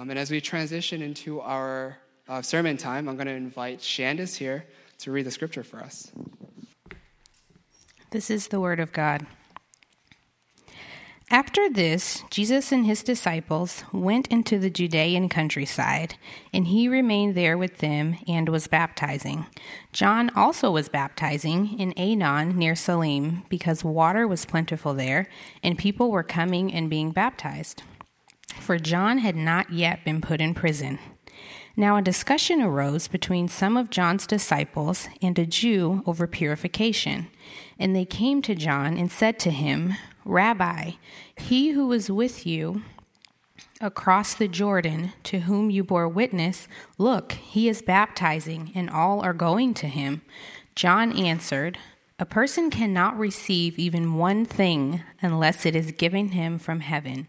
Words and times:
Um, 0.00 0.08
and 0.08 0.18
as 0.18 0.30
we 0.30 0.40
transition 0.40 1.02
into 1.02 1.42
our 1.42 1.98
uh, 2.26 2.40
sermon 2.40 2.78
time, 2.78 3.06
I'm 3.06 3.16
going 3.16 3.26
to 3.26 3.34
invite 3.34 3.80
Shandis 3.80 4.34
here 4.34 4.64
to 5.00 5.12
read 5.12 5.26
the 5.26 5.30
scripture 5.30 5.62
for 5.62 5.76
us. 5.80 6.10
This 8.10 8.30
is 8.30 8.48
the 8.48 8.60
word 8.60 8.80
of 8.80 8.94
God. 8.94 9.26
After 11.30 11.68
this, 11.68 12.24
Jesus 12.30 12.72
and 12.72 12.86
his 12.86 13.02
disciples 13.02 13.84
went 13.92 14.26
into 14.28 14.58
the 14.58 14.70
Judean 14.70 15.28
countryside, 15.28 16.14
and 16.50 16.68
he 16.68 16.88
remained 16.88 17.34
there 17.34 17.58
with 17.58 17.78
them 17.78 18.16
and 18.26 18.48
was 18.48 18.68
baptizing. 18.68 19.44
John 19.92 20.30
also 20.34 20.70
was 20.70 20.88
baptizing 20.88 21.78
in 21.78 21.92
Aenon 21.98 22.54
near 22.54 22.74
Salim, 22.74 23.42
because 23.50 23.84
water 23.84 24.26
was 24.26 24.46
plentiful 24.46 24.94
there, 24.94 25.28
and 25.62 25.76
people 25.76 26.10
were 26.10 26.22
coming 26.22 26.72
and 26.72 26.88
being 26.88 27.10
baptized. 27.10 27.82
For 28.58 28.78
John 28.78 29.18
had 29.18 29.36
not 29.36 29.70
yet 29.70 30.04
been 30.04 30.20
put 30.20 30.40
in 30.40 30.54
prison. 30.54 30.98
Now 31.76 31.96
a 31.96 32.02
discussion 32.02 32.60
arose 32.60 33.08
between 33.08 33.48
some 33.48 33.76
of 33.76 33.90
John's 33.90 34.26
disciples 34.26 35.08
and 35.22 35.38
a 35.38 35.46
Jew 35.46 36.02
over 36.06 36.26
purification. 36.26 37.28
And 37.78 37.94
they 37.94 38.04
came 38.04 38.42
to 38.42 38.54
John 38.54 38.96
and 38.96 39.10
said 39.10 39.38
to 39.40 39.50
him, 39.50 39.94
Rabbi, 40.24 40.92
he 41.36 41.70
who 41.70 41.86
was 41.86 42.10
with 42.10 42.46
you 42.46 42.82
across 43.80 44.34
the 44.34 44.48
Jordan, 44.48 45.12
to 45.24 45.40
whom 45.40 45.70
you 45.70 45.82
bore 45.82 46.08
witness, 46.08 46.68
look, 46.98 47.32
he 47.32 47.68
is 47.68 47.80
baptizing, 47.80 48.72
and 48.74 48.90
all 48.90 49.20
are 49.20 49.32
going 49.32 49.72
to 49.74 49.88
him. 49.88 50.20
John 50.74 51.16
answered, 51.16 51.78
A 52.18 52.26
person 52.26 52.70
cannot 52.70 53.18
receive 53.18 53.78
even 53.78 54.14
one 54.14 54.44
thing 54.44 55.02
unless 55.22 55.64
it 55.64 55.74
is 55.74 55.92
given 55.92 56.28
him 56.28 56.58
from 56.58 56.80
heaven. 56.80 57.28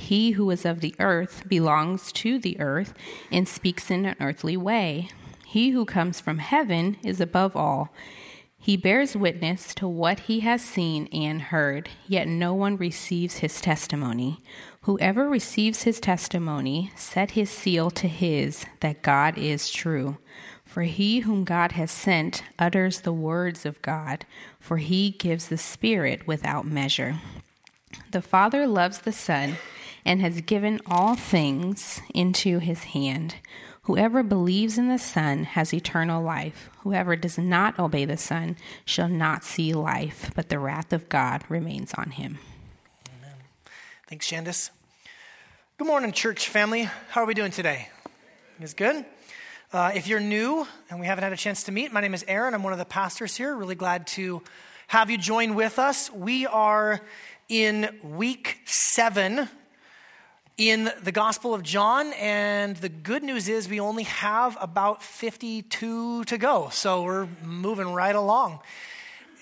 He 0.00 0.32
who 0.32 0.50
is 0.50 0.64
of 0.64 0.80
the 0.80 0.94
earth 0.98 1.44
belongs 1.46 2.10
to 2.12 2.38
the 2.38 2.58
earth 2.58 2.94
and 3.30 3.46
speaks 3.46 3.90
in 3.90 4.06
an 4.06 4.16
earthly 4.18 4.56
way. 4.56 5.10
He 5.46 5.70
who 5.70 5.84
comes 5.84 6.20
from 6.20 6.38
heaven 6.38 6.96
is 7.04 7.20
above 7.20 7.54
all. 7.54 7.92
He 8.58 8.76
bears 8.76 9.14
witness 9.14 9.74
to 9.76 9.86
what 9.86 10.20
he 10.20 10.40
has 10.40 10.62
seen 10.62 11.06
and 11.12 11.42
heard, 11.42 11.90
yet 12.08 12.26
no 12.26 12.54
one 12.54 12.76
receives 12.76 13.38
his 13.38 13.60
testimony. 13.60 14.42
Whoever 14.82 15.28
receives 15.28 15.82
his 15.82 16.00
testimony 16.00 16.90
set 16.96 17.32
his 17.32 17.50
seal 17.50 17.90
to 17.92 18.08
his 18.08 18.64
that 18.80 19.02
God 19.02 19.38
is 19.38 19.70
true. 19.70 20.16
For 20.64 20.82
he 20.82 21.20
whom 21.20 21.44
God 21.44 21.72
has 21.72 21.90
sent 21.90 22.42
utters 22.58 23.02
the 23.02 23.12
words 23.12 23.66
of 23.66 23.82
God, 23.82 24.24
for 24.58 24.78
he 24.78 25.10
gives 25.10 25.48
the 25.48 25.58
Spirit 25.58 26.26
without 26.26 26.66
measure. 26.66 27.20
The 28.10 28.22
Father 28.22 28.66
loves 28.66 29.00
the 29.00 29.12
Son 29.12 29.56
and 30.04 30.20
has 30.20 30.40
given 30.40 30.80
all 30.86 31.14
things 31.14 32.00
into 32.14 32.58
his 32.58 32.84
hand. 32.84 33.36
Whoever 33.82 34.22
believes 34.22 34.78
in 34.78 34.88
the 34.88 34.98
Son 34.98 35.44
has 35.44 35.74
eternal 35.74 36.22
life. 36.22 36.70
Whoever 36.80 37.16
does 37.16 37.38
not 37.38 37.78
obey 37.78 38.04
the 38.04 38.16
Son 38.16 38.56
shall 38.84 39.08
not 39.08 39.42
see 39.42 39.72
life, 39.72 40.30
but 40.36 40.48
the 40.48 40.58
wrath 40.58 40.92
of 40.92 41.08
God 41.08 41.44
remains 41.48 41.92
on 41.94 42.10
him. 42.10 42.38
Amen. 43.18 43.36
Thanks, 44.08 44.30
Shandis. 44.30 44.70
Good 45.78 45.86
morning, 45.86 46.12
church 46.12 46.48
family. 46.48 46.82
How 47.08 47.22
are 47.22 47.26
we 47.26 47.34
doing 47.34 47.50
today? 47.50 47.88
Is 48.60 48.74
good? 48.74 49.04
Uh, 49.72 49.92
if 49.94 50.06
you're 50.06 50.20
new 50.20 50.66
and 50.90 51.00
we 51.00 51.06
haven't 51.06 51.24
had 51.24 51.32
a 51.32 51.36
chance 51.36 51.62
to 51.64 51.72
meet, 51.72 51.92
my 51.92 52.00
name 52.00 52.12
is 52.12 52.24
Aaron. 52.28 52.54
I'm 52.54 52.62
one 52.62 52.72
of 52.72 52.78
the 52.78 52.84
pastors 52.84 53.36
here. 53.36 53.56
Really 53.56 53.74
glad 53.74 54.06
to 54.08 54.42
have 54.88 55.10
you 55.10 55.16
join 55.16 55.54
with 55.54 55.78
us. 55.78 56.12
We 56.12 56.46
are 56.46 57.00
in 57.48 57.98
week 58.02 58.58
seven 58.66 59.48
in 60.60 60.92
the 61.02 61.10
Gospel 61.10 61.54
of 61.54 61.62
John, 61.62 62.12
and 62.12 62.76
the 62.76 62.90
good 62.90 63.22
news 63.22 63.48
is 63.48 63.66
we 63.66 63.80
only 63.80 64.02
have 64.02 64.58
about 64.60 65.02
52 65.02 66.24
to 66.24 66.36
go, 66.36 66.68
so 66.70 67.02
we're 67.02 67.26
moving 67.42 67.94
right 67.94 68.14
along. 68.14 68.60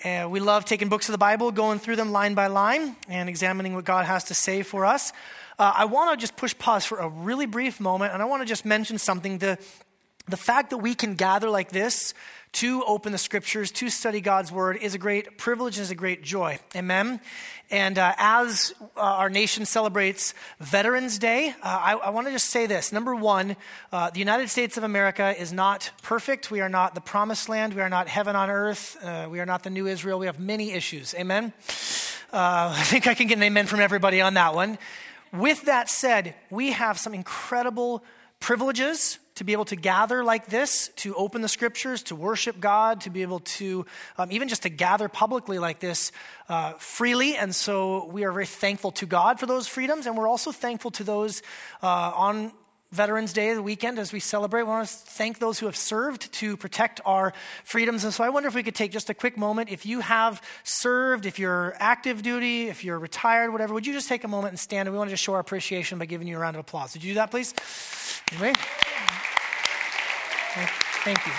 Uh, 0.05 0.29
we 0.31 0.39
love 0.39 0.63
taking 0.63 0.87
books 0.87 1.09
of 1.09 1.11
the 1.11 1.17
Bible, 1.17 1.51
going 1.51 1.77
through 1.77 1.97
them 1.97 2.13
line 2.13 2.35
by 2.35 2.47
line, 2.47 2.95
and 3.09 3.27
examining 3.27 3.75
what 3.75 3.83
God 3.83 4.05
has 4.05 4.23
to 4.25 4.33
say 4.33 4.63
for 4.63 4.85
us. 4.85 5.11
Uh, 5.59 5.73
I 5.75 5.83
want 5.83 6.17
to 6.17 6.23
just 6.23 6.37
push 6.37 6.57
pause 6.57 6.85
for 6.85 6.99
a 6.99 7.09
really 7.09 7.45
brief 7.45 7.81
moment, 7.81 8.13
and 8.13 8.21
I 8.21 8.25
want 8.25 8.41
to 8.41 8.45
just 8.45 8.63
mention 8.63 8.97
something. 8.97 9.39
The, 9.39 9.57
the 10.29 10.37
fact 10.37 10.69
that 10.69 10.77
we 10.77 10.95
can 10.95 11.15
gather 11.15 11.49
like 11.49 11.69
this 11.69 12.13
to 12.51 12.83
open 12.85 13.11
the 13.11 13.17
scriptures, 13.17 13.71
to 13.71 13.89
study 13.89 14.21
God's 14.21 14.51
word, 14.51 14.77
is 14.77 14.95
a 14.95 14.97
great 14.97 15.37
privilege 15.37 15.77
and 15.77 15.83
is 15.83 15.91
a 15.91 15.95
great 15.95 16.23
joy. 16.23 16.59
Amen. 16.75 17.21
And 17.71 17.99
uh, 17.99 18.13
as 18.17 18.73
uh, 18.97 19.01
our 19.01 19.29
nation 19.29 19.65
celebrates 19.65 20.33
Veterans 20.59 21.19
Day, 21.19 21.49
uh, 21.49 21.53
I, 21.63 21.93
I 21.93 22.09
want 22.09 22.25
to 22.25 22.33
just 22.33 22.47
say 22.47 22.65
this. 22.65 22.91
Number 22.91 23.15
one, 23.15 23.55
uh, 23.91 24.09
the 24.09 24.19
United 24.19 24.49
States 24.49 24.77
of 24.77 24.83
America 24.83 25.39
is 25.39 25.53
not 25.53 25.91
perfect. 26.01 26.49
We 26.49 26.61
are 26.61 26.69
not 26.69 26.95
the 26.95 27.01
promised 27.01 27.47
land. 27.47 27.75
We 27.75 27.81
are 27.81 27.89
not 27.89 28.07
heaven 28.07 28.35
on 28.35 28.49
earth. 28.49 28.97
Uh, 29.03 29.27
we 29.29 29.39
are 29.39 29.45
not 29.45 29.61
the 29.61 29.69
new 29.69 29.85
Israel. 29.85 30.17
We 30.17 30.25
have 30.25 30.39
many 30.39 30.71
issues. 30.71 31.13
Amen. 31.13 31.53
Uh, 32.33 32.73
I 32.75 32.83
think 32.83 33.05
I 33.05 33.13
can 33.13 33.27
get 33.27 33.37
an 33.37 33.43
amen 33.43 33.67
from 33.67 33.79
everybody 33.79 34.21
on 34.21 34.33
that 34.33 34.55
one. 34.55 34.79
With 35.31 35.65
that 35.65 35.89
said, 35.89 36.33
we 36.49 36.71
have 36.71 36.97
some 36.97 37.13
incredible 37.13 38.03
privileges 38.39 39.19
to 39.35 39.43
be 39.45 39.53
able 39.53 39.65
to 39.65 39.75
gather 39.77 40.23
like 40.23 40.47
this, 40.47 40.89
to 40.97 41.15
open 41.15 41.41
the 41.41 41.47
scriptures, 41.47 42.03
to 42.03 42.15
worship 42.15 42.59
God, 42.59 43.01
to 43.01 43.09
be 43.09 43.21
able 43.21 43.39
to 43.39 43.85
um, 44.17 44.31
even 44.31 44.49
just 44.49 44.63
to 44.63 44.69
gather 44.69 45.07
publicly 45.07 45.59
like 45.59 45.79
this 45.79 46.11
uh, 46.49 46.73
freely. 46.73 47.37
And 47.37 47.55
so 47.55 48.05
we 48.07 48.25
are 48.25 48.31
very 48.33 48.45
thankful 48.45 48.91
to 48.93 49.05
God 49.05 49.39
for 49.39 49.45
those 49.45 49.67
freedoms. 49.67 50.07
And 50.07 50.17
we're 50.17 50.27
also 50.27 50.51
thankful 50.51 50.91
to 50.91 51.05
those 51.05 51.41
uh, 51.81 52.11
on 52.15 52.51
Veterans 52.91 53.33
Day, 53.33 53.53
the 53.53 53.61
weekend, 53.61 53.99
as 53.99 54.11
we 54.11 54.19
celebrate. 54.19 54.63
We 54.63 54.69
want 54.69 54.87
to 54.87 54.93
thank 54.93 55.37
those 55.37 55.59
who 55.59 55.67
have 55.67 55.75
served 55.75 56.31
to 56.33 56.57
protect 56.57 57.01
our 57.05 57.33
freedoms. 57.63 58.03
And 58.03 58.11
so 58.11 58.23
I 58.23 58.29
wonder 58.29 58.49
if 58.49 58.55
we 58.55 58.63
could 58.63 58.73
take 58.73 58.91
just 58.91 59.11
a 59.11 59.13
quick 59.13 59.37
moment. 59.37 59.69
If 59.69 59.85
you 59.85 59.99
have 59.99 60.41
served, 60.63 61.27
if 61.27 61.37
you're 61.37 61.75
active 61.77 62.23
duty, 62.23 62.67
if 62.67 62.83
you're 62.83 62.97
retired, 62.97 63.51
whatever, 63.51 63.75
would 63.75 63.85
you 63.85 63.93
just 63.93 64.09
take 64.09 64.23
a 64.23 64.27
moment 64.27 64.53
and 64.53 64.59
stand? 64.59 64.87
And 64.87 64.93
we 64.93 64.97
want 64.97 65.09
to 65.09 65.13
just 65.13 65.23
show 65.23 65.33
our 65.33 65.39
appreciation 65.39 65.99
by 65.99 66.05
giving 66.05 66.27
you 66.27 66.37
a 66.37 66.39
round 66.39 66.55
of 66.55 66.61
applause. 66.61 66.93
Would 66.95 67.03
you 67.03 67.11
do 67.11 67.15
that, 67.15 67.29
please? 67.29 67.53
Anyway. 68.31 68.53
Thank 71.03 71.25
you. 71.27 71.31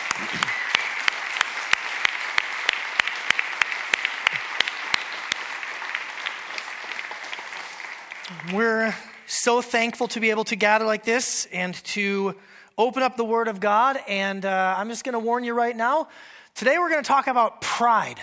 We're 8.55 8.95
so 9.31 9.63
thankful 9.63 10.09
to 10.09 10.21
be 10.21 10.31
able 10.31 10.45
to 10.45 10.57
gather 10.57 10.85
like 10.85 11.05
this 11.05 11.47
and 11.53 11.75
to 11.85 12.35
open 12.77 13.03
up 13.03 13.17
the 13.17 13.25
Word 13.25 13.49
of 13.49 13.61
God. 13.61 13.99
And 14.09 14.45
uh, 14.45 14.75
I'm 14.77 14.89
just 14.89 15.05
going 15.05 15.13
to 15.13 15.19
warn 15.19 15.45
you 15.45 15.55
right 15.55 15.77
now 15.77 16.09
today 16.55 16.79
we're 16.79 16.91
going 16.91 17.03
to 17.03 17.09
talk 17.09 17.27
about 17.27 17.61
pride. 17.61 18.21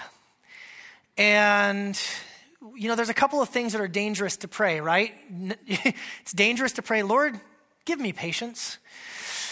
And, 1.17 1.99
you 2.75 2.87
know, 2.87 2.95
there's 2.95 3.09
a 3.09 3.13
couple 3.13 3.41
of 3.41 3.49
things 3.49 3.71
that 3.73 3.81
are 3.81 3.87
dangerous 3.87 4.37
to 4.37 4.47
pray, 4.47 4.79
right? 4.79 5.13
it's 5.65 6.33
dangerous 6.33 6.73
to 6.73 6.81
pray, 6.81 7.03
Lord, 7.03 7.39
give 7.85 7.99
me 7.99 8.13
patience 8.13 8.77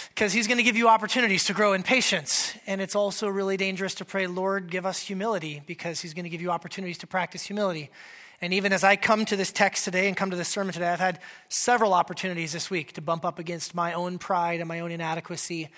because 0.10 0.34
he's 0.34 0.48
going 0.48 0.58
to 0.58 0.64
give 0.64 0.78
you 0.78 0.88
opportunities 0.88 1.46
to 1.46 1.54
grow 1.54 1.74
in 1.74 1.84
patience. 1.84 2.54
And 2.68 2.80
it's 2.80 2.96
also 2.96 3.28
really 3.28 3.58
dangerous 3.58 3.96
to 3.96 4.06
pray, 4.06 4.28
Lord, 4.28 4.70
give 4.70 4.86
us 4.86 5.00
humility, 5.00 5.62
because 5.66 6.00
he's 6.00 6.14
going 6.14 6.26
to 6.26 6.30
give 6.30 6.42
you 6.42 6.52
opportunities 6.52 7.00
to 7.00 7.08
practice 7.08 7.44
humility. 7.44 7.90
And 8.42 8.54
even 8.54 8.74
as 8.74 8.84
I 8.84 8.96
come 8.96 9.26
to 9.26 9.36
this 9.36 9.52
text 9.52 9.86
today 9.86 10.08
and 10.08 10.18
come 10.18 10.32
to 10.32 10.36
this 10.36 10.50
sermon 10.50 10.74
today, 10.74 10.90
I've 10.90 11.00
had 11.00 11.20
several 11.50 11.94
opportunities 11.94 12.52
this 12.54 12.70
week 12.70 12.94
to 12.94 13.02
bump 13.02 13.26
up 13.26 13.40
against 13.40 13.74
my 13.74 13.94
own 13.94 14.18
pride 14.18 14.60
and 14.60 14.68
my 14.68 14.82
own 14.82 14.92
inadequacy. 14.92 15.70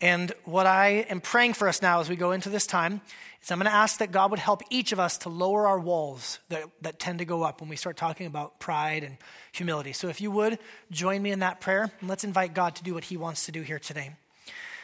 And 0.00 0.32
what 0.44 0.66
I 0.66 1.06
am 1.08 1.20
praying 1.20 1.54
for 1.54 1.68
us 1.68 1.80
now 1.80 2.00
as 2.00 2.08
we 2.08 2.16
go 2.16 2.32
into 2.32 2.48
this 2.48 2.66
time 2.66 3.00
is 3.42 3.50
I'm 3.50 3.58
going 3.58 3.70
to 3.70 3.74
ask 3.74 3.98
that 3.98 4.12
God 4.12 4.30
would 4.30 4.40
help 4.40 4.62
each 4.70 4.92
of 4.92 5.00
us 5.00 5.18
to 5.18 5.28
lower 5.28 5.66
our 5.66 5.78
walls 5.78 6.38
that, 6.48 6.64
that 6.82 6.98
tend 6.98 7.20
to 7.20 7.24
go 7.24 7.42
up 7.42 7.60
when 7.60 7.70
we 7.70 7.76
start 7.76 7.96
talking 7.96 8.26
about 8.26 8.58
pride 8.58 9.04
and 9.04 9.16
humility. 9.52 9.92
So 9.92 10.08
if 10.08 10.20
you 10.20 10.30
would, 10.30 10.58
join 10.90 11.22
me 11.22 11.30
in 11.30 11.40
that 11.40 11.60
prayer, 11.60 11.90
and 12.00 12.08
let's 12.08 12.24
invite 12.24 12.54
God 12.54 12.74
to 12.76 12.84
do 12.84 12.94
what 12.94 13.04
He 13.04 13.16
wants 13.16 13.46
to 13.46 13.52
do 13.52 13.62
here 13.62 13.78
today. 13.78 14.10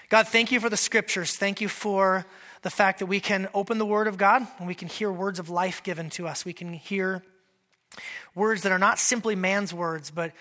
God, 0.08 0.26
thank 0.26 0.50
you 0.50 0.58
for 0.58 0.68
the 0.68 0.76
scriptures. 0.76 1.36
Thank 1.36 1.60
you 1.60 1.68
for 1.68 2.26
the 2.62 2.70
fact 2.70 2.98
that 2.98 3.06
we 3.06 3.20
can 3.20 3.48
open 3.54 3.78
the 3.78 3.86
Word 3.86 4.06
of 4.06 4.18
God 4.18 4.46
and 4.58 4.66
we 4.66 4.74
can 4.74 4.88
hear 4.88 5.10
words 5.10 5.38
of 5.38 5.48
life 5.48 5.82
given 5.82 6.10
to 6.10 6.28
us. 6.28 6.44
We 6.44 6.52
can 6.52 6.72
hear 6.72 7.22
words 8.34 8.62
that 8.62 8.72
are 8.72 8.78
not 8.78 8.98
simply 8.98 9.34
man's 9.34 9.72
words, 9.72 10.10
but, 10.10 10.32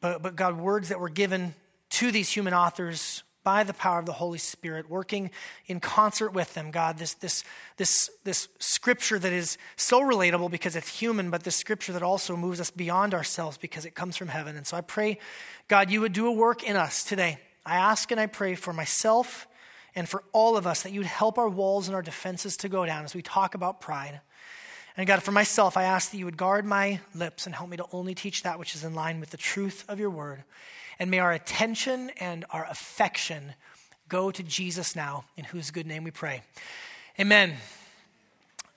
but, 0.00 0.22
but 0.22 0.36
God, 0.36 0.58
words 0.58 0.88
that 0.88 1.00
were 1.00 1.08
given 1.08 1.54
to 1.90 2.10
these 2.10 2.30
human 2.30 2.54
authors 2.54 3.22
by 3.42 3.62
the 3.62 3.74
power 3.74 3.98
of 3.98 4.06
the 4.06 4.12
Holy 4.12 4.38
Spirit, 4.38 4.88
working 4.88 5.30
in 5.66 5.78
concert 5.78 6.32
with 6.32 6.54
them, 6.54 6.70
God, 6.70 6.96
this, 6.96 7.12
this, 7.14 7.44
this, 7.76 8.10
this 8.24 8.48
scripture 8.58 9.18
that 9.18 9.32
is 9.32 9.58
so 9.76 10.00
relatable 10.00 10.50
because 10.50 10.76
it's 10.76 10.88
human, 10.88 11.30
but 11.30 11.44
this 11.44 11.54
scripture 11.54 11.92
that 11.92 12.02
also 12.02 12.36
moves 12.36 12.58
us 12.58 12.70
beyond 12.70 13.12
ourselves 13.12 13.58
because 13.58 13.84
it 13.84 13.94
comes 13.94 14.16
from 14.16 14.28
heaven. 14.28 14.56
And 14.56 14.66
so 14.66 14.78
I 14.78 14.80
pray, 14.80 15.18
God, 15.68 15.90
you 15.90 16.00
would 16.00 16.14
do 16.14 16.26
a 16.26 16.32
work 16.32 16.62
in 16.62 16.74
us 16.74 17.04
today. 17.04 17.38
I 17.66 17.76
ask 17.76 18.10
and 18.10 18.18
I 18.18 18.26
pray 18.26 18.54
for 18.54 18.72
myself 18.72 19.46
and 19.94 20.08
for 20.08 20.22
all 20.32 20.56
of 20.56 20.66
us 20.66 20.82
that 20.82 20.92
you 20.92 21.00
would 21.00 21.06
help 21.06 21.38
our 21.38 21.48
walls 21.48 21.88
and 21.88 21.94
our 21.94 22.02
defenses 22.02 22.56
to 22.58 22.68
go 22.68 22.84
down 22.84 23.04
as 23.04 23.14
we 23.14 23.22
talk 23.22 23.54
about 23.54 23.80
pride. 23.80 24.20
And 24.96 25.06
God, 25.06 25.22
for 25.22 25.32
myself, 25.32 25.76
I 25.76 25.84
ask 25.84 26.10
that 26.12 26.18
you 26.18 26.24
would 26.24 26.36
guard 26.36 26.64
my 26.64 27.00
lips 27.14 27.46
and 27.46 27.54
help 27.54 27.68
me 27.68 27.76
to 27.76 27.86
only 27.92 28.14
teach 28.14 28.42
that 28.42 28.58
which 28.58 28.74
is 28.74 28.84
in 28.84 28.94
line 28.94 29.18
with 29.18 29.30
the 29.30 29.36
truth 29.36 29.84
of 29.88 29.98
your 29.98 30.10
word. 30.10 30.44
And 30.98 31.10
may 31.10 31.18
our 31.18 31.32
attention 31.32 32.10
and 32.20 32.44
our 32.50 32.64
affection 32.70 33.54
go 34.08 34.30
to 34.30 34.42
Jesus 34.42 34.94
now, 34.94 35.24
in 35.36 35.44
whose 35.44 35.70
good 35.70 35.86
name 35.86 36.04
we 36.04 36.12
pray. 36.12 36.42
Amen. 37.18 37.54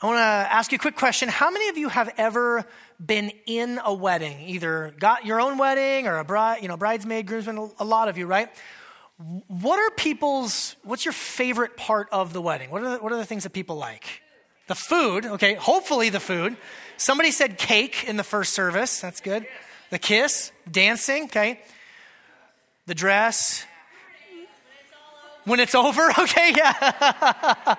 I 0.01 0.05
want 0.05 0.17
to 0.17 0.21
ask 0.21 0.71
you 0.71 0.77
a 0.77 0.79
quick 0.79 0.95
question. 0.95 1.27
How 1.29 1.51
many 1.51 1.69
of 1.69 1.77
you 1.77 1.89
have 1.89 2.13
ever 2.17 2.65
been 3.03 3.31
in 3.45 3.79
a 3.83 3.93
wedding, 3.93 4.41
either 4.41 4.93
got 4.99 5.25
your 5.25 5.41
own 5.41 5.57
wedding 5.57 6.07
or 6.07 6.17
a 6.17 6.23
bride, 6.23 6.61
you 6.61 6.67
know, 6.67 6.77
bridesmaid, 6.77 7.27
groomsman? 7.27 7.71
A 7.79 7.85
lot 7.85 8.07
of 8.07 8.17
you, 8.17 8.25
right? 8.25 8.49
What 9.47 9.79
are 9.79 9.91
people's? 9.95 10.75
What's 10.83 11.05
your 11.05 11.13
favorite 11.13 11.75
part 11.75 12.07
of 12.11 12.33
the 12.33 12.41
wedding? 12.41 12.69
What 12.69 12.83
are 12.83 12.89
the, 12.91 12.97
what 12.97 13.11
are 13.11 13.17
the 13.17 13.25
things 13.25 13.43
that 13.43 13.53
people 13.53 13.75
like? 13.75 14.21
The 14.67 14.75
food, 14.75 15.25
okay. 15.25 15.55
Hopefully 15.55 16.09
the 16.09 16.19
food. 16.19 16.57
Somebody 16.97 17.31
said 17.31 17.57
cake 17.57 18.05
in 18.07 18.17
the 18.17 18.23
first 18.23 18.53
service. 18.53 18.99
That's 18.99 19.21
good. 19.21 19.47
The 19.89 19.99
kiss, 19.99 20.51
dancing, 20.69 21.25
okay 21.25 21.61
the 22.87 22.95
dress. 22.95 23.65
When 25.47 25.61
it's 25.61 25.75
over, 25.75 26.11
okay, 26.19 26.51
yeah. 26.53 26.73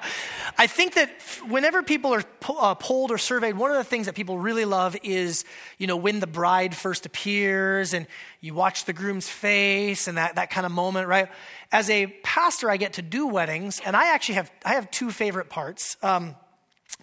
I 0.58 0.66
think 0.66 0.94
that 0.94 1.10
whenever 1.46 1.82
people 1.82 2.14
are 2.14 2.24
uh, 2.48 2.74
polled 2.74 3.10
or 3.10 3.18
surveyed, 3.18 3.58
one 3.58 3.70
of 3.70 3.76
the 3.76 3.84
things 3.84 4.06
that 4.06 4.14
people 4.14 4.38
really 4.38 4.64
love 4.64 4.96
is, 5.02 5.44
you 5.76 5.86
know, 5.86 5.96
when 5.96 6.20
the 6.20 6.26
bride 6.26 6.74
first 6.74 7.04
appears 7.04 7.92
and 7.92 8.06
you 8.40 8.54
watch 8.54 8.86
the 8.86 8.94
groom's 8.94 9.28
face 9.28 10.08
and 10.08 10.16
that, 10.16 10.36
that 10.36 10.48
kind 10.48 10.64
of 10.64 10.72
moment, 10.72 11.08
right? 11.08 11.28
As 11.70 11.90
a 11.90 12.06
pastor, 12.22 12.70
I 12.70 12.78
get 12.78 12.94
to 12.94 13.02
do 13.02 13.26
weddings, 13.26 13.82
and 13.84 13.94
I 13.94 14.14
actually 14.14 14.36
have, 14.36 14.50
I 14.64 14.72
have 14.72 14.90
two 14.90 15.10
favorite 15.10 15.50
parts. 15.50 15.98
Um, 16.02 16.36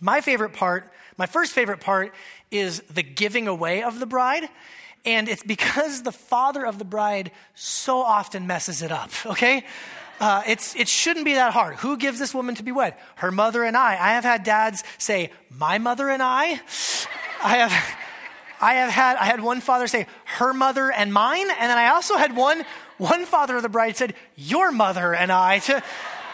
my 0.01 0.19
favorite 0.19 0.53
part, 0.53 0.91
my 1.15 1.27
first 1.27 1.53
favorite 1.53 1.79
part 1.79 2.11
is 2.49 2.79
the 2.89 3.03
giving 3.03 3.47
away 3.47 3.83
of 3.83 3.99
the 3.99 4.07
bride. 4.07 4.49
And 5.05 5.29
it's 5.29 5.43
because 5.43 6.01
the 6.01 6.11
father 6.11 6.65
of 6.65 6.79
the 6.79 6.85
bride 6.85 7.29
so 7.53 7.99
often 7.99 8.47
messes 8.47 8.81
it 8.81 8.91
up, 8.91 9.11
okay? 9.27 9.63
Uh, 10.19 10.43
it's, 10.47 10.75
it 10.75 10.87
shouldn't 10.87 11.25
be 11.25 11.33
that 11.33 11.53
hard. 11.53 11.75
Who 11.77 11.97
gives 11.97 12.19
this 12.19 12.33
woman 12.33 12.55
to 12.55 12.63
be 12.63 12.71
wed? 12.71 12.95
Her 13.15 13.31
mother 13.31 13.63
and 13.63 13.75
I. 13.75 13.93
I 13.93 14.13
have 14.13 14.23
had 14.23 14.43
dads 14.43 14.83
say, 14.97 15.31
my 15.49 15.77
mother 15.77 16.09
and 16.09 16.23
I. 16.23 16.61
I 17.43 17.57
have, 17.57 17.97
I 18.61 18.73
have 18.75 18.91
had, 18.91 19.17
I 19.17 19.25
had 19.25 19.41
one 19.41 19.59
father 19.59 19.87
say, 19.87 20.07
her 20.25 20.53
mother 20.53 20.91
and 20.91 21.13
mine. 21.13 21.49
And 21.49 21.69
then 21.69 21.77
I 21.77 21.89
also 21.89 22.15
had 22.15 22.35
one, 22.35 22.63
one 22.97 23.25
father 23.25 23.57
of 23.57 23.63
the 23.63 23.69
bride 23.69 23.97
said, 23.97 24.15
your 24.35 24.71
mother 24.71 25.13
and 25.13 25.31
I. 25.31 25.59
To, 25.59 25.75
and 25.75 25.83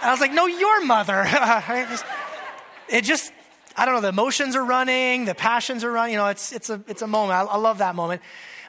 I 0.01 0.11
was 0.11 0.21
like, 0.21 0.33
no, 0.33 0.45
your 0.45 0.85
mother. 0.85 1.23
it 2.87 3.03
just, 3.03 3.33
I 3.75 3.85
don't 3.85 3.95
know, 3.95 4.01
the 4.01 4.09
emotions 4.09 4.55
are 4.55 4.63
running, 4.63 5.25
the 5.25 5.35
passions 5.35 5.83
are 5.83 5.91
running. 5.91 6.13
You 6.13 6.19
know, 6.19 6.27
it's, 6.27 6.51
it's, 6.51 6.69
a, 6.69 6.83
it's 6.87 7.01
a 7.01 7.07
moment. 7.07 7.39
I, 7.39 7.53
I 7.53 7.57
love 7.57 7.79
that 7.79 7.95
moment. 7.95 8.21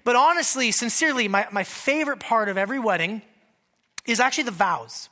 But 0.05 0.17
honestly, 0.17 0.73
sincerely, 0.73 1.29
my, 1.29 1.47
my 1.53 1.65
favorite 1.65 2.19
part 2.19 2.49
of 2.49 2.57
every 2.57 2.79
wedding 2.79 3.21
is 4.07 4.21
actually 4.21 4.45
the 4.45 4.51
vows. 4.51 5.09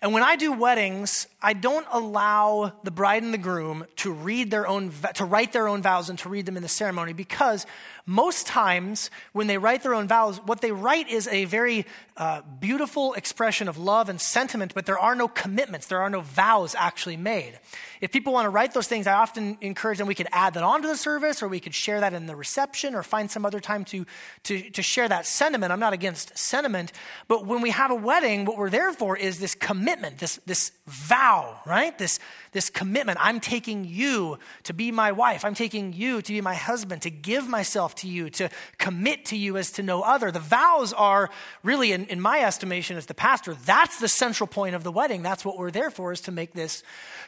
And 0.00 0.12
when 0.12 0.22
I 0.22 0.36
do 0.36 0.52
weddings, 0.52 1.26
I 1.44 1.52
don't 1.52 1.86
allow 1.92 2.72
the 2.84 2.90
bride 2.90 3.22
and 3.22 3.34
the 3.34 3.38
groom 3.38 3.84
to 3.96 4.10
read 4.10 4.50
their 4.50 4.66
own, 4.66 4.90
to 5.16 5.26
write 5.26 5.52
their 5.52 5.68
own 5.68 5.82
vows 5.82 6.08
and 6.08 6.18
to 6.20 6.30
read 6.30 6.46
them 6.46 6.56
in 6.56 6.62
the 6.62 6.70
ceremony 6.70 7.12
because 7.12 7.66
most 8.06 8.46
times 8.46 9.10
when 9.32 9.46
they 9.46 9.58
write 9.58 9.82
their 9.82 9.94
own 9.94 10.08
vows, 10.08 10.38
what 10.38 10.62
they 10.62 10.72
write 10.72 11.08
is 11.10 11.28
a 11.28 11.44
very 11.44 11.84
uh, 12.16 12.40
beautiful 12.60 13.12
expression 13.14 13.68
of 13.68 13.76
love 13.76 14.08
and 14.08 14.20
sentiment, 14.20 14.72
but 14.74 14.86
there 14.86 14.98
are 14.98 15.14
no 15.14 15.28
commitments, 15.28 15.86
there 15.86 16.00
are 16.00 16.10
no 16.10 16.20
vows 16.20 16.74
actually 16.78 17.16
made. 17.16 17.58
If 18.00 18.12
people 18.12 18.32
want 18.32 18.44
to 18.44 18.50
write 18.50 18.72
those 18.72 18.86
things, 18.86 19.06
I 19.06 19.14
often 19.14 19.56
encourage 19.60 19.98
them 19.98 20.06
we 20.06 20.14
could 20.14 20.28
add 20.30 20.54
that 20.54 20.62
onto 20.62 20.86
the 20.86 20.96
service 20.96 21.42
or 21.42 21.48
we 21.48 21.60
could 21.60 21.74
share 21.74 22.00
that 22.00 22.12
in 22.12 22.26
the 22.26 22.36
reception 22.36 22.94
or 22.94 23.02
find 23.02 23.30
some 23.30 23.46
other 23.46 23.60
time 23.60 23.84
to, 23.86 24.04
to, 24.44 24.70
to 24.70 24.82
share 24.82 25.08
that 25.08 25.26
sentiment. 25.26 25.72
I'm 25.72 25.80
not 25.80 25.94
against 25.94 26.36
sentiment, 26.36 26.92
but 27.28 27.46
when 27.46 27.62
we 27.62 27.70
have 27.70 27.90
a 27.90 27.94
wedding, 27.94 28.44
what 28.44 28.58
we're 28.58 28.70
there 28.70 28.92
for 28.92 29.16
is 29.16 29.38
this 29.38 29.54
commitment, 29.54 30.18
this, 30.18 30.38
this 30.44 30.72
vow, 30.86 31.33
right? 31.66 31.96
This, 31.98 32.18
this 32.52 32.70
commitment. 32.70 33.18
I'm 33.20 33.40
taking 33.40 33.84
you 33.84 34.38
to 34.64 34.72
be 34.72 34.90
my 34.92 35.12
wife. 35.12 35.44
I'm 35.44 35.54
taking 35.54 35.92
you 35.92 36.22
to 36.22 36.32
be 36.32 36.40
my 36.40 36.54
husband, 36.54 37.02
to 37.02 37.10
give 37.10 37.48
myself 37.48 37.94
to 37.96 38.08
you, 38.08 38.30
to 38.30 38.48
commit 38.78 39.24
to 39.26 39.36
you 39.36 39.56
as 39.56 39.70
to 39.72 39.82
no 39.82 40.02
other. 40.02 40.30
The 40.30 40.40
vows 40.40 40.92
are 40.92 41.30
really, 41.62 41.92
in, 41.92 42.06
in 42.06 42.20
my 42.20 42.40
estimation 42.40 42.96
as 42.96 43.06
the 43.06 43.14
pastor, 43.14 43.54
that's 43.64 43.98
the 43.98 44.08
central 44.08 44.46
point 44.46 44.74
of 44.74 44.84
the 44.84 44.92
wedding. 44.92 45.22
That's 45.22 45.44
what 45.44 45.58
we're 45.58 45.70
there 45.70 45.90
for, 45.90 46.12
is 46.12 46.20
to 46.22 46.32
make 46.32 46.52
this 46.52 46.82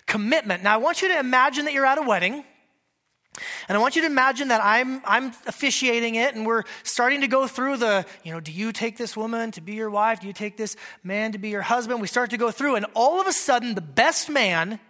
commitment. 0.06 0.62
Now, 0.62 0.75
I 0.75 0.79
want 0.79 1.03
you 1.03 1.08
to 1.08 1.19
imagine 1.19 1.64
that 1.64 1.75
you're 1.75 1.87
at 1.87 1.99
a 1.99 2.03
wedding. 2.03 2.44
And 3.68 3.76
I 3.76 3.80
want 3.80 3.96
you 3.96 4.02
to 4.02 4.06
imagine 4.06 4.48
that 4.48 4.62
I'm, 4.62 5.02
I'm 5.04 5.32
officiating 5.46 6.14
it 6.14 6.34
and 6.34 6.46
we're 6.46 6.64
starting 6.82 7.20
to 7.20 7.28
go 7.28 7.46
through 7.46 7.78
the, 7.78 8.06
you 8.24 8.32
know, 8.32 8.40
do 8.40 8.52
you 8.52 8.72
take 8.72 8.96
this 8.96 9.16
woman 9.16 9.50
to 9.52 9.60
be 9.60 9.74
your 9.74 9.90
wife? 9.90 10.20
Do 10.20 10.26
you 10.26 10.32
take 10.32 10.56
this 10.56 10.76
man 11.02 11.32
to 11.32 11.38
be 11.38 11.50
your 11.50 11.62
husband? 11.62 12.00
We 12.00 12.06
start 12.06 12.30
to 12.30 12.36
go 12.36 12.50
through, 12.50 12.76
and 12.76 12.86
all 12.94 13.20
of 13.20 13.26
a 13.26 13.32
sudden, 13.32 13.74
the 13.74 13.80
best 13.80 14.28
man 14.28 14.80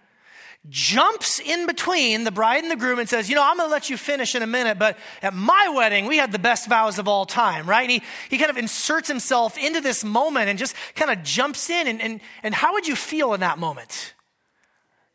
jumps 0.69 1.39
in 1.39 1.67
between 1.67 2.25
the 2.25 2.31
bride 2.31 2.63
and 2.63 2.71
the 2.71 2.77
groom 2.77 2.99
and 2.99 3.09
says, 3.09 3.29
You 3.29 3.37
know, 3.37 3.45
I'm 3.45 3.57
going 3.57 3.69
to 3.69 3.73
let 3.73 3.91
you 3.91 3.97
finish 3.97 4.35
in 4.35 4.43
a 4.43 4.47
minute, 4.47 4.79
but 4.79 4.99
at 5.23 5.35
my 5.35 5.73
wedding, 5.75 6.07
we 6.07 6.17
had 6.17 6.33
the 6.33 6.39
best 6.39 6.69
vows 6.69 6.99
of 6.99 7.09
all 7.09 7.27
time, 7.27 7.69
right? 7.69 7.83
And 7.83 7.91
he, 7.91 8.03
he 8.31 8.39
kind 8.39 8.51
of 8.51 8.57
inserts 8.57 9.09
himself 9.09 9.57
into 9.57 9.81
this 9.81 10.05
moment 10.05 10.49
and 10.49 10.59
just 10.59 10.75
kind 10.95 11.11
of 11.11 11.23
jumps 11.23 11.71
in. 11.71 11.87
And, 11.87 12.03
and, 12.03 12.21
and 12.43 12.55
how 12.55 12.73
would 12.75 12.87
you 12.87 12.97
feel 12.97 13.35
in 13.35 13.41
that 13.41 13.59
moment? 13.59 14.15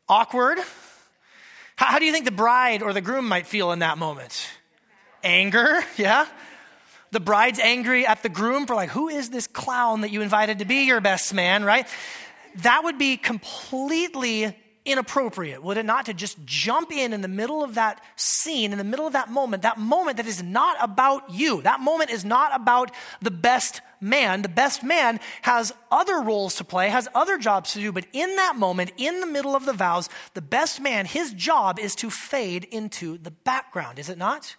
Awkward? 0.07 0.59
How, 1.81 1.93
how 1.93 1.97
do 1.99 2.05
you 2.05 2.11
think 2.11 2.25
the 2.25 2.31
bride 2.31 2.83
or 2.83 2.93
the 2.93 3.01
groom 3.01 3.27
might 3.27 3.47
feel 3.47 3.71
in 3.71 3.79
that 3.79 3.97
moment? 3.97 4.47
Anger, 5.23 5.83
yeah? 5.97 6.27
The 7.09 7.19
bride's 7.19 7.57
angry 7.57 8.05
at 8.05 8.21
the 8.21 8.29
groom 8.29 8.67
for, 8.67 8.75
like, 8.75 8.89
who 8.89 9.09
is 9.09 9.31
this 9.31 9.47
clown 9.47 10.01
that 10.01 10.11
you 10.11 10.21
invited 10.21 10.59
to 10.59 10.65
be 10.65 10.85
your 10.85 11.01
best 11.01 11.33
man, 11.33 11.63
right? 11.63 11.87
That 12.57 12.83
would 12.83 12.99
be 12.99 13.17
completely 13.17 14.55
inappropriate, 14.85 15.63
would 15.63 15.77
it 15.77 15.85
not, 15.85 16.05
to 16.07 16.13
just 16.13 16.37
jump 16.45 16.91
in 16.91 17.13
in 17.13 17.21
the 17.21 17.27
middle 17.27 17.63
of 17.63 17.75
that 17.75 18.03
scene, 18.15 18.71
in 18.71 18.77
the 18.77 18.83
middle 18.83 19.07
of 19.07 19.13
that 19.13 19.29
moment, 19.29 19.63
that 19.63 19.77
moment 19.77 20.17
that 20.17 20.25
is 20.25 20.41
not 20.41 20.77
about 20.81 21.29
you. 21.29 21.61
That 21.61 21.79
moment 21.79 22.09
is 22.09 22.25
not 22.25 22.55
about 22.55 22.91
the 23.21 23.31
best 23.31 23.81
man. 23.99 24.41
The 24.41 24.49
best 24.49 24.83
man 24.83 25.19
has 25.43 25.73
other 25.91 26.21
roles 26.21 26.55
to 26.55 26.63
play, 26.63 26.89
has 26.89 27.07
other 27.13 27.37
jobs 27.37 27.73
to 27.73 27.79
do, 27.79 27.91
but 27.91 28.05
in 28.13 28.35
that 28.37 28.55
moment, 28.55 28.91
in 28.97 29.19
the 29.19 29.27
middle 29.27 29.55
of 29.55 29.65
the 29.65 29.73
vows, 29.73 30.09
the 30.33 30.41
best 30.41 30.81
man, 30.81 31.05
his 31.05 31.33
job 31.33 31.79
is 31.79 31.95
to 31.95 32.09
fade 32.09 32.63
into 32.65 33.17
the 33.17 33.31
background, 33.31 33.99
is 33.99 34.09
it 34.09 34.17
not? 34.17 34.55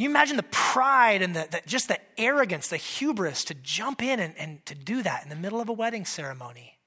you 0.00 0.08
imagine 0.08 0.38
the 0.38 0.42
pride 0.44 1.20
and 1.20 1.36
the, 1.36 1.46
the, 1.50 1.60
just 1.66 1.88
the 1.88 1.98
arrogance, 2.16 2.68
the 2.68 2.78
hubris 2.78 3.44
to 3.44 3.54
jump 3.54 4.02
in 4.02 4.18
and, 4.18 4.34
and 4.38 4.64
to 4.64 4.74
do 4.74 5.02
that 5.02 5.22
in 5.22 5.28
the 5.28 5.36
middle 5.36 5.60
of 5.60 5.68
a 5.68 5.74
wedding 5.74 6.06
ceremony? 6.06 6.79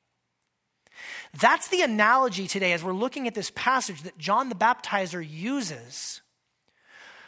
That's 1.40 1.68
the 1.70 1.82
analogy 1.82 2.48
today 2.48 2.74
as 2.74 2.84
we're 2.84 2.94
looking 2.94 3.28
at 3.28 3.34
this 3.34 3.52
passage 3.56 4.04
that 4.04 4.18
John 4.18 4.50
the 4.50 4.56
Baptizer 4.56 5.28
uses 5.28 6.22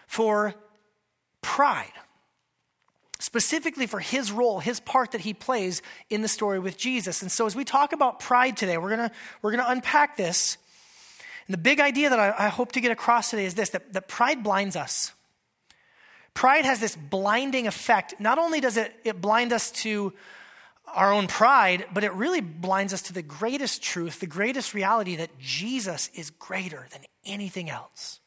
for 0.05 0.53
pride, 1.41 1.91
specifically 3.19 3.87
for 3.87 3.99
his 3.99 4.31
role, 4.31 4.59
his 4.59 4.79
part 4.79 5.11
that 5.11 5.21
he 5.21 5.33
plays 5.33 5.81
in 6.09 6.21
the 6.21 6.27
story 6.27 6.59
with 6.59 6.77
Jesus. 6.77 7.23
And 7.23 7.31
so, 7.31 7.47
as 7.47 7.55
we 7.55 7.63
talk 7.63 7.93
about 7.93 8.19
pride 8.19 8.57
today, 8.57 8.77
we're 8.77 8.95
going 8.95 9.09
to 9.09 9.15
we're 9.41 9.55
to 9.55 9.69
unpack 9.69 10.17
this. 10.17 10.57
And 11.47 11.53
the 11.53 11.61
big 11.61 11.79
idea 11.79 12.09
that 12.09 12.19
I, 12.19 12.45
I 12.45 12.47
hope 12.49 12.73
to 12.73 12.81
get 12.81 12.91
across 12.91 13.31
today 13.31 13.45
is 13.45 13.55
this 13.55 13.69
that, 13.69 13.93
that 13.93 14.07
pride 14.07 14.43
blinds 14.43 14.75
us. 14.75 15.13
Pride 16.35 16.65
has 16.65 16.79
this 16.79 16.95
blinding 16.95 17.65
effect. 17.65 18.15
Not 18.19 18.37
only 18.37 18.59
does 18.59 18.77
it, 18.77 18.93
it 19.03 19.19
blind 19.21 19.53
us 19.53 19.71
to 19.71 20.13
our 20.93 21.11
own 21.11 21.27
pride, 21.27 21.85
but 21.93 22.03
it 22.03 22.13
really 22.13 22.41
blinds 22.41 22.93
us 22.93 23.01
to 23.03 23.13
the 23.13 23.21
greatest 23.21 23.81
truth, 23.81 24.19
the 24.19 24.27
greatest 24.27 24.73
reality 24.73 25.15
that 25.17 25.37
Jesus 25.39 26.09
is 26.13 26.29
greater 26.29 26.87
than 26.91 27.01
anything 27.25 27.69
else. 27.69 28.19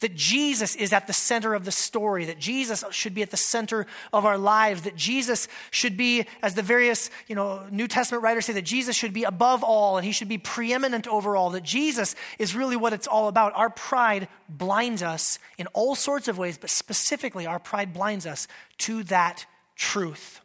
That 0.00 0.14
Jesus 0.14 0.76
is 0.76 0.92
at 0.92 1.08
the 1.08 1.12
center 1.12 1.54
of 1.54 1.64
the 1.64 1.72
story, 1.72 2.26
that 2.26 2.38
Jesus 2.38 2.84
should 2.92 3.14
be 3.14 3.22
at 3.22 3.32
the 3.32 3.36
center 3.36 3.84
of 4.12 4.24
our 4.24 4.38
lives, 4.38 4.82
that 4.82 4.94
Jesus 4.94 5.48
should 5.72 5.96
be, 5.96 6.24
as 6.40 6.54
the 6.54 6.62
various 6.62 7.10
you 7.26 7.34
know, 7.34 7.66
New 7.72 7.88
Testament 7.88 8.22
writers 8.22 8.46
say, 8.46 8.52
that 8.52 8.62
Jesus 8.62 8.94
should 8.94 9.12
be 9.12 9.24
above 9.24 9.64
all 9.64 9.96
and 9.96 10.06
he 10.06 10.12
should 10.12 10.28
be 10.28 10.38
preeminent 10.38 11.08
over 11.08 11.34
all, 11.34 11.50
that 11.50 11.64
Jesus 11.64 12.14
is 12.38 12.54
really 12.54 12.76
what 12.76 12.92
it's 12.92 13.08
all 13.08 13.26
about. 13.26 13.52
Our 13.56 13.70
pride 13.70 14.28
blinds 14.48 15.02
us 15.02 15.40
in 15.56 15.66
all 15.68 15.96
sorts 15.96 16.28
of 16.28 16.38
ways, 16.38 16.58
but 16.58 16.70
specifically, 16.70 17.46
our 17.46 17.58
pride 17.58 17.92
blinds 17.92 18.24
us 18.24 18.46
to 18.78 19.02
that 19.04 19.46
truth. 19.74 20.40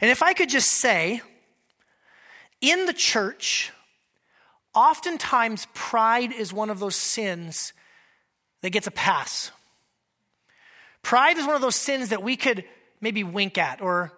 And 0.00 0.10
if 0.10 0.22
I 0.22 0.32
could 0.32 0.48
just 0.48 0.68
say, 0.68 1.20
in 2.60 2.86
the 2.86 2.92
church, 2.92 3.72
oftentimes 4.74 5.66
pride 5.74 6.32
is 6.32 6.52
one 6.52 6.70
of 6.70 6.78
those 6.78 6.96
sins 6.96 7.72
that 8.62 8.70
gets 8.70 8.86
a 8.86 8.90
pass. 8.90 9.50
Pride 11.02 11.38
is 11.38 11.46
one 11.46 11.54
of 11.54 11.62
those 11.62 11.76
sins 11.76 12.10
that 12.10 12.22
we 12.22 12.36
could 12.36 12.64
maybe 13.00 13.22
wink 13.22 13.58
at 13.58 13.80
or 13.80 14.12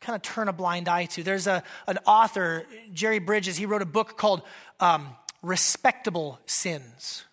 kind 0.00 0.16
of 0.16 0.22
turn 0.22 0.48
a 0.48 0.52
blind 0.52 0.88
eye 0.88 1.06
to. 1.06 1.22
There's 1.22 1.46
a, 1.46 1.62
an 1.86 1.98
author, 2.06 2.66
Jerry 2.92 3.18
Bridges, 3.18 3.56
he 3.56 3.66
wrote 3.66 3.82
a 3.82 3.86
book 3.86 4.16
called 4.16 4.42
um, 4.78 5.08
Respectable 5.42 6.38
Sins. 6.46 7.24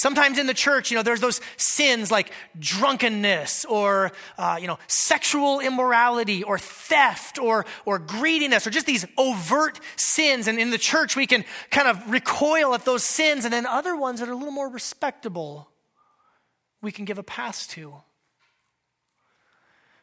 Sometimes 0.00 0.38
in 0.38 0.46
the 0.46 0.54
church, 0.54 0.90
you 0.90 0.96
know, 0.96 1.02
there's 1.02 1.20
those 1.20 1.42
sins 1.58 2.10
like 2.10 2.32
drunkenness 2.58 3.66
or, 3.66 4.12
uh, 4.38 4.56
you 4.58 4.66
know, 4.66 4.78
sexual 4.86 5.60
immorality 5.60 6.42
or 6.42 6.58
theft 6.58 7.38
or, 7.38 7.66
or 7.84 7.98
greediness 7.98 8.66
or 8.66 8.70
just 8.70 8.86
these 8.86 9.04
overt 9.18 9.78
sins. 9.96 10.48
And 10.48 10.58
in 10.58 10.70
the 10.70 10.78
church, 10.78 11.16
we 11.16 11.26
can 11.26 11.44
kind 11.70 11.86
of 11.86 12.10
recoil 12.10 12.72
at 12.72 12.86
those 12.86 13.04
sins. 13.04 13.44
And 13.44 13.52
then 13.52 13.66
other 13.66 13.94
ones 13.94 14.20
that 14.20 14.30
are 14.30 14.32
a 14.32 14.36
little 14.36 14.54
more 14.54 14.70
respectable, 14.70 15.70
we 16.80 16.92
can 16.92 17.04
give 17.04 17.18
a 17.18 17.22
pass 17.22 17.66
to. 17.66 17.92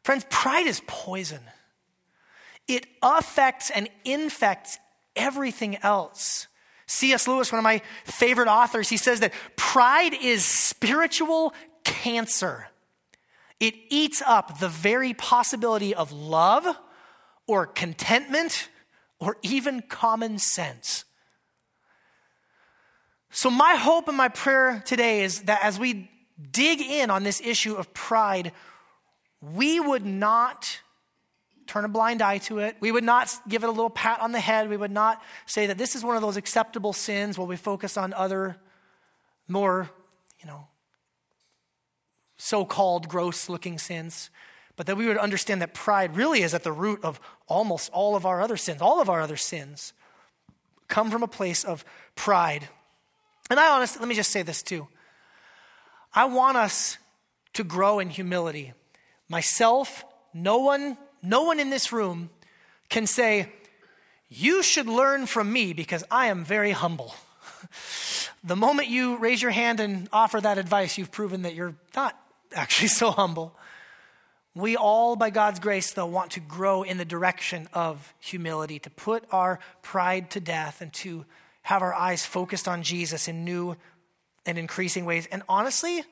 Friends, 0.03 0.27
pride 0.29 0.67
is 0.67 0.79
poison. 0.85 1.41
It 2.67 2.85
affects 3.01 3.71
and 3.71 3.89
infects 4.05 4.77
everything 5.15 5.77
else. 5.77 6.45
C.S. 6.87 7.27
Lewis, 7.27 7.51
one 7.51 7.59
of 7.59 7.63
my 7.63 7.81
favorite 8.05 8.47
authors, 8.47 8.89
he 8.89 8.97
says 8.97 9.19
that 9.19 9.33
pride 9.55 10.13
is 10.13 10.43
spiritual 10.43 11.53
cancer. 11.83 12.67
It 13.59 13.73
eats 13.89 14.21
up 14.25 14.59
the 14.59 14.69
very 14.69 15.13
possibility 15.13 15.93
of 15.93 16.11
love 16.11 16.67
or 17.47 17.65
contentment 17.65 18.69
or 19.19 19.37
even 19.41 19.81
common 19.81 20.39
sense. 20.39 21.05
So, 23.31 23.49
my 23.49 23.75
hope 23.75 24.07
and 24.07 24.15
my 24.15 24.29
prayer 24.29 24.81
today 24.85 25.23
is 25.23 25.41
that 25.43 25.63
as 25.63 25.77
we 25.77 26.09
dig 26.51 26.81
in 26.81 27.09
on 27.09 27.23
this 27.23 27.41
issue 27.41 27.75
of 27.75 27.93
pride, 27.93 28.51
we 29.41 29.79
would 29.79 30.05
not 30.05 30.79
turn 31.67 31.85
a 31.85 31.89
blind 31.89 32.21
eye 32.21 32.37
to 32.39 32.59
it. 32.59 32.77
We 32.79 32.91
would 32.91 33.03
not 33.03 33.29
give 33.47 33.63
it 33.63 33.67
a 33.67 33.71
little 33.71 33.89
pat 33.89 34.21
on 34.21 34.31
the 34.31 34.39
head. 34.39 34.69
We 34.69 34.77
would 34.77 34.91
not 34.91 35.21
say 35.45 35.67
that 35.67 35.77
this 35.77 35.95
is 35.95 36.03
one 36.03 36.15
of 36.15 36.21
those 36.21 36.37
acceptable 36.37 36.93
sins 36.93 37.37
while 37.37 37.47
we 37.47 37.57
focus 37.57 37.97
on 37.97 38.13
other 38.13 38.57
more, 39.47 39.89
you 40.39 40.47
know, 40.47 40.67
so 42.37 42.65
called 42.65 43.09
gross 43.09 43.49
looking 43.49 43.77
sins. 43.77 44.29
But 44.75 44.85
that 44.85 44.95
we 44.95 45.07
would 45.07 45.17
understand 45.17 45.61
that 45.61 45.73
pride 45.73 46.15
really 46.15 46.43
is 46.43 46.53
at 46.53 46.63
the 46.63 46.71
root 46.71 47.03
of 47.03 47.19
almost 47.47 47.91
all 47.91 48.15
of 48.15 48.25
our 48.25 48.41
other 48.41 48.57
sins. 48.57 48.81
All 48.81 49.01
of 49.01 49.09
our 49.09 49.21
other 49.21 49.37
sins 49.37 49.93
come 50.87 51.09
from 51.09 51.23
a 51.23 51.27
place 51.27 51.63
of 51.63 51.83
pride. 52.15 52.67
And 53.49 53.59
I 53.59 53.69
honestly, 53.69 53.99
let 53.99 54.07
me 54.07 54.15
just 54.15 54.31
say 54.31 54.43
this 54.43 54.61
too. 54.61 54.87
I 56.13 56.25
want 56.25 56.57
us 56.57 56.97
to 57.53 57.63
grow 57.63 57.99
in 57.99 58.09
humility. 58.09 58.73
Myself, 59.29 60.05
no 60.33 60.59
one 60.59 60.97
no 61.29 61.43
one 61.43 61.59
in 61.59 61.69
this 61.69 61.91
room 61.91 62.29
can 62.89 63.05
say, 63.07 63.51
You 64.29 64.63
should 64.63 64.87
learn 64.87 65.25
from 65.25 65.51
me 65.51 65.73
because 65.73 66.03
I 66.09 66.27
am 66.27 66.43
very 66.43 66.71
humble. 66.71 67.13
the 68.43 68.55
moment 68.55 68.87
you 68.87 69.17
raise 69.17 69.41
your 69.41 69.51
hand 69.51 69.79
and 69.79 70.07
offer 70.13 70.39
that 70.39 70.57
advice, 70.57 70.97
you've 70.97 71.11
proven 71.11 71.43
that 71.43 71.53
you're 71.55 71.75
not 71.95 72.17
actually 72.53 72.87
so 73.01 73.11
humble. 73.11 73.55
We 74.55 74.75
all, 74.75 75.15
by 75.15 75.29
God's 75.29 75.59
grace, 75.59 75.93
though, 75.93 76.07
want 76.07 76.31
to 76.31 76.39
grow 76.39 76.81
in 76.81 76.97
the 76.97 77.05
direction 77.05 77.69
of 77.73 78.13
humility, 78.19 78.79
to 78.79 78.89
put 78.89 79.23
our 79.31 79.59
pride 79.83 80.31
to 80.31 80.39
death 80.39 80.81
and 80.81 80.91
to 80.93 81.25
have 81.61 81.83
our 81.83 81.93
eyes 81.93 82.25
focused 82.25 82.67
on 82.67 82.81
Jesus 82.81 83.27
in 83.27 83.43
new 83.43 83.75
and 84.47 84.57
increasing 84.57 85.05
ways. 85.05 85.27
And 85.31 85.43
honestly, 85.47 86.03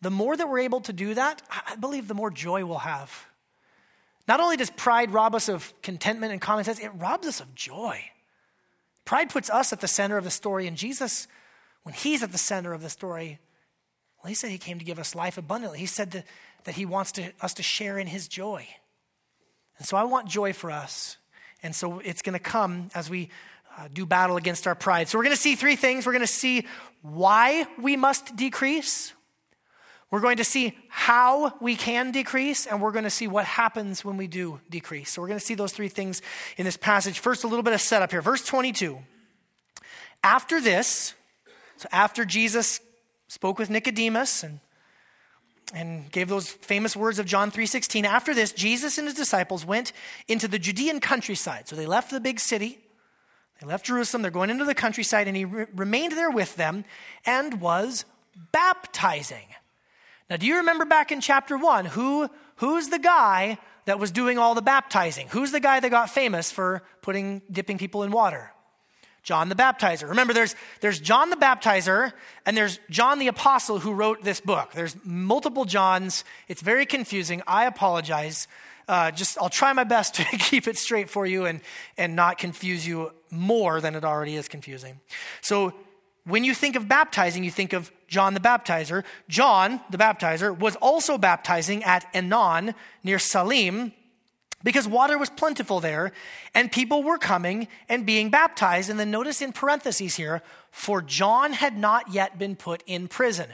the 0.00 0.10
more 0.10 0.34
that 0.34 0.48
we're 0.48 0.60
able 0.60 0.80
to 0.82 0.94
do 0.94 1.12
that, 1.12 1.42
I 1.50 1.76
believe 1.76 2.08
the 2.08 2.14
more 2.14 2.30
joy 2.30 2.64
we'll 2.64 2.78
have. 2.78 3.26
Not 4.28 4.40
only 4.40 4.56
does 4.56 4.70
pride 4.70 5.10
rob 5.10 5.34
us 5.34 5.48
of 5.48 5.72
contentment 5.82 6.32
and 6.32 6.40
common 6.40 6.64
sense, 6.64 6.78
it 6.78 6.90
robs 6.94 7.26
us 7.26 7.40
of 7.40 7.54
joy. 7.54 8.00
Pride 9.04 9.30
puts 9.30 9.50
us 9.50 9.72
at 9.72 9.80
the 9.80 9.88
center 9.88 10.16
of 10.16 10.24
the 10.24 10.30
story, 10.30 10.66
and 10.66 10.76
Jesus, 10.76 11.26
when 11.82 11.94
he's 11.94 12.22
at 12.22 12.32
the 12.32 12.38
center 12.38 12.72
of 12.72 12.82
the 12.82 12.88
story, 12.88 13.40
well, 14.22 14.28
he 14.28 14.34
said 14.34 14.50
he 14.50 14.58
came 14.58 14.78
to 14.78 14.84
give 14.84 15.00
us 15.00 15.14
life 15.14 15.38
abundantly. 15.38 15.80
He 15.80 15.86
said 15.86 16.12
that, 16.12 16.24
that 16.64 16.76
he 16.76 16.86
wants 16.86 17.12
to, 17.12 17.32
us 17.40 17.54
to 17.54 17.62
share 17.62 17.98
in 17.98 18.06
his 18.06 18.28
joy. 18.28 18.66
And 19.78 19.86
so 19.86 19.96
I 19.96 20.04
want 20.04 20.28
joy 20.28 20.52
for 20.52 20.70
us. 20.70 21.16
And 21.62 21.74
so 21.74 21.98
it's 21.98 22.22
going 22.22 22.34
to 22.34 22.38
come 22.38 22.90
as 22.94 23.10
we 23.10 23.30
uh, 23.76 23.88
do 23.92 24.06
battle 24.06 24.36
against 24.36 24.66
our 24.68 24.76
pride. 24.76 25.08
So 25.08 25.18
we're 25.18 25.24
going 25.24 25.34
to 25.34 25.40
see 25.40 25.56
three 25.56 25.76
things. 25.76 26.06
We're 26.06 26.12
going 26.12 26.20
to 26.20 26.26
see 26.26 26.66
why 27.00 27.66
we 27.80 27.96
must 27.96 28.36
decrease, 28.36 29.12
we're 30.12 30.20
going 30.20 30.36
to 30.36 30.44
see 30.44 30.78
how 30.88 31.54
we 31.58 31.74
can 31.74 32.10
decrease, 32.10 32.66
and 32.66 32.82
we're 32.82 32.92
going 32.92 33.04
to 33.04 33.10
see 33.10 33.26
what 33.26 33.46
happens 33.46 34.04
when 34.04 34.18
we 34.18 34.26
do 34.26 34.60
decrease. 34.68 35.10
So, 35.10 35.22
we're 35.22 35.28
going 35.28 35.40
to 35.40 35.44
see 35.44 35.54
those 35.54 35.72
three 35.72 35.88
things 35.88 36.20
in 36.58 36.66
this 36.66 36.76
passage. 36.76 37.18
First, 37.18 37.44
a 37.44 37.48
little 37.48 37.62
bit 37.62 37.72
of 37.72 37.80
setup 37.80 38.10
here. 38.10 38.20
Verse 38.20 38.44
22. 38.44 38.98
After 40.22 40.60
this, 40.60 41.14
so 41.78 41.88
after 41.90 42.26
Jesus 42.26 42.80
spoke 43.26 43.58
with 43.58 43.70
Nicodemus 43.70 44.42
and, 44.42 44.60
and 45.74 46.12
gave 46.12 46.28
those 46.28 46.50
famous 46.50 46.94
words 46.94 47.18
of 47.18 47.24
John 47.24 47.50
3:16, 47.50 48.04
after 48.04 48.34
this, 48.34 48.52
Jesus 48.52 48.98
and 48.98 49.06
his 49.06 49.16
disciples 49.16 49.64
went 49.64 49.94
into 50.28 50.46
the 50.46 50.58
Judean 50.58 51.00
countryside. 51.00 51.68
So 51.68 51.74
they 51.74 51.86
left 51.86 52.10
the 52.10 52.20
big 52.20 52.38
city, 52.38 52.78
they 53.60 53.66
left 53.66 53.86
Jerusalem, 53.86 54.20
they're 54.20 54.30
going 54.30 54.50
into 54.50 54.66
the 54.66 54.74
countryside, 54.74 55.26
and 55.26 55.36
he 55.38 55.46
re- 55.46 55.66
remained 55.74 56.12
there 56.12 56.30
with 56.30 56.54
them 56.56 56.84
and 57.24 57.62
was 57.62 58.04
baptizing. 58.52 59.46
Now, 60.32 60.38
do 60.38 60.46
you 60.46 60.56
remember 60.56 60.86
back 60.86 61.12
in 61.12 61.20
chapter 61.20 61.58
one 61.58 61.84
who, 61.84 62.26
who's 62.56 62.88
the 62.88 62.98
guy 62.98 63.58
that 63.84 63.98
was 63.98 64.10
doing 64.10 64.38
all 64.38 64.54
the 64.54 64.62
baptizing? 64.62 65.28
Who's 65.28 65.52
the 65.52 65.60
guy 65.60 65.78
that 65.78 65.90
got 65.90 66.08
famous 66.08 66.50
for 66.50 66.82
putting, 67.02 67.42
dipping 67.50 67.76
people 67.76 68.02
in 68.02 68.10
water? 68.10 68.50
John 69.22 69.50
the 69.50 69.54
Baptizer. 69.54 70.08
Remember, 70.08 70.32
there's, 70.32 70.56
there's 70.80 70.98
John 70.98 71.28
the 71.28 71.36
Baptizer 71.36 72.14
and 72.46 72.56
there's 72.56 72.80
John 72.88 73.18
the 73.18 73.28
Apostle 73.28 73.78
who 73.78 73.92
wrote 73.92 74.24
this 74.24 74.40
book. 74.40 74.72
There's 74.72 74.96
multiple 75.04 75.66
Johns. 75.66 76.24
It's 76.48 76.62
very 76.62 76.86
confusing. 76.86 77.42
I 77.46 77.66
apologize. 77.66 78.48
Uh, 78.88 79.10
just 79.10 79.36
I'll 79.36 79.50
try 79.50 79.74
my 79.74 79.84
best 79.84 80.14
to 80.14 80.24
keep 80.24 80.66
it 80.66 80.78
straight 80.78 81.10
for 81.10 81.26
you 81.26 81.44
and, 81.44 81.60
and 81.98 82.16
not 82.16 82.38
confuse 82.38 82.86
you 82.86 83.12
more 83.30 83.82
than 83.82 83.94
it 83.96 84.02
already 84.02 84.36
is 84.36 84.48
confusing. 84.48 84.98
So 85.42 85.74
when 86.24 86.44
you 86.44 86.54
think 86.54 86.76
of 86.76 86.88
baptizing, 86.88 87.42
you 87.44 87.50
think 87.50 87.72
of 87.72 87.90
John 88.06 88.34
the 88.34 88.40
Baptizer. 88.40 89.04
John 89.28 89.80
the 89.90 89.98
Baptizer 89.98 90.56
was 90.56 90.76
also 90.76 91.18
baptizing 91.18 91.82
at 91.84 92.12
Aenon 92.14 92.74
near 93.02 93.18
Salim 93.18 93.92
because 94.62 94.86
water 94.86 95.18
was 95.18 95.30
plentiful 95.30 95.80
there 95.80 96.12
and 96.54 96.70
people 96.70 97.02
were 97.02 97.18
coming 97.18 97.66
and 97.88 98.06
being 98.06 98.30
baptized. 98.30 98.90
And 98.90 99.00
then 99.00 99.10
notice 99.10 99.42
in 99.42 99.52
parentheses 99.52 100.14
here, 100.14 100.42
for 100.70 101.02
John 101.02 101.52
had 101.52 101.76
not 101.76 102.12
yet 102.12 102.38
been 102.38 102.54
put 102.54 102.82
in 102.86 103.08
prison. 103.08 103.48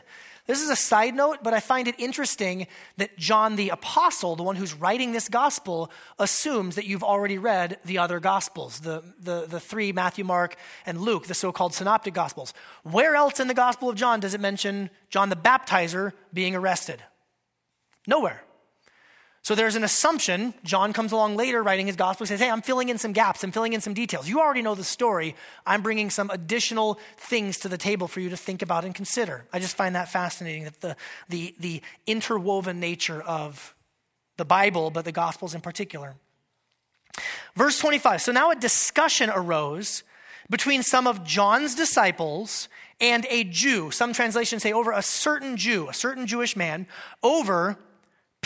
This 0.48 0.62
is 0.62 0.70
a 0.70 0.76
side 0.76 1.14
note, 1.14 1.40
but 1.42 1.52
I 1.52 1.60
find 1.60 1.86
it 1.88 1.94
interesting 1.98 2.68
that 2.96 3.18
John 3.18 3.56
the 3.56 3.68
Apostle, 3.68 4.34
the 4.34 4.42
one 4.42 4.56
who's 4.56 4.72
writing 4.72 5.12
this 5.12 5.28
gospel, 5.28 5.90
assumes 6.18 6.76
that 6.76 6.86
you've 6.86 7.04
already 7.04 7.36
read 7.36 7.78
the 7.84 7.98
other 7.98 8.18
gospels, 8.18 8.80
the, 8.80 9.04
the, 9.20 9.44
the 9.44 9.60
three 9.60 9.92
Matthew, 9.92 10.24
Mark, 10.24 10.56
and 10.86 11.02
Luke, 11.02 11.26
the 11.26 11.34
so 11.34 11.52
called 11.52 11.74
synoptic 11.74 12.14
gospels. 12.14 12.54
Where 12.82 13.14
else 13.14 13.40
in 13.40 13.46
the 13.46 13.52
Gospel 13.52 13.90
of 13.90 13.96
John 13.96 14.20
does 14.20 14.32
it 14.32 14.40
mention 14.40 14.88
John 15.10 15.28
the 15.28 15.36
Baptizer 15.36 16.14
being 16.32 16.56
arrested? 16.56 17.02
Nowhere. 18.06 18.42
So 19.48 19.54
there's 19.54 19.76
an 19.76 19.82
assumption. 19.82 20.52
John 20.62 20.92
comes 20.92 21.10
along 21.10 21.36
later 21.36 21.62
writing 21.62 21.86
his 21.86 21.96
gospel 21.96 22.24
and 22.24 22.28
says, 22.28 22.38
Hey, 22.38 22.50
I'm 22.50 22.60
filling 22.60 22.90
in 22.90 22.98
some 22.98 23.14
gaps. 23.14 23.42
I'm 23.42 23.50
filling 23.50 23.72
in 23.72 23.80
some 23.80 23.94
details. 23.94 24.28
You 24.28 24.40
already 24.40 24.60
know 24.60 24.74
the 24.74 24.84
story. 24.84 25.34
I'm 25.64 25.80
bringing 25.80 26.10
some 26.10 26.28
additional 26.28 27.00
things 27.16 27.56
to 27.60 27.70
the 27.70 27.78
table 27.78 28.08
for 28.08 28.20
you 28.20 28.28
to 28.28 28.36
think 28.36 28.60
about 28.60 28.84
and 28.84 28.94
consider. 28.94 29.46
I 29.50 29.58
just 29.58 29.74
find 29.74 29.94
that 29.94 30.10
fascinating 30.10 30.64
that 30.64 30.82
the, 30.82 30.96
the, 31.30 31.54
the 31.58 31.82
interwoven 32.06 32.78
nature 32.78 33.22
of 33.22 33.74
the 34.36 34.44
Bible, 34.44 34.90
but 34.90 35.06
the 35.06 35.12
gospels 35.12 35.54
in 35.54 35.62
particular. 35.62 36.16
Verse 37.54 37.78
25. 37.78 38.20
So 38.20 38.32
now 38.32 38.50
a 38.50 38.54
discussion 38.54 39.30
arose 39.30 40.02
between 40.50 40.82
some 40.82 41.06
of 41.06 41.24
John's 41.24 41.74
disciples 41.74 42.68
and 43.00 43.26
a 43.30 43.44
Jew. 43.44 43.92
Some 43.92 44.12
translations 44.12 44.62
say 44.62 44.74
over 44.74 44.92
a 44.92 45.00
certain 45.00 45.56
Jew, 45.56 45.88
a 45.88 45.94
certain 45.94 46.26
Jewish 46.26 46.54
man, 46.54 46.86
over 47.22 47.78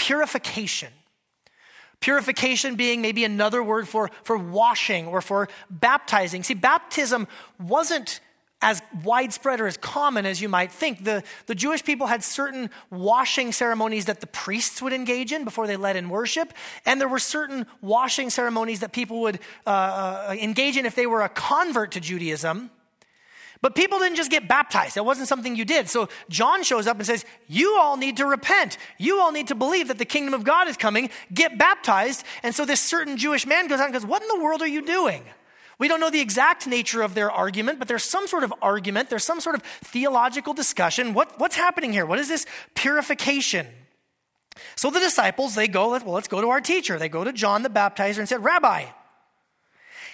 purification. 0.02 0.92
Purification 2.00 2.74
being 2.74 3.00
maybe 3.00 3.24
another 3.24 3.62
word 3.62 3.86
for, 3.86 4.10
for 4.24 4.36
washing 4.36 5.06
or 5.06 5.20
for 5.20 5.48
baptizing. 5.70 6.42
See, 6.42 6.54
baptism 6.54 7.28
wasn't 7.60 8.20
as 8.60 8.82
widespread 9.04 9.60
or 9.60 9.68
as 9.68 9.76
common 9.76 10.26
as 10.26 10.40
you 10.40 10.48
might 10.48 10.72
think. 10.72 11.04
The, 11.04 11.22
the 11.46 11.54
Jewish 11.54 11.84
people 11.84 12.08
had 12.08 12.24
certain 12.24 12.68
washing 12.90 13.52
ceremonies 13.52 14.06
that 14.06 14.20
the 14.20 14.26
priests 14.26 14.82
would 14.82 14.92
engage 14.92 15.30
in 15.30 15.44
before 15.44 15.68
they 15.68 15.76
led 15.76 15.94
in 15.94 16.08
worship, 16.08 16.52
and 16.84 17.00
there 17.00 17.08
were 17.08 17.20
certain 17.20 17.66
washing 17.80 18.28
ceremonies 18.28 18.80
that 18.80 18.92
people 18.92 19.20
would 19.20 19.38
uh, 19.66 19.70
uh, 20.30 20.36
engage 20.36 20.76
in 20.76 20.84
if 20.84 20.96
they 20.96 21.06
were 21.06 21.22
a 21.22 21.28
convert 21.28 21.92
to 21.92 22.00
Judaism. 22.00 22.70
But 23.62 23.76
people 23.76 24.00
didn't 24.00 24.16
just 24.16 24.30
get 24.30 24.48
baptized. 24.48 24.96
That 24.96 25.04
wasn't 25.04 25.28
something 25.28 25.54
you 25.54 25.64
did. 25.64 25.88
So 25.88 26.08
John 26.28 26.64
shows 26.64 26.88
up 26.88 26.98
and 26.98 27.06
says, 27.06 27.24
You 27.46 27.78
all 27.78 27.96
need 27.96 28.16
to 28.16 28.26
repent. 28.26 28.76
You 28.98 29.20
all 29.20 29.30
need 29.30 29.48
to 29.48 29.54
believe 29.54 29.88
that 29.88 29.98
the 29.98 30.04
kingdom 30.04 30.34
of 30.34 30.42
God 30.42 30.66
is 30.66 30.76
coming. 30.76 31.10
Get 31.32 31.56
baptized. 31.58 32.24
And 32.42 32.54
so 32.54 32.64
this 32.64 32.80
certain 32.80 33.16
Jewish 33.16 33.46
man 33.46 33.68
goes 33.68 33.78
out 33.78 33.84
and 33.84 33.94
goes, 33.94 34.04
What 34.04 34.20
in 34.20 34.28
the 34.28 34.40
world 34.40 34.62
are 34.62 34.68
you 34.68 34.82
doing? 34.82 35.22
We 35.78 35.86
don't 35.86 36.00
know 36.00 36.10
the 36.10 36.20
exact 36.20 36.66
nature 36.66 37.02
of 37.02 37.14
their 37.14 37.30
argument, 37.30 37.78
but 37.78 37.88
there's 37.88 38.04
some 38.04 38.26
sort 38.26 38.44
of 38.44 38.52
argument, 38.60 39.10
there's 39.10 39.24
some 39.24 39.40
sort 39.40 39.54
of 39.54 39.62
theological 39.62 40.54
discussion. 40.54 41.14
What, 41.14 41.38
what's 41.38 41.56
happening 41.56 41.92
here? 41.92 42.04
What 42.04 42.18
is 42.18 42.28
this 42.28 42.46
purification? 42.74 43.66
So 44.76 44.90
the 44.90 45.00
disciples, 45.00 45.54
they 45.54 45.68
go, 45.68 45.90
well, 45.90 46.12
let's 46.12 46.28
go 46.28 46.40
to 46.40 46.50
our 46.50 46.60
teacher. 46.60 46.98
They 46.98 47.08
go 47.08 47.24
to 47.24 47.32
John 47.32 47.62
the 47.62 47.70
baptizer 47.70 48.18
and 48.18 48.28
said, 48.28 48.44
Rabbi, 48.44 48.86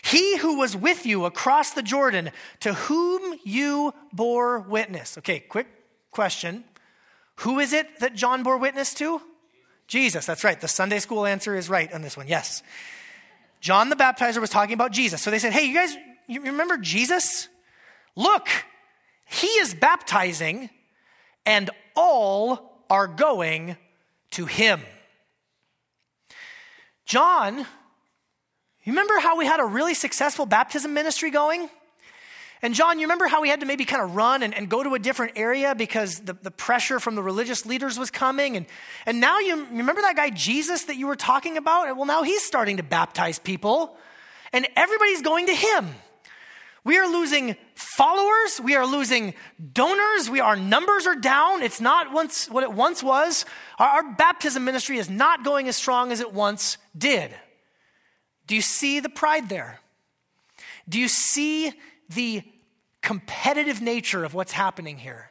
he 0.03 0.37
who 0.39 0.59
was 0.59 0.77
with 0.77 1.07
you 1.07 1.25
across 1.25 1.73
the 1.73 1.83
Jordan, 1.83 2.31
to 2.61 2.75
whom 2.75 3.39
you 3.45 3.95
bore 4.13 4.61
witness. 4.61 5.19
Okay, 5.19 5.41
quick 5.41 5.67
question. 6.11 6.65
Who 7.37 7.59
is 7.59 7.73
it 7.73 8.01
that 8.01 8.15
John 8.15 8.43
bore 8.43 8.57
witness 8.59 8.95
to? 8.95 9.21
Jesus, 9.87 10.27
that's 10.27 10.45
right. 10.45 10.61
The 10.61 10.69
Sunday 10.69 10.99
school 10.99 11.25
answer 11.27 11.57
is 11.57 11.69
right 11.69 11.93
on 11.93 12.03
this 12.03 12.17
one. 12.17 12.29
Yes. 12.29 12.63
John 13.61 13.89
the 13.89 13.97
baptizer 13.97 14.39
was 14.41 14.51
talking 14.51 14.75
about 14.75 14.93
Jesus. 14.93 15.23
So 15.23 15.31
they 15.31 15.39
said, 15.39 15.53
Hey, 15.53 15.65
you 15.67 15.75
guys, 15.75 15.97
you 16.27 16.43
remember 16.43 16.77
Jesus? 16.77 17.49
Look, 18.15 18.49
he 19.29 19.47
is 19.47 19.75
baptizing, 19.75 20.71
and 21.47 21.71
all 21.95 22.83
are 22.91 23.07
going 23.07 23.77
to 24.33 24.47
him. 24.47 24.81
John, 27.07 27.67
you 28.89 28.93
remember 28.93 29.19
how 29.19 29.37
we 29.37 29.45
had 29.45 29.61
a 29.61 29.67
really 29.67 29.93
successful 29.93 30.47
baptism 30.47 30.95
ministry 30.95 31.31
going? 31.31 31.69
And 32.63 32.73
John, 32.73 32.99
you 32.99 33.05
remember 33.05 33.27
how 33.27 33.43
we 33.43 33.51
had 33.51 33.61
to 33.61 33.67
maybe 33.67 33.85
kind 33.85 34.03
of 34.03 34.17
run 34.17 34.43
and, 34.43 34.55
and 34.55 34.67
go 34.67 34.83
to 34.83 34.95
a 34.95 34.99
different 34.99 35.33
area 35.37 35.75
because 35.75 36.21
the, 36.21 36.33
the 36.33 36.51
pressure 36.51 36.99
from 36.99 37.15
the 37.15 37.23
religious 37.23 37.67
leaders 37.67 37.99
was 37.99 38.11
coming? 38.11 38.57
And, 38.57 38.65
and 39.05 39.21
now 39.21 39.41
you, 39.41 39.59
you 39.59 39.77
remember 39.77 40.01
that 40.01 40.17
guy 40.17 40.31
Jesus 40.31 40.85
that 40.85 40.97
you 40.97 41.07
were 41.07 41.17
talking 41.17 41.59
about? 41.59 41.95
Well, 41.99 42.07
now 42.07 42.23
he's 42.23 42.43
starting 42.43 42.79
to 42.79 42.83
baptize 42.83 43.39
people, 43.39 43.95
and 44.55 44.67
everybody's 44.75 45.21
going 45.21 45.49
to 45.49 45.55
him. 45.55 45.91
We 46.83 46.97
are 46.97 47.07
losing 47.07 47.57
followers. 47.75 48.59
We 48.59 48.75
are 48.75 48.87
losing 48.87 49.35
donors. 49.75 50.31
We, 50.31 50.41
our 50.41 50.57
numbers 50.57 51.07
are 51.07 51.15
down. 51.15 51.63
It's 51.63 51.83
not 51.83 52.11
once 52.11 52.49
what 52.49 52.63
it 52.63 52.73
once 52.73 53.03
was. 53.03 53.45
Our, 53.79 53.87
our 53.87 54.15
baptism 54.15 54.65
ministry 54.65 54.97
is 54.97 55.11
not 55.11 55.45
going 55.45 55.69
as 55.69 55.77
strong 55.77 56.11
as 56.11 56.21
it 56.21 56.33
once 56.33 56.79
did. 56.97 57.35
Do 58.49 58.57
you 58.57 58.63
see 58.63 58.99
the 58.99 59.09
pride 59.09 59.49
there? 59.49 59.79
Do 60.89 60.99
you 60.99 61.07
see 61.07 61.73
the 62.09 62.43
competitive 63.03 63.81
nature 63.81 64.25
of 64.25 64.35
what's 64.35 64.53
happening 64.53 64.99
here. 64.99 65.31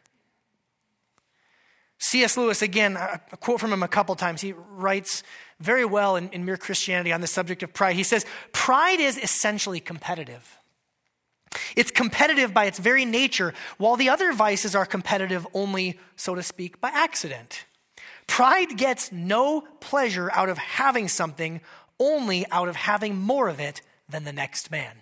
C.S. 2.00 2.38
Lewis, 2.38 2.62
again, 2.62 2.96
a 2.96 3.20
quote 3.40 3.60
from 3.60 3.74
him 3.74 3.82
a 3.82 3.88
couple 3.88 4.16
times, 4.16 4.42
he 4.42 4.54
writes 4.54 5.24
very 5.60 5.84
well 5.84 6.16
in, 6.16 6.30
in 6.30 6.46
Mere 6.46 6.58
Christianity 6.58 7.12
on 7.12 7.22
the 7.22 7.28
subject 7.28 7.64
of 7.64 7.74
pride. 7.74 7.96
He 7.96 8.04
says, 8.04 8.26
Pride 8.52 9.00
is 9.00 9.18
essentially 9.18 9.80
competitive. 9.80 10.58
It's 11.76 11.90
competitive 11.90 12.54
by 12.54 12.66
its 12.66 12.78
very 12.78 13.04
nature, 13.04 13.54
while 13.78 13.96
the 13.96 14.10
other 14.10 14.32
vices 14.32 14.76
are 14.76 14.86
competitive 14.86 15.48
only, 15.54 16.00
so 16.16 16.36
to 16.36 16.44
speak, 16.44 16.80
by 16.80 16.90
accident. 16.90 17.66
Pride 18.28 18.78
gets 18.78 19.12
no 19.12 19.62
pleasure 19.80 20.32
out 20.34 20.50
of 20.50 20.58
having 20.58 21.08
something, 21.08 21.62
only 22.00 22.46
out 22.52 22.68
of 22.68 22.76
having 22.76 23.18
more 23.18 23.48
of 23.48 23.60
it 23.60 23.82
than 24.10 24.24
the 24.24 24.34
next 24.34 24.72
man. 24.72 24.98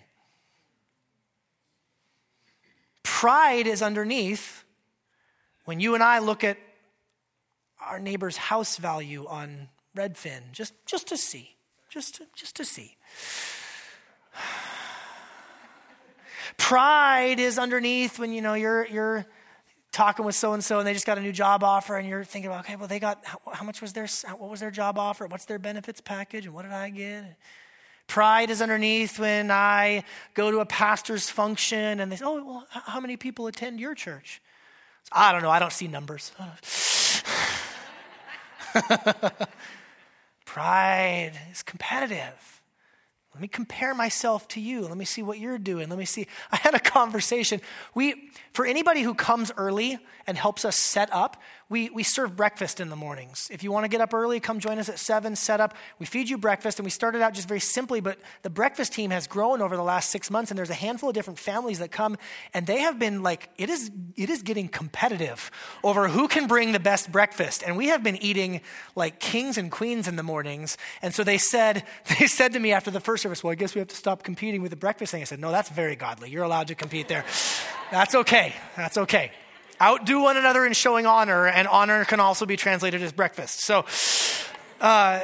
Pride 3.02 3.66
is 3.66 3.82
underneath 3.82 4.64
when 5.64 5.80
you 5.80 5.94
and 5.94 6.02
I 6.02 6.18
look 6.18 6.44
at 6.44 6.58
our 7.80 7.98
neighbor's 7.98 8.36
house 8.36 8.78
value 8.78 9.26
on 9.26 9.68
Redfin, 9.96 10.52
just, 10.52 10.74
just 10.86 11.08
to 11.08 11.16
see, 11.16 11.56
just 11.88 12.16
to, 12.16 12.26
just 12.34 12.56
to 12.56 12.64
see. 12.64 12.96
Pride 16.56 17.40
is 17.40 17.58
underneath 17.58 18.18
when 18.18 18.32
you 18.32 18.42
know 18.42 18.54
you're 18.54 18.86
you're 18.86 19.26
talking 19.96 20.24
with 20.26 20.34
so 20.34 20.52
and 20.52 20.62
so 20.62 20.78
and 20.78 20.86
they 20.86 20.92
just 20.92 21.06
got 21.06 21.16
a 21.16 21.20
new 21.22 21.32
job 21.32 21.64
offer 21.64 21.96
and 21.96 22.06
you're 22.06 22.22
thinking 22.22 22.50
about 22.50 22.64
okay 22.64 22.76
well 22.76 22.86
they 22.86 23.00
got 23.00 23.24
how, 23.24 23.40
how 23.52 23.64
much 23.64 23.80
was 23.80 23.94
their 23.94 24.06
what 24.36 24.50
was 24.50 24.60
their 24.60 24.70
job 24.70 24.98
offer 24.98 25.26
what's 25.26 25.46
their 25.46 25.58
benefits 25.58 26.00
package 26.00 26.44
and 26.44 26.54
what 26.54 26.62
did 26.62 26.72
I 26.72 26.90
get 26.90 27.36
Pride 28.06 28.50
is 28.50 28.62
underneath 28.62 29.18
when 29.18 29.50
I 29.50 30.04
go 30.34 30.50
to 30.50 30.60
a 30.60 30.66
pastor's 30.66 31.28
function 31.28 32.00
and 32.00 32.10
they 32.10 32.16
say, 32.16 32.24
Oh, 32.24 32.44
well, 32.44 32.66
how 32.70 33.00
many 33.00 33.16
people 33.16 33.48
attend 33.48 33.80
your 33.80 33.94
church? 33.94 34.40
I 35.10 35.32
don't 35.32 35.42
know. 35.42 35.50
I 35.50 35.58
don't 35.58 35.72
see 35.72 35.88
numbers. 35.88 36.30
Pride 40.44 41.32
is 41.50 41.62
competitive. 41.62 42.55
Let 43.36 43.42
me 43.42 43.48
compare 43.48 43.94
myself 43.94 44.48
to 44.48 44.62
you. 44.62 44.80
Let 44.88 44.96
me 44.96 45.04
see 45.04 45.22
what 45.22 45.38
you're 45.38 45.58
doing. 45.58 45.90
Let 45.90 45.98
me 45.98 46.06
see. 46.06 46.26
I 46.50 46.56
had 46.56 46.74
a 46.74 46.78
conversation. 46.78 47.60
We, 47.94 48.30
for 48.54 48.64
anybody 48.64 49.02
who 49.02 49.12
comes 49.12 49.52
early 49.58 49.98
and 50.26 50.36
helps 50.36 50.64
us 50.64 50.76
set 50.76 51.12
up, 51.12 51.40
we, 51.68 51.90
we 51.90 52.04
serve 52.04 52.36
breakfast 52.36 52.78
in 52.78 52.90
the 52.90 52.96
mornings. 52.96 53.48
If 53.50 53.64
you 53.64 53.72
want 53.72 53.84
to 53.84 53.88
get 53.88 54.00
up 54.00 54.14
early, 54.14 54.38
come 54.38 54.60
join 54.60 54.78
us 54.78 54.88
at 54.88 55.00
7, 55.00 55.34
set 55.34 55.60
up. 55.60 55.74
We 55.98 56.06
feed 56.06 56.28
you 56.28 56.38
breakfast, 56.38 56.78
and 56.78 56.84
we 56.84 56.90
started 56.90 57.22
out 57.22 57.34
just 57.34 57.48
very 57.48 57.58
simply, 57.58 58.00
but 58.00 58.18
the 58.42 58.50
breakfast 58.50 58.92
team 58.92 59.10
has 59.10 59.26
grown 59.26 59.60
over 59.60 59.76
the 59.76 59.82
last 59.82 60.10
six 60.10 60.30
months, 60.30 60.52
and 60.52 60.58
there's 60.58 60.70
a 60.70 60.74
handful 60.74 61.08
of 61.08 61.14
different 61.16 61.40
families 61.40 61.80
that 61.80 61.90
come, 61.90 62.18
and 62.54 62.68
they 62.68 62.78
have 62.78 63.00
been 63.00 63.24
like, 63.24 63.50
it 63.58 63.68
is, 63.68 63.90
it 64.14 64.30
is 64.30 64.42
getting 64.42 64.68
competitive 64.68 65.50
over 65.82 66.06
who 66.06 66.28
can 66.28 66.46
bring 66.46 66.70
the 66.70 66.78
best 66.78 67.10
breakfast. 67.10 67.64
And 67.66 67.76
we 67.76 67.88
have 67.88 68.04
been 68.04 68.16
eating 68.22 68.60
like 68.94 69.18
kings 69.18 69.58
and 69.58 69.68
queens 69.68 70.06
in 70.06 70.14
the 70.14 70.22
mornings. 70.22 70.78
And 71.02 71.12
so 71.12 71.24
they 71.24 71.38
said, 71.38 71.82
they 72.20 72.28
said 72.28 72.52
to 72.52 72.60
me 72.60 72.72
after 72.72 72.92
the 72.92 73.00
first 73.00 73.24
service, 73.24 73.42
well, 73.42 73.50
I 73.50 73.56
guess 73.56 73.74
we 73.74 73.80
have 73.80 73.88
to 73.88 73.96
stop 73.96 74.22
competing 74.22 74.62
with 74.62 74.70
the 74.70 74.76
breakfast 74.76 75.10
thing. 75.10 75.20
I 75.20 75.24
said, 75.24 75.40
no, 75.40 75.50
that's 75.50 75.70
very 75.70 75.96
godly. 75.96 76.30
You're 76.30 76.44
allowed 76.44 76.68
to 76.68 76.76
compete 76.76 77.08
there. 77.08 77.24
That's 77.90 78.14
okay. 78.14 78.54
That's 78.76 78.98
okay. 78.98 79.32
Outdo 79.80 80.22
one 80.22 80.36
another 80.36 80.64
in 80.64 80.72
showing 80.72 81.06
honor, 81.06 81.46
and 81.46 81.68
honor 81.68 82.04
can 82.04 82.20
also 82.20 82.46
be 82.46 82.56
translated 82.56 83.02
as 83.02 83.12
breakfast. 83.12 83.60
So, 83.60 83.84
uh, 84.80 85.20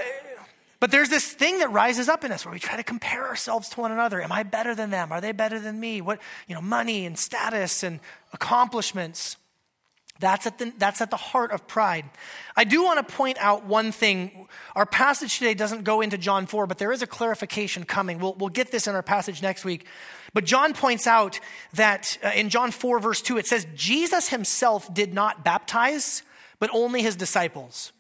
but 0.79 0.91
there's 0.91 1.09
this 1.09 1.33
thing 1.33 1.61
that 1.61 1.71
rises 1.71 2.09
up 2.09 2.25
in 2.25 2.33
us 2.33 2.45
where 2.45 2.53
we 2.53 2.59
try 2.59 2.77
to 2.77 2.83
compare 2.83 3.27
ourselves 3.27 3.69
to 3.71 3.81
one 3.81 3.93
another. 3.93 4.21
Am 4.21 4.33
I 4.33 4.43
better 4.43 4.75
than 4.75 4.91
them? 4.91 5.13
Are 5.13 5.21
they 5.21 5.33
better 5.33 5.61
than 5.61 5.79
me? 5.79 6.01
What, 6.01 6.19
you 6.49 6.55
know, 6.55 6.61
money 6.61 7.07
and 7.07 7.19
status 7.19 7.83
and 7.83 8.01
accomplishments. 8.33 9.37
That's 10.19 10.47
at, 10.47 10.59
the, 10.59 10.73
that's 10.79 11.01
at 11.01 11.11
the 11.11 11.17
heart 11.17 11.51
of 11.51 11.67
pride. 11.67 12.05
I 12.57 12.65
do 12.65 12.83
want 12.83 13.07
to 13.07 13.15
point 13.15 13.39
out 13.39 13.65
one 13.65 13.91
thing. 13.91 14.49
Our 14.77 14.85
passage 14.85 15.39
today 15.39 15.55
doesn't 15.55 15.85
go 15.85 16.01
into 16.01 16.19
John 16.19 16.47
4, 16.47 16.67
but 16.67 16.79
there 16.79 16.93
is 16.93 17.01
a 17.01 17.07
clarification 17.07 17.85
coming. 17.85 18.19
We'll, 18.19 18.35
we'll 18.35 18.49
get 18.49 18.71
this 18.71 18.87
in 18.87 18.95
our 18.95 19.03
passage 19.03 19.41
next 19.41 19.65
week. 19.65 19.87
But 20.35 20.45
John 20.45 20.73
points 20.73 21.07
out 21.07 21.41
that 21.75 22.19
uh, 22.23 22.31
in 22.35 22.49
John 22.49 22.71
4, 22.71 22.99
verse 23.01 23.21
2, 23.21 23.39
it 23.39 23.47
says, 23.47 23.67
Jesus 23.75 24.29
himself 24.29 24.93
did 24.93 25.13
not 25.13 25.45
baptize, 25.45 26.23
but 26.59 26.71
only 26.73 27.03
his 27.03 27.17
disciples. 27.17 27.93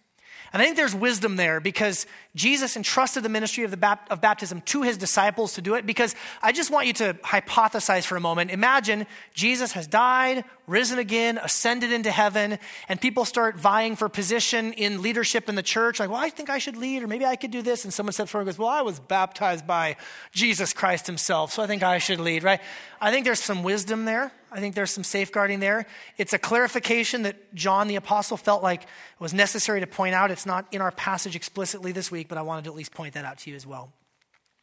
And 0.52 0.60
I 0.60 0.64
think 0.64 0.76
there's 0.76 0.94
wisdom 0.94 1.36
there 1.36 1.60
because 1.60 2.06
Jesus 2.34 2.78
entrusted 2.78 3.22
the 3.22 3.28
ministry 3.28 3.62
of, 3.64 3.70
the 3.70 3.76
bap- 3.76 4.10
of 4.10 4.22
baptism 4.22 4.62
to 4.62 4.82
his 4.82 4.96
disciples 4.96 5.52
to 5.54 5.60
do 5.60 5.74
it. 5.74 5.84
Because 5.84 6.14
I 6.40 6.52
just 6.52 6.70
want 6.70 6.86
you 6.86 6.94
to 6.94 7.14
hypothesize 7.22 8.04
for 8.04 8.16
a 8.16 8.20
moment. 8.20 8.50
Imagine 8.50 9.06
Jesus 9.34 9.72
has 9.72 9.86
died, 9.86 10.44
risen 10.66 10.98
again, 10.98 11.36
ascended 11.36 11.92
into 11.92 12.10
heaven, 12.10 12.58
and 12.88 12.98
people 12.98 13.26
start 13.26 13.56
vying 13.56 13.96
for 13.96 14.08
position 14.08 14.72
in 14.72 15.02
leadership 15.02 15.50
in 15.50 15.56
the 15.56 15.62
church. 15.62 16.00
Like, 16.00 16.08
well, 16.08 16.20
I 16.20 16.30
think 16.30 16.48
I 16.48 16.56
should 16.56 16.76
lead, 16.78 17.02
or 17.02 17.06
maybe 17.06 17.26
I 17.26 17.36
could 17.36 17.50
do 17.50 17.60
this. 17.60 17.84
And 17.84 17.92
someone 17.92 18.14
steps 18.14 18.30
forward 18.30 18.48
and 18.48 18.54
goes, 18.54 18.58
Well, 18.58 18.68
I 18.68 18.80
was 18.80 18.98
baptized 18.98 19.66
by 19.66 19.96
Jesus 20.32 20.72
Christ 20.72 21.06
himself, 21.06 21.52
so 21.52 21.62
I 21.62 21.66
think 21.66 21.82
I 21.82 21.98
should 21.98 22.20
lead, 22.20 22.44
right? 22.44 22.60
I 22.98 23.10
think 23.10 23.26
there's 23.26 23.40
some 23.40 23.62
wisdom 23.62 24.06
there. 24.06 24.32
I 24.52 24.60
think 24.60 24.74
there's 24.74 24.90
some 24.90 25.02
safeguarding 25.02 25.60
there. 25.60 25.86
It's 26.18 26.34
a 26.34 26.38
clarification 26.38 27.22
that 27.22 27.54
John 27.54 27.88
the 27.88 27.96
Apostle 27.96 28.36
felt 28.36 28.62
like 28.62 28.86
was 29.18 29.32
necessary 29.32 29.80
to 29.80 29.86
point 29.86 30.14
out. 30.14 30.30
It's 30.30 30.44
not 30.44 30.66
in 30.72 30.82
our 30.82 30.90
passage 30.90 31.34
explicitly 31.34 31.92
this 31.92 32.10
week, 32.10 32.21
but 32.28 32.38
I 32.38 32.42
wanted 32.42 32.64
to 32.64 32.70
at 32.70 32.76
least 32.76 32.92
point 32.92 33.14
that 33.14 33.24
out 33.24 33.38
to 33.38 33.50
you 33.50 33.56
as 33.56 33.66
well. 33.66 33.92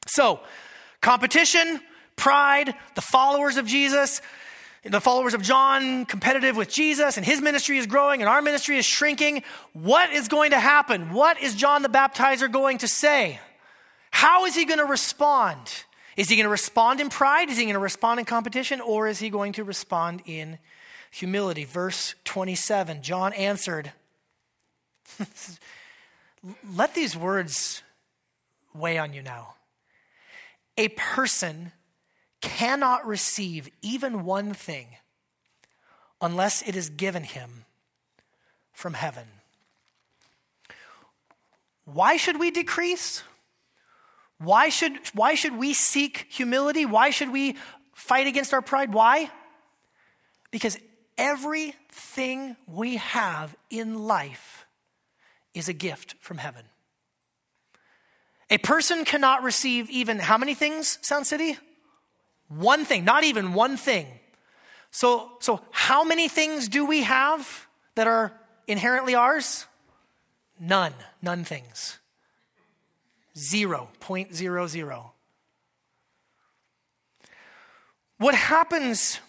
So, 0.08 0.40
competition, 1.02 1.82
pride, 2.16 2.74
the 2.96 3.02
followers 3.02 3.58
of 3.58 3.66
Jesus, 3.66 4.22
the 4.84 5.02
followers 5.02 5.34
of 5.34 5.42
John 5.42 6.06
competitive 6.06 6.56
with 6.56 6.70
Jesus, 6.70 7.18
and 7.18 7.26
his 7.26 7.42
ministry 7.42 7.78
is 7.78 7.86
growing 7.86 8.22
and 8.22 8.30
our 8.30 8.42
ministry 8.42 8.78
is 8.78 8.86
shrinking. 8.86 9.44
What 9.74 10.12
is 10.12 10.28
going 10.28 10.52
to 10.52 10.60
happen? 10.60 11.12
What 11.12 11.42
is 11.42 11.56
John 11.56 11.82
the 11.82 11.90
Baptizer 11.90 12.52
going 12.52 12.80
to 12.80 12.88
say? 12.88 13.40
How 14.12 14.46
is 14.46 14.56
he 14.56 14.66
going 14.66 14.80
to 14.80 14.86
respond? 14.86 15.84
Is 16.16 16.30
he 16.30 16.36
going 16.36 16.46
to 16.46 16.50
respond 16.50 17.00
in 17.00 17.10
pride? 17.10 17.50
Is 17.50 17.58
he 17.58 17.64
going 17.64 17.74
to 17.74 17.80
respond 17.80 18.20
in 18.20 18.26
competition? 18.26 18.82
Or 18.82 19.08
is 19.08 19.20
he 19.20 19.30
going 19.30 19.54
to 19.54 19.64
respond 19.64 20.22
in 20.26 20.60
humility? 21.12 21.64
Verse 21.64 22.16
27 22.26 23.02
John 23.02 23.34
answered, 23.34 23.94
Let 26.74 26.96
these 26.96 27.16
words 27.18 27.82
weigh 28.74 28.98
on 28.98 29.14
you 29.14 29.22
now. 29.22 29.56
A 30.78 30.88
person 30.90 31.72
cannot 32.42 33.06
receive 33.06 33.70
even 33.82 34.24
one 34.24 34.54
thing 34.54 34.88
unless 36.22 36.62
it 36.62 36.76
is 36.76 36.90
given 36.90 37.24
him 37.24 37.66
from 38.72 38.94
heaven. 38.94 39.28
Why 41.86 42.18
should 42.18 42.40
we 42.40 42.52
decrease? 42.52 43.24
Why 44.38 44.70
should, 44.70 44.98
why 45.14 45.36
should 45.36 45.58
we 45.58 45.74
seek 45.74 46.28
humility? 46.30 46.86
Why 46.86 47.10
should 47.10 47.32
we 47.32 47.58
fight 47.94 48.28
against 48.28 48.54
our 48.54 48.62
pride? 48.62 48.94
Why? 48.94 49.30
Because 50.52 50.78
everything 51.18 52.56
we 52.68 52.98
have 52.98 53.56
in 53.70 54.06
life 54.06 54.59
is 55.60 55.70
a 55.70 55.74
gift 55.74 56.16
from 56.20 56.40
heaven. 56.40 56.66
A 58.50 58.58
person 58.58 59.06
cannot 59.06 59.44
receive 59.44 59.90
even 59.90 60.18
how 60.18 60.38
many 60.38 60.56
things, 60.56 60.98
Sound 61.02 61.28
City? 61.28 61.58
One 62.48 62.84
thing, 62.84 63.06
not 63.06 63.24
even 63.24 63.54
one 63.54 63.78
thing. 63.78 64.08
So, 64.90 65.34
so 65.40 65.62
how 65.70 66.04
many 66.04 66.28
things 66.28 66.68
do 66.68 66.86
we 66.86 67.04
have 67.04 67.68
that 67.94 68.08
are 68.08 68.34
inherently 68.66 69.14
ours? 69.14 69.66
None, 70.60 70.94
none 71.22 71.44
things. 71.44 72.00
Zero, 73.38 73.90
point 74.00 74.34
zero 74.34 74.66
zero. 74.66 75.14
What 78.18 78.36
happens 78.36 79.20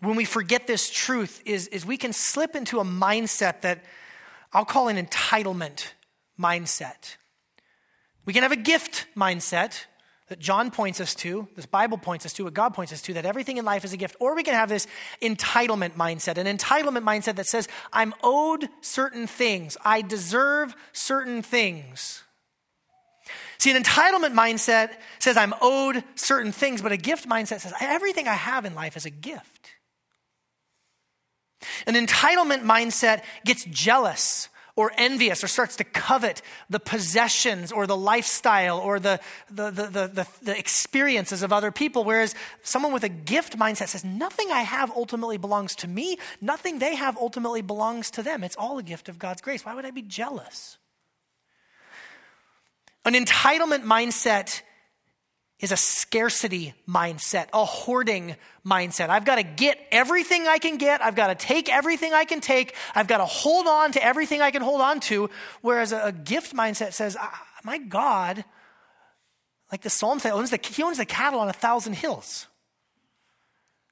when 0.00 0.16
we 0.16 0.24
forget 0.24 0.66
this 0.66 0.88
truth 0.90 1.42
is, 1.44 1.66
is 1.68 1.84
we 1.84 1.96
can 1.96 2.12
slip 2.12 2.54
into 2.54 2.80
a 2.80 2.84
mindset 2.84 3.62
that 3.62 3.84
I'll 4.54 4.64
call 4.64 4.88
an 4.88 5.04
entitlement 5.04 5.92
mindset. 6.40 7.16
We 8.24 8.32
can 8.32 8.42
have 8.42 8.52
a 8.52 8.56
gift 8.56 9.06
mindset 9.16 9.84
that 10.28 10.38
John 10.38 10.70
points 10.70 11.00
us 11.00 11.14
to, 11.16 11.48
this 11.54 11.66
Bible 11.66 11.98
points 11.98 12.24
us 12.24 12.32
to, 12.34 12.44
what 12.44 12.54
God 12.54 12.72
points 12.72 12.92
us 12.92 13.02
to, 13.02 13.14
that 13.14 13.26
everything 13.26 13.58
in 13.58 13.64
life 13.64 13.84
is 13.84 13.92
a 13.92 13.96
gift. 13.96 14.16
Or 14.20 14.34
we 14.34 14.42
can 14.42 14.54
have 14.54 14.70
this 14.70 14.86
entitlement 15.20 15.92
mindset, 15.92 16.38
an 16.38 16.46
entitlement 16.46 17.02
mindset 17.02 17.36
that 17.36 17.46
says, 17.46 17.68
I'm 17.92 18.14
owed 18.22 18.68
certain 18.80 19.26
things, 19.26 19.76
I 19.84 20.00
deserve 20.00 20.74
certain 20.92 21.42
things. 21.42 22.22
See, 23.58 23.70
an 23.70 23.82
entitlement 23.82 24.34
mindset 24.34 24.90
says, 25.18 25.36
I'm 25.36 25.54
owed 25.60 26.02
certain 26.14 26.52
things, 26.52 26.80
but 26.80 26.92
a 26.92 26.96
gift 26.96 27.28
mindset 27.28 27.60
says, 27.60 27.72
everything 27.80 28.28
I 28.28 28.34
have 28.34 28.64
in 28.64 28.74
life 28.74 28.96
is 28.96 29.06
a 29.06 29.10
gift. 29.10 29.73
An 31.86 31.94
entitlement 31.94 32.62
mindset 32.62 33.22
gets 33.44 33.64
jealous 33.64 34.48
or 34.76 34.90
envious 34.96 35.44
or 35.44 35.48
starts 35.48 35.76
to 35.76 35.84
covet 35.84 36.42
the 36.68 36.80
possessions 36.80 37.70
or 37.70 37.86
the 37.86 37.96
lifestyle 37.96 38.78
or 38.78 38.98
the, 38.98 39.20
the, 39.48 39.70
the, 39.70 40.26
the, 40.42 40.58
experiences 40.58 41.42
of 41.42 41.52
other 41.52 41.70
people. 41.70 42.02
Whereas 42.02 42.34
someone 42.62 42.92
with 42.92 43.04
a 43.04 43.08
gift 43.08 43.56
mindset 43.56 43.88
says, 43.88 44.04
Nothing 44.04 44.50
I 44.50 44.62
have 44.62 44.90
ultimately 44.90 45.38
belongs 45.38 45.76
to 45.76 45.88
me, 45.88 46.18
nothing 46.40 46.80
they 46.80 46.96
have 46.96 47.16
ultimately 47.16 47.62
belongs 47.62 48.10
to 48.12 48.22
them. 48.22 48.42
It's 48.42 48.56
all 48.56 48.78
a 48.78 48.82
gift 48.82 49.08
of 49.08 49.18
God's 49.18 49.40
grace. 49.40 49.64
Why 49.64 49.74
would 49.74 49.86
I 49.86 49.92
be 49.92 50.02
jealous? 50.02 50.78
An 53.04 53.14
entitlement 53.14 53.84
mindset 53.84 54.62
is 55.60 55.72
a 55.72 55.76
scarcity 55.76 56.74
mindset, 56.88 57.48
a 57.52 57.64
hoarding 57.64 58.36
mindset. 58.66 59.08
I've 59.08 59.24
got 59.24 59.36
to 59.36 59.42
get 59.42 59.78
everything 59.90 60.46
I 60.46 60.58
can 60.58 60.78
get. 60.78 61.02
I've 61.02 61.14
got 61.14 61.28
to 61.28 61.34
take 61.34 61.72
everything 61.72 62.12
I 62.12 62.24
can 62.24 62.40
take. 62.40 62.74
I've 62.94 63.06
got 63.06 63.18
to 63.18 63.24
hold 63.24 63.66
on 63.66 63.92
to 63.92 64.04
everything 64.04 64.42
I 64.42 64.50
can 64.50 64.62
hold 64.62 64.80
on 64.80 65.00
to. 65.00 65.30
Whereas 65.62 65.92
a, 65.92 66.12
gift 66.12 66.54
mindset 66.54 66.92
says, 66.92 67.16
my 67.62 67.78
God, 67.78 68.44
like 69.70 69.82
the 69.82 69.90
Psalm 69.90 70.18
says, 70.18 70.32
he 70.72 70.82
owns 70.82 70.98
the 70.98 71.06
cattle 71.06 71.40
on 71.40 71.48
a 71.48 71.52
thousand 71.52 71.94
hills. 71.94 72.46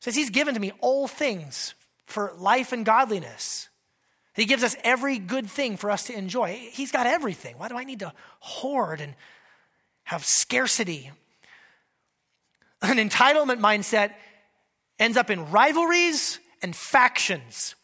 Says 0.00 0.16
he's 0.16 0.30
given 0.30 0.54
to 0.54 0.60
me 0.60 0.72
all 0.80 1.06
things 1.06 1.74
for 2.06 2.34
life 2.36 2.72
and 2.72 2.84
godliness. 2.84 3.68
He 4.34 4.46
gives 4.46 4.64
us 4.64 4.74
every 4.82 5.18
good 5.18 5.48
thing 5.48 5.76
for 5.76 5.90
us 5.90 6.04
to 6.04 6.16
enjoy. 6.16 6.54
He's 6.72 6.90
got 6.90 7.06
everything. 7.06 7.56
Why 7.58 7.68
do 7.68 7.76
I 7.76 7.84
need 7.84 8.00
to 8.00 8.12
hoard 8.40 9.00
and 9.00 9.14
have 10.04 10.24
scarcity? 10.24 11.12
An 12.82 12.96
entitlement 12.96 13.60
mindset 13.60 14.12
ends 14.98 15.16
up 15.16 15.30
in 15.30 15.50
rivalries 15.50 16.40
and 16.62 16.74
factions. 16.74 17.74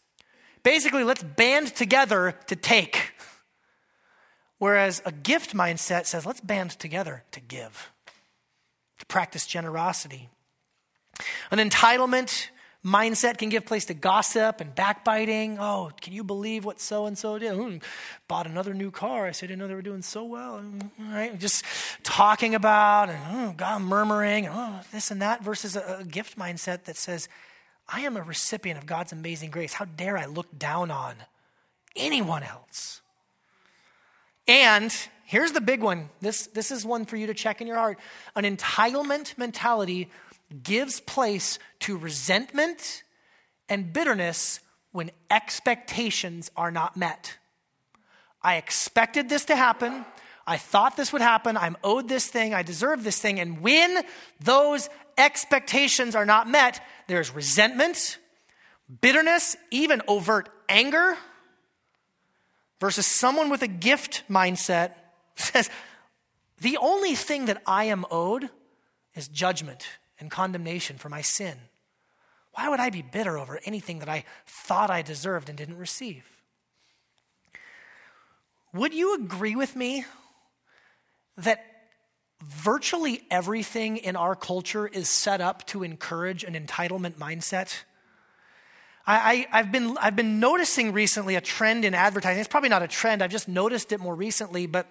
Basically, 0.63 1.03
let's 1.03 1.23
band 1.23 1.73
together 1.75 2.35
to 2.47 2.55
take. 2.55 3.13
Whereas 4.57 5.01
a 5.05 5.11
gift 5.11 5.55
mindset 5.55 6.05
says, 6.05 6.25
let's 6.25 6.41
band 6.41 6.71
together 6.71 7.23
to 7.31 7.39
give, 7.39 7.91
to 8.99 9.05
practice 9.05 9.47
generosity. 9.47 10.29
An 11.49 11.57
entitlement 11.59 12.49
mindset 12.85 13.37
can 13.37 13.49
give 13.49 13.65
place 13.65 13.85
to 13.85 13.93
gossip 13.93 14.61
and 14.61 14.73
backbiting. 14.73 15.57
Oh, 15.59 15.91
can 15.99 16.13
you 16.13 16.23
believe 16.23 16.63
what 16.63 16.79
so 16.79 17.05
and 17.05 17.17
so 17.17 17.37
did? 17.37 17.53
Ooh, 17.53 17.79
bought 18.27 18.47
another 18.47 18.73
new 18.73 18.91
car. 18.91 19.27
I 19.27 19.31
said, 19.31 19.47
I 19.47 19.49
didn't 19.49 19.59
know 19.59 19.67
they 19.67 19.75
were 19.75 19.81
doing 19.81 20.01
so 20.01 20.23
well. 20.23 20.63
Right? 20.97 21.37
Just 21.37 21.65
talking 22.03 22.55
about 22.55 23.09
and 23.09 23.19
oh, 23.31 23.53
God 23.55 23.81
murmuring, 23.81 24.47
oh, 24.47 24.79
this 24.91 25.11
and 25.11 25.21
that, 25.21 25.43
versus 25.43 25.75
a, 25.75 25.99
a 25.99 26.05
gift 26.05 26.37
mindset 26.37 26.85
that 26.85 26.95
says, 26.95 27.27
I 27.87 28.01
am 28.01 28.15
a 28.15 28.21
recipient 28.21 28.79
of 28.79 28.85
God's 28.85 29.11
amazing 29.11 29.49
grace. 29.49 29.73
How 29.73 29.85
dare 29.85 30.17
I 30.17 30.25
look 30.25 30.57
down 30.57 30.91
on 30.91 31.15
anyone 31.95 32.43
else? 32.43 33.01
And 34.47 34.95
here's 35.25 35.51
the 35.51 35.61
big 35.61 35.81
one. 35.81 36.09
This, 36.21 36.47
this 36.47 36.71
is 36.71 36.85
one 36.85 37.05
for 37.05 37.17
you 37.17 37.27
to 37.27 37.33
check 37.33 37.61
in 37.61 37.67
your 37.67 37.75
heart. 37.75 37.99
An 38.35 38.45
entitlement 38.45 39.37
mentality 39.37 40.09
gives 40.63 40.99
place 40.99 41.59
to 41.81 41.97
resentment 41.97 43.03
and 43.67 43.93
bitterness 43.93 44.59
when 44.91 45.11
expectations 45.29 46.49
are 46.57 46.71
not 46.71 46.97
met. 46.97 47.37
I 48.41 48.55
expected 48.55 49.29
this 49.29 49.45
to 49.45 49.55
happen. 49.55 50.05
I 50.47 50.57
thought 50.57 50.97
this 50.97 51.13
would 51.13 51.21
happen. 51.21 51.57
I'm 51.57 51.77
owed 51.83 52.07
this 52.07 52.27
thing. 52.27 52.53
I 52.53 52.63
deserve 52.63 53.03
this 53.03 53.21
thing. 53.21 53.39
And 53.39 53.61
when 53.61 54.03
those 54.39 54.89
expectations 55.17 56.15
are 56.15 56.25
not 56.25 56.49
met, 56.49 56.83
there's 57.07 57.31
resentment, 57.31 58.17
bitterness, 59.01 59.55
even 59.69 60.01
overt 60.07 60.49
anger, 60.67 61.17
versus 62.79 63.05
someone 63.05 63.49
with 63.49 63.61
a 63.61 63.67
gift 63.67 64.23
mindset 64.29 64.93
says, 65.35 65.69
The 66.61 66.77
only 66.77 67.13
thing 67.13 67.45
that 67.45 67.61
I 67.67 67.85
am 67.85 68.05
owed 68.09 68.49
is 69.13 69.27
judgment 69.27 69.98
and 70.19 70.29
condemnation 70.29 70.97
for 70.97 71.09
my 71.09 71.21
sin. 71.21 71.57
Why 72.53 72.69
would 72.69 72.79
I 72.79 72.89
be 72.89 73.01
bitter 73.01 73.37
over 73.37 73.59
anything 73.65 73.99
that 73.99 74.09
I 74.09 74.25
thought 74.45 74.89
I 74.89 75.01
deserved 75.01 75.49
and 75.49 75.57
didn't 75.57 75.77
receive? 75.77 76.25
Would 78.73 78.93
you 78.93 79.15
agree 79.15 79.55
with 79.55 79.75
me 79.75 80.05
that 81.37 81.65
virtually 82.41 83.21
everything 83.31 83.97
in 83.97 84.15
our 84.15 84.35
culture 84.35 84.87
is 84.87 85.09
set 85.09 85.41
up 85.41 85.65
to 85.67 85.83
encourage 85.83 86.43
an 86.43 86.53
entitlement 86.53 87.13
mindset? 87.13 87.83
I, 89.11 89.47
have 89.49 89.71
been, 89.71 89.97
I've 89.99 90.15
been 90.15 90.39
noticing 90.39 90.93
recently 90.93 91.35
a 91.35 91.41
trend 91.41 91.83
in 91.83 91.95
advertising. 91.95 92.39
It's 92.39 92.47
probably 92.47 92.69
not 92.69 92.83
a 92.83 92.87
trend, 92.87 93.23
I've 93.23 93.31
just 93.31 93.47
noticed 93.47 93.91
it 93.91 93.99
more 93.99 94.13
recently, 94.13 94.67
but 94.67 94.85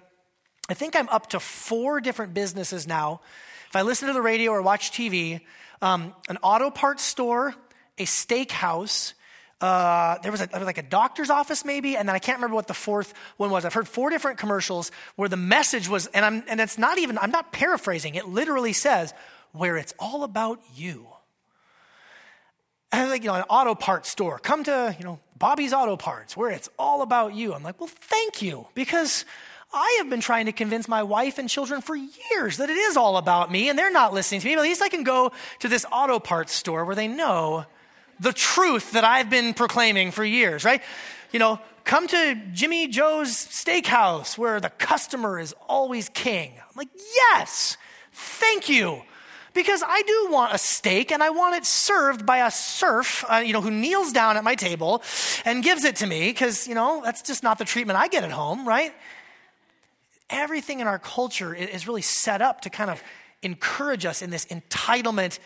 I 0.68 0.74
think 0.74 0.96
I'm 0.96 1.08
up 1.08 1.28
to 1.30 1.40
four 1.40 2.00
different 2.00 2.34
businesses 2.34 2.86
now 2.86 3.20
if 3.68 3.76
I 3.76 3.82
listen 3.82 4.08
to 4.08 4.14
the 4.14 4.22
radio 4.22 4.52
or 4.52 4.62
watch 4.62 4.90
TV, 4.92 5.40
um, 5.82 6.14
an 6.28 6.38
auto 6.42 6.70
parts 6.70 7.02
store, 7.02 7.54
a 7.98 8.04
steakhouse, 8.04 9.12
uh, 9.60 10.18
there 10.18 10.30
was, 10.30 10.40
a, 10.40 10.46
there 10.46 10.60
was 10.60 10.66
like 10.66 10.78
a 10.78 10.82
doctor's 10.82 11.30
office 11.30 11.64
maybe, 11.64 11.96
and 11.96 12.08
then 12.08 12.14
I 12.14 12.18
can't 12.18 12.38
remember 12.38 12.54
what 12.54 12.68
the 12.68 12.74
fourth 12.74 13.12
one 13.36 13.50
was. 13.50 13.64
I've 13.64 13.74
heard 13.74 13.88
four 13.88 14.08
different 14.08 14.38
commercials 14.38 14.90
where 15.16 15.28
the 15.28 15.36
message 15.36 15.88
was, 15.88 16.06
and 16.08 16.24
I'm, 16.24 16.44
and 16.48 16.60
it's 16.60 16.78
not 16.78 16.98
even, 16.98 17.18
I'm 17.18 17.30
not 17.30 17.52
paraphrasing. 17.52 18.14
It 18.14 18.26
literally 18.26 18.72
says, 18.72 19.12
where 19.52 19.76
it's 19.76 19.94
all 19.98 20.22
about 20.22 20.60
you. 20.74 21.06
And 22.92 23.10
like, 23.10 23.22
you 23.22 23.28
know, 23.28 23.34
an 23.34 23.44
auto 23.50 23.74
parts 23.74 24.10
store. 24.10 24.38
Come 24.38 24.64
to, 24.64 24.96
you 24.98 25.04
know, 25.04 25.18
Bobby's 25.36 25.72
Auto 25.72 25.96
Parts, 25.96 26.36
where 26.36 26.50
it's 26.50 26.70
all 26.78 27.02
about 27.02 27.34
you. 27.34 27.52
I'm 27.52 27.62
like, 27.62 27.78
well, 27.80 27.90
thank 27.92 28.40
you, 28.40 28.66
because 28.74 29.24
I 29.72 29.96
have 29.98 30.08
been 30.08 30.20
trying 30.20 30.46
to 30.46 30.52
convince 30.52 30.88
my 30.88 31.02
wife 31.02 31.38
and 31.38 31.48
children 31.48 31.82
for 31.82 31.94
years 31.94 32.56
that 32.56 32.70
it 32.70 32.76
is 32.76 32.96
all 32.96 33.18
about 33.18 33.52
me, 33.52 33.68
and 33.68 33.78
they're 33.78 33.90
not 33.90 34.14
listening 34.14 34.40
to 34.40 34.46
me. 34.46 34.54
But 34.54 34.60
at 34.60 34.68
least 34.68 34.82
I 34.82 34.88
can 34.88 35.04
go 35.04 35.32
to 35.58 35.68
this 35.68 35.84
auto 35.92 36.18
parts 36.18 36.54
store 36.54 36.84
where 36.84 36.96
they 36.96 37.08
know 37.08 37.66
the 38.18 38.32
truth 38.32 38.92
that 38.92 39.04
I've 39.04 39.30
been 39.30 39.54
proclaiming 39.54 40.10
for 40.10 40.24
years, 40.24 40.64
right? 40.64 40.82
You 41.32 41.38
know, 41.38 41.60
come 41.84 42.08
to 42.08 42.34
Jimmy 42.52 42.88
Joe's 42.88 43.30
Steakhouse 43.30 44.38
where 44.38 44.58
the 44.58 44.70
customer 44.70 45.38
is 45.38 45.54
always 45.68 46.08
king. 46.08 46.52
I'm 46.56 46.74
like, 46.74 46.88
yes, 46.94 47.76
thank 48.12 48.68
you. 48.68 49.02
Because 49.54 49.82
I 49.84 50.02
do 50.02 50.28
want 50.30 50.54
a 50.54 50.58
steak 50.58 51.10
and 51.10 51.22
I 51.22 51.30
want 51.30 51.56
it 51.56 51.66
served 51.66 52.24
by 52.24 52.46
a 52.46 52.50
serf, 52.50 53.24
uh, 53.28 53.36
you 53.36 53.52
know, 53.52 53.60
who 53.60 53.70
kneels 53.70 54.12
down 54.12 54.36
at 54.36 54.44
my 54.44 54.54
table 54.54 55.02
and 55.44 55.64
gives 55.64 55.84
it 55.84 55.96
to 55.96 56.06
me 56.06 56.28
because, 56.28 56.68
you 56.68 56.74
know, 56.74 57.00
that's 57.04 57.22
just 57.22 57.42
not 57.42 57.58
the 57.58 57.64
treatment 57.64 57.98
I 57.98 58.08
get 58.08 58.24
at 58.24 58.30
home, 58.30 58.68
right? 58.68 58.92
Everything 60.30 60.80
in 60.80 60.86
our 60.86 60.98
culture 60.98 61.54
is 61.54 61.86
really 61.86 62.02
set 62.02 62.42
up 62.42 62.62
to 62.62 62.70
kind 62.70 62.90
of 62.90 63.02
encourage 63.42 64.04
us 64.04 64.22
in 64.22 64.30
this 64.30 64.46
entitlement 64.46 65.38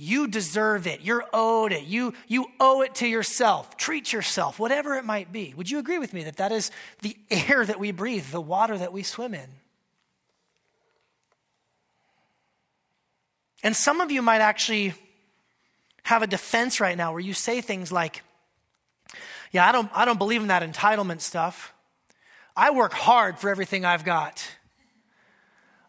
you 0.00 0.28
deserve 0.28 0.86
it. 0.86 1.02
You're 1.02 1.26
owed 1.30 1.72
it. 1.72 1.84
You, 1.84 2.14
you 2.26 2.46
owe 2.58 2.80
it 2.80 2.94
to 2.96 3.06
yourself. 3.06 3.76
Treat 3.76 4.14
yourself, 4.14 4.58
whatever 4.58 4.94
it 4.94 5.04
might 5.04 5.30
be. 5.30 5.52
Would 5.58 5.70
you 5.70 5.78
agree 5.78 5.98
with 5.98 6.14
me 6.14 6.24
that 6.24 6.38
that 6.38 6.52
is 6.52 6.70
the 7.02 7.14
air 7.30 7.66
that 7.66 7.78
we 7.78 7.92
breathe, 7.92 8.24
the 8.30 8.40
water 8.40 8.78
that 8.78 8.94
we 8.94 9.02
swim 9.02 9.34
in? 9.34 9.50
And 13.62 13.76
some 13.76 14.00
of 14.00 14.10
you 14.10 14.22
might 14.22 14.40
actually 14.40 14.94
have 16.04 16.22
a 16.22 16.26
defense 16.26 16.80
right 16.80 16.96
now 16.96 17.12
where 17.12 17.20
you 17.20 17.34
say 17.34 17.60
things 17.60 17.92
like, 17.92 18.22
Yeah, 19.52 19.68
I 19.68 19.72
don't, 19.72 19.90
I 19.94 20.06
don't 20.06 20.16
believe 20.18 20.40
in 20.40 20.48
that 20.48 20.62
entitlement 20.62 21.20
stuff. 21.20 21.74
I 22.60 22.72
work 22.72 22.92
hard 22.92 23.38
for 23.38 23.48
everything 23.48 23.86
I've 23.86 24.04
got. 24.04 24.46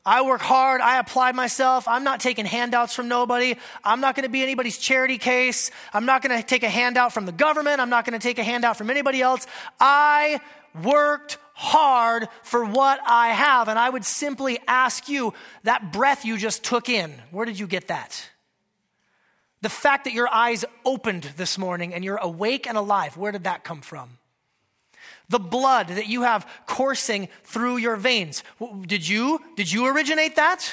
I 0.05 0.21
work 0.21 0.39
hard. 0.39 0.79
I 0.79 0.99
apply 0.99 1.33
myself. 1.33 1.85
I'm 1.85 2.05
not 2.05 2.21
taking 2.21 2.45
handouts 2.45 2.95
from 2.95 3.09
nobody. 3.09 3.57
I'm 3.83 3.99
not 3.99 4.15
going 4.15 4.23
to 4.23 4.29
be 4.29 4.41
anybody's 4.41 4.77
charity 4.77 5.17
case. 5.17 5.69
I'm 5.93 6.05
not 6.05 6.21
going 6.21 6.39
to 6.39 6.47
take 6.47 6.63
a 6.63 6.69
handout 6.69 7.11
from 7.11 7.25
the 7.25 7.33
government. 7.33 7.81
I'm 7.81 7.89
not 7.89 8.05
going 8.05 8.17
to 8.17 8.25
take 8.25 8.39
a 8.39 8.43
handout 8.43 8.77
from 8.77 8.89
anybody 8.89 9.21
else. 9.21 9.47
I 9.81 10.39
worked 10.81 11.39
hard 11.55 12.29
for 12.43 12.63
what 12.63 13.01
I 13.05 13.33
have. 13.33 13.67
And 13.67 13.77
I 13.77 13.89
would 13.89 14.05
simply 14.05 14.57
ask 14.65 15.09
you 15.09 15.33
that 15.63 15.91
breath 15.91 16.23
you 16.23 16.37
just 16.37 16.63
took 16.63 16.87
in, 16.87 17.13
where 17.31 17.45
did 17.45 17.59
you 17.59 17.67
get 17.67 17.89
that? 17.89 18.29
The 19.61 19.67
fact 19.67 20.05
that 20.05 20.13
your 20.13 20.33
eyes 20.33 20.63
opened 20.85 21.33
this 21.35 21.57
morning 21.57 21.93
and 21.93 22.05
you're 22.05 22.15
awake 22.15 22.65
and 22.65 22.77
alive, 22.77 23.17
where 23.17 23.33
did 23.33 23.43
that 23.43 23.65
come 23.65 23.81
from? 23.81 24.19
The 25.31 25.39
blood 25.39 25.87
that 25.87 26.07
you 26.07 26.21
have 26.21 26.47
coursing 26.67 27.29
through 27.43 27.77
your 27.77 27.95
veins. 27.95 28.43
Did 28.85 29.07
you, 29.07 29.39
did 29.55 29.71
you 29.71 29.87
originate 29.87 30.35
that? 30.35 30.71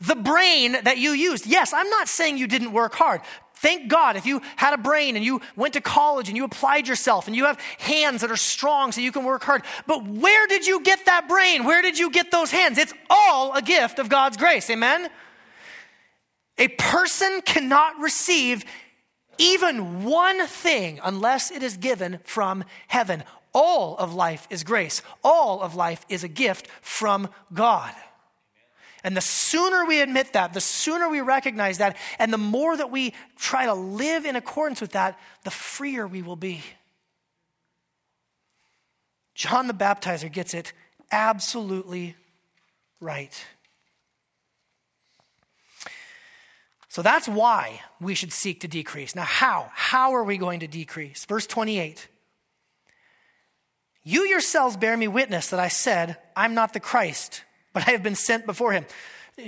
The 0.00 0.16
brain 0.16 0.76
that 0.82 0.98
you 0.98 1.12
used. 1.12 1.46
Yes, 1.46 1.72
I'm 1.72 1.88
not 1.88 2.08
saying 2.08 2.36
you 2.36 2.46
didn't 2.46 2.72
work 2.72 2.94
hard. 2.94 3.22
Thank 3.54 3.88
God 3.88 4.16
if 4.16 4.26
you 4.26 4.42
had 4.56 4.74
a 4.74 4.76
brain 4.78 5.16
and 5.16 5.24
you 5.24 5.40
went 5.54 5.72
to 5.74 5.80
college 5.80 6.28
and 6.28 6.36
you 6.36 6.44
applied 6.44 6.86
yourself 6.86 7.26
and 7.26 7.34
you 7.34 7.46
have 7.46 7.58
hands 7.78 8.20
that 8.20 8.30
are 8.30 8.36
strong 8.36 8.92
so 8.92 9.00
you 9.00 9.12
can 9.12 9.24
work 9.24 9.44
hard. 9.44 9.62
But 9.86 10.06
where 10.06 10.46
did 10.46 10.66
you 10.66 10.82
get 10.82 11.06
that 11.06 11.26
brain? 11.26 11.64
Where 11.64 11.80
did 11.80 11.98
you 11.98 12.10
get 12.10 12.30
those 12.30 12.50
hands? 12.50 12.76
It's 12.76 12.92
all 13.08 13.54
a 13.54 13.62
gift 13.62 13.98
of 13.98 14.10
God's 14.10 14.36
grace. 14.36 14.68
Amen? 14.68 15.08
A 16.58 16.68
person 16.68 17.40
cannot 17.42 17.98
receive 17.98 18.64
even 19.38 20.04
one 20.04 20.46
thing 20.46 21.00
unless 21.02 21.50
it 21.50 21.62
is 21.62 21.76
given 21.76 22.18
from 22.24 22.64
heaven. 22.88 23.22
All 23.58 23.96
of 23.96 24.12
life 24.12 24.46
is 24.50 24.64
grace. 24.64 25.00
All 25.24 25.62
of 25.62 25.74
life 25.74 26.04
is 26.10 26.22
a 26.22 26.28
gift 26.28 26.68
from 26.82 27.30
God. 27.54 27.94
And 29.02 29.16
the 29.16 29.22
sooner 29.22 29.86
we 29.86 30.02
admit 30.02 30.34
that, 30.34 30.52
the 30.52 30.60
sooner 30.60 31.08
we 31.08 31.22
recognize 31.22 31.78
that, 31.78 31.96
and 32.18 32.30
the 32.30 32.38
more 32.38 32.76
that 32.76 32.90
we 32.90 33.14
try 33.38 33.64
to 33.64 33.72
live 33.72 34.26
in 34.26 34.36
accordance 34.36 34.82
with 34.82 34.92
that, 34.92 35.18
the 35.44 35.50
freer 35.50 36.06
we 36.06 36.20
will 36.20 36.36
be. 36.36 36.62
John 39.34 39.68
the 39.68 39.74
Baptizer 39.74 40.30
gets 40.30 40.52
it 40.52 40.74
absolutely 41.10 42.14
right. 43.00 43.42
So 46.90 47.00
that's 47.00 47.26
why 47.26 47.80
we 48.02 48.14
should 48.14 48.34
seek 48.34 48.60
to 48.60 48.68
decrease. 48.68 49.14
Now, 49.14 49.24
how? 49.24 49.70
How 49.72 50.14
are 50.14 50.24
we 50.24 50.36
going 50.36 50.60
to 50.60 50.66
decrease? 50.66 51.24
Verse 51.24 51.46
28. 51.46 52.08
You 54.08 54.22
yourselves 54.22 54.76
bear 54.76 54.96
me 54.96 55.08
witness 55.08 55.50
that 55.50 55.58
I 55.58 55.66
said, 55.66 56.16
I'm 56.36 56.54
not 56.54 56.72
the 56.72 56.78
Christ, 56.78 57.42
but 57.72 57.88
I 57.88 57.90
have 57.90 58.04
been 58.04 58.14
sent 58.14 58.46
before 58.46 58.70
him. 58.70 58.86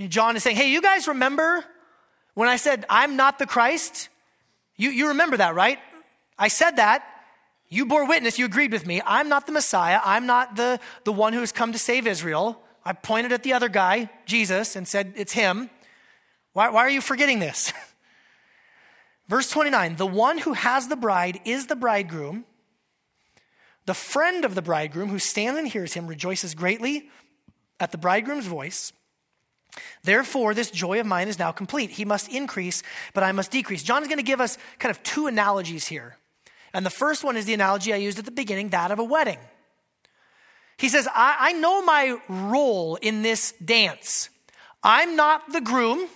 John 0.08 0.34
is 0.34 0.42
saying, 0.42 0.56
Hey, 0.56 0.72
you 0.72 0.82
guys 0.82 1.06
remember 1.06 1.64
when 2.34 2.48
I 2.48 2.56
said, 2.56 2.84
I'm 2.90 3.14
not 3.14 3.38
the 3.38 3.46
Christ? 3.46 4.08
You, 4.76 4.90
you 4.90 5.08
remember 5.08 5.36
that, 5.36 5.54
right? 5.54 5.78
I 6.36 6.48
said 6.48 6.72
that. 6.72 7.04
You 7.68 7.86
bore 7.86 8.08
witness. 8.08 8.36
You 8.36 8.46
agreed 8.46 8.72
with 8.72 8.84
me. 8.84 9.00
I'm 9.06 9.28
not 9.28 9.46
the 9.46 9.52
Messiah. 9.52 10.00
I'm 10.04 10.26
not 10.26 10.56
the, 10.56 10.80
the 11.04 11.12
one 11.12 11.34
who 11.34 11.40
has 11.40 11.52
come 11.52 11.70
to 11.70 11.78
save 11.78 12.08
Israel. 12.08 12.60
I 12.84 12.94
pointed 12.94 13.30
at 13.30 13.44
the 13.44 13.52
other 13.52 13.68
guy, 13.68 14.10
Jesus, 14.26 14.74
and 14.74 14.88
said, 14.88 15.12
It's 15.14 15.34
him. 15.34 15.70
Why, 16.52 16.70
why 16.70 16.80
are 16.80 16.90
you 16.90 17.00
forgetting 17.00 17.38
this? 17.38 17.72
Verse 19.28 19.48
29 19.50 19.94
The 19.94 20.06
one 20.06 20.38
who 20.38 20.54
has 20.54 20.88
the 20.88 20.96
bride 20.96 21.38
is 21.44 21.68
the 21.68 21.76
bridegroom. 21.76 22.44
The 23.88 23.94
friend 23.94 24.44
of 24.44 24.54
the 24.54 24.60
bridegroom 24.60 25.08
who 25.08 25.18
stands 25.18 25.58
and 25.58 25.66
hears 25.66 25.94
him 25.94 26.08
rejoices 26.08 26.54
greatly 26.54 27.08
at 27.80 27.90
the 27.90 27.96
bridegroom's 27.96 28.44
voice. 28.44 28.92
Therefore, 30.04 30.52
this 30.52 30.70
joy 30.70 31.00
of 31.00 31.06
mine 31.06 31.26
is 31.26 31.38
now 31.38 31.52
complete. 31.52 31.92
He 31.92 32.04
must 32.04 32.30
increase, 32.30 32.82
but 33.14 33.24
I 33.24 33.32
must 33.32 33.50
decrease. 33.50 33.82
John 33.82 34.02
is 34.02 34.08
going 34.08 34.18
to 34.18 34.22
give 34.22 34.42
us 34.42 34.58
kind 34.78 34.90
of 34.90 35.02
two 35.04 35.26
analogies 35.26 35.86
here. 35.86 36.18
And 36.74 36.84
the 36.84 36.90
first 36.90 37.24
one 37.24 37.34
is 37.38 37.46
the 37.46 37.54
analogy 37.54 37.94
I 37.94 37.96
used 37.96 38.18
at 38.18 38.26
the 38.26 38.30
beginning, 38.30 38.68
that 38.68 38.90
of 38.90 38.98
a 38.98 39.04
wedding. 39.04 39.38
He 40.76 40.90
says, 40.90 41.08
I, 41.14 41.36
I 41.38 41.52
know 41.54 41.82
my 41.82 42.18
role 42.28 42.96
in 42.96 43.22
this 43.22 43.52
dance. 43.52 44.28
I'm 44.82 45.16
not 45.16 45.50
the 45.50 45.62
groom, 45.62 46.08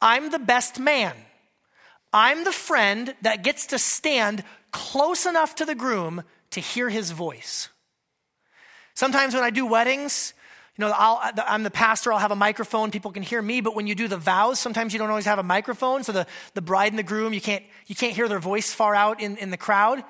I'm 0.00 0.30
the 0.30 0.38
best 0.38 0.80
man. 0.80 1.12
I'm 2.10 2.44
the 2.44 2.52
friend 2.52 3.14
that 3.20 3.44
gets 3.44 3.66
to 3.66 3.78
stand 3.78 4.44
close 4.70 5.26
enough 5.26 5.56
to 5.56 5.66
the 5.66 5.74
groom 5.74 6.22
to 6.52 6.60
hear 6.60 6.88
his 6.88 7.10
voice. 7.10 7.68
Sometimes 8.94 9.34
when 9.34 9.42
I 9.42 9.50
do 9.50 9.66
weddings, 9.66 10.34
you 10.76 10.84
know, 10.84 10.92
i 10.92 11.32
am 11.48 11.62
the 11.62 11.70
pastor, 11.70 12.12
I'll 12.12 12.18
have 12.18 12.30
a 12.30 12.36
microphone, 12.36 12.90
people 12.90 13.10
can 13.10 13.22
hear 13.22 13.42
me, 13.42 13.60
but 13.60 13.74
when 13.74 13.86
you 13.86 13.94
do 13.94 14.08
the 14.08 14.16
vows, 14.16 14.58
sometimes 14.58 14.92
you 14.92 14.98
don't 14.98 15.10
always 15.10 15.26
have 15.26 15.38
a 15.38 15.42
microphone, 15.42 16.02
so 16.02 16.12
the, 16.12 16.26
the 16.54 16.62
bride 16.62 16.92
and 16.92 16.98
the 16.98 17.02
groom, 17.02 17.34
you 17.34 17.40
can't, 17.40 17.64
you 17.86 17.94
can't 17.94 18.14
hear 18.14 18.28
their 18.28 18.38
voice 18.38 18.72
far 18.72 18.94
out 18.94 19.20
in, 19.20 19.36
in 19.36 19.50
the 19.50 19.56
crowd. 19.56 20.02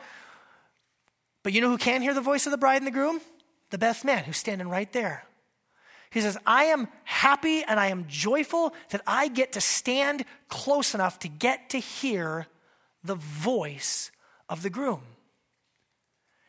But 1.43 1.53
you 1.53 1.61
know 1.61 1.69
who 1.69 1.79
can 1.79 2.03
hear 2.03 2.15
the 2.15 2.21
voice 2.21 2.47
of 2.47 2.53
the 2.53 2.59
bride 2.59 2.77
and 2.77 2.87
the 2.87 2.93
groom? 2.93 3.21
The 3.71 3.79
best 3.79 4.05
man 4.05 4.25
who's 4.25 4.37
standing 4.37 4.69
right 4.69 4.93
there. 4.93 5.25
He 6.11 6.21
says, 6.21 6.37
I 6.47 6.65
am 6.65 6.89
happy 7.05 7.65
and 7.65 7.81
I 7.81 7.87
am 7.87 8.05
joyful 8.07 8.75
that 8.91 9.01
I 9.07 9.29
get 9.29 9.53
to 9.53 9.61
stand 9.61 10.25
close 10.49 10.95
enough 10.95 11.19
to 11.21 11.29
get 11.29 11.71
to 11.71 11.79
hear 11.79 12.47
the 13.03 13.15
voice 13.15 14.11
of 14.49 14.63
the 14.63 14.71
groom. 14.71 15.01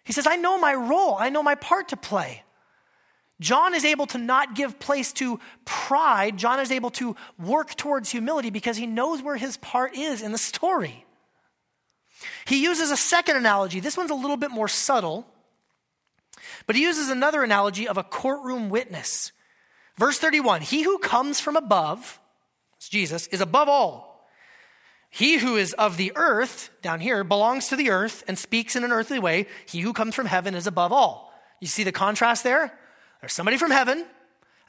He 0.04 0.14
says, 0.14 0.28
I 0.28 0.36
know 0.36 0.60
my 0.60 0.74
role, 0.74 1.16
I 1.18 1.30
know 1.30 1.44
my 1.44 1.56
part 1.56 1.90
to 1.90 1.98
play. 1.98 2.44
John 3.40 3.74
is 3.74 3.84
able 3.84 4.06
to 4.08 4.18
not 4.18 4.56
give 4.56 4.80
place 4.80 5.12
to 5.14 5.40
pride. 5.66 6.38
John 6.38 6.60
is 6.60 6.72
able 6.72 6.92
to 6.92 7.16
work 7.40 7.76
towards 7.76 8.10
humility 8.10 8.50
because 8.50 8.78
he 8.78 8.86
knows 8.86 9.22
where 9.22 9.36
his 9.36 9.58
part 9.58 9.96
is 9.96 10.22
in 10.22 10.32
the 10.32 10.38
story. 10.38 11.06
He 12.46 12.64
uses 12.64 12.92
a 12.92 12.98
second 12.98 13.36
analogy. 13.36 13.80
This 13.80 13.98
one's 13.98 14.12
a 14.12 14.16
little 14.16 14.38
bit 14.38 14.52
more 14.52 14.68
subtle, 14.68 15.28
but 16.68 16.76
he 16.76 16.84
uses 16.84 17.10
another 17.10 17.44
analogy 17.44 17.88
of 17.88 17.98
a 17.98 18.04
courtroom 18.04 18.70
witness. 18.70 19.32
Verse 19.98 20.20
31 20.20 20.62
He 20.62 20.84
who 20.84 20.98
comes 21.00 21.40
from 21.40 21.56
above, 21.56 22.20
Jesus, 22.80 23.28
is 23.28 23.42
above 23.42 23.68
all. 23.68 24.13
He 25.14 25.38
who 25.38 25.58
is 25.58 25.74
of 25.74 25.98
the 25.98 26.12
earth, 26.16 26.72
down 26.82 27.00
here, 27.00 27.24
belongs 27.24 27.68
to 27.68 27.76
the 27.76 27.92
earth 27.92 28.24
and 28.28 28.36
speaks 28.36 28.76
in 28.76 28.84
an 28.84 28.92
earthly 28.92 29.20
way. 29.20 29.46
He 29.68 29.82
who 29.82 29.94
comes 29.94 30.16
from 30.16 30.26
heaven 30.26 30.56
is 30.56 30.66
above 30.66 30.92
all. 30.92 31.32
You 31.62 31.68
see 31.68 31.84
the 31.84 31.92
contrast 31.92 32.44
there? 32.44 32.74
There's 33.22 33.32
somebody 33.32 33.58
from 33.58 33.70
heaven 33.70 34.08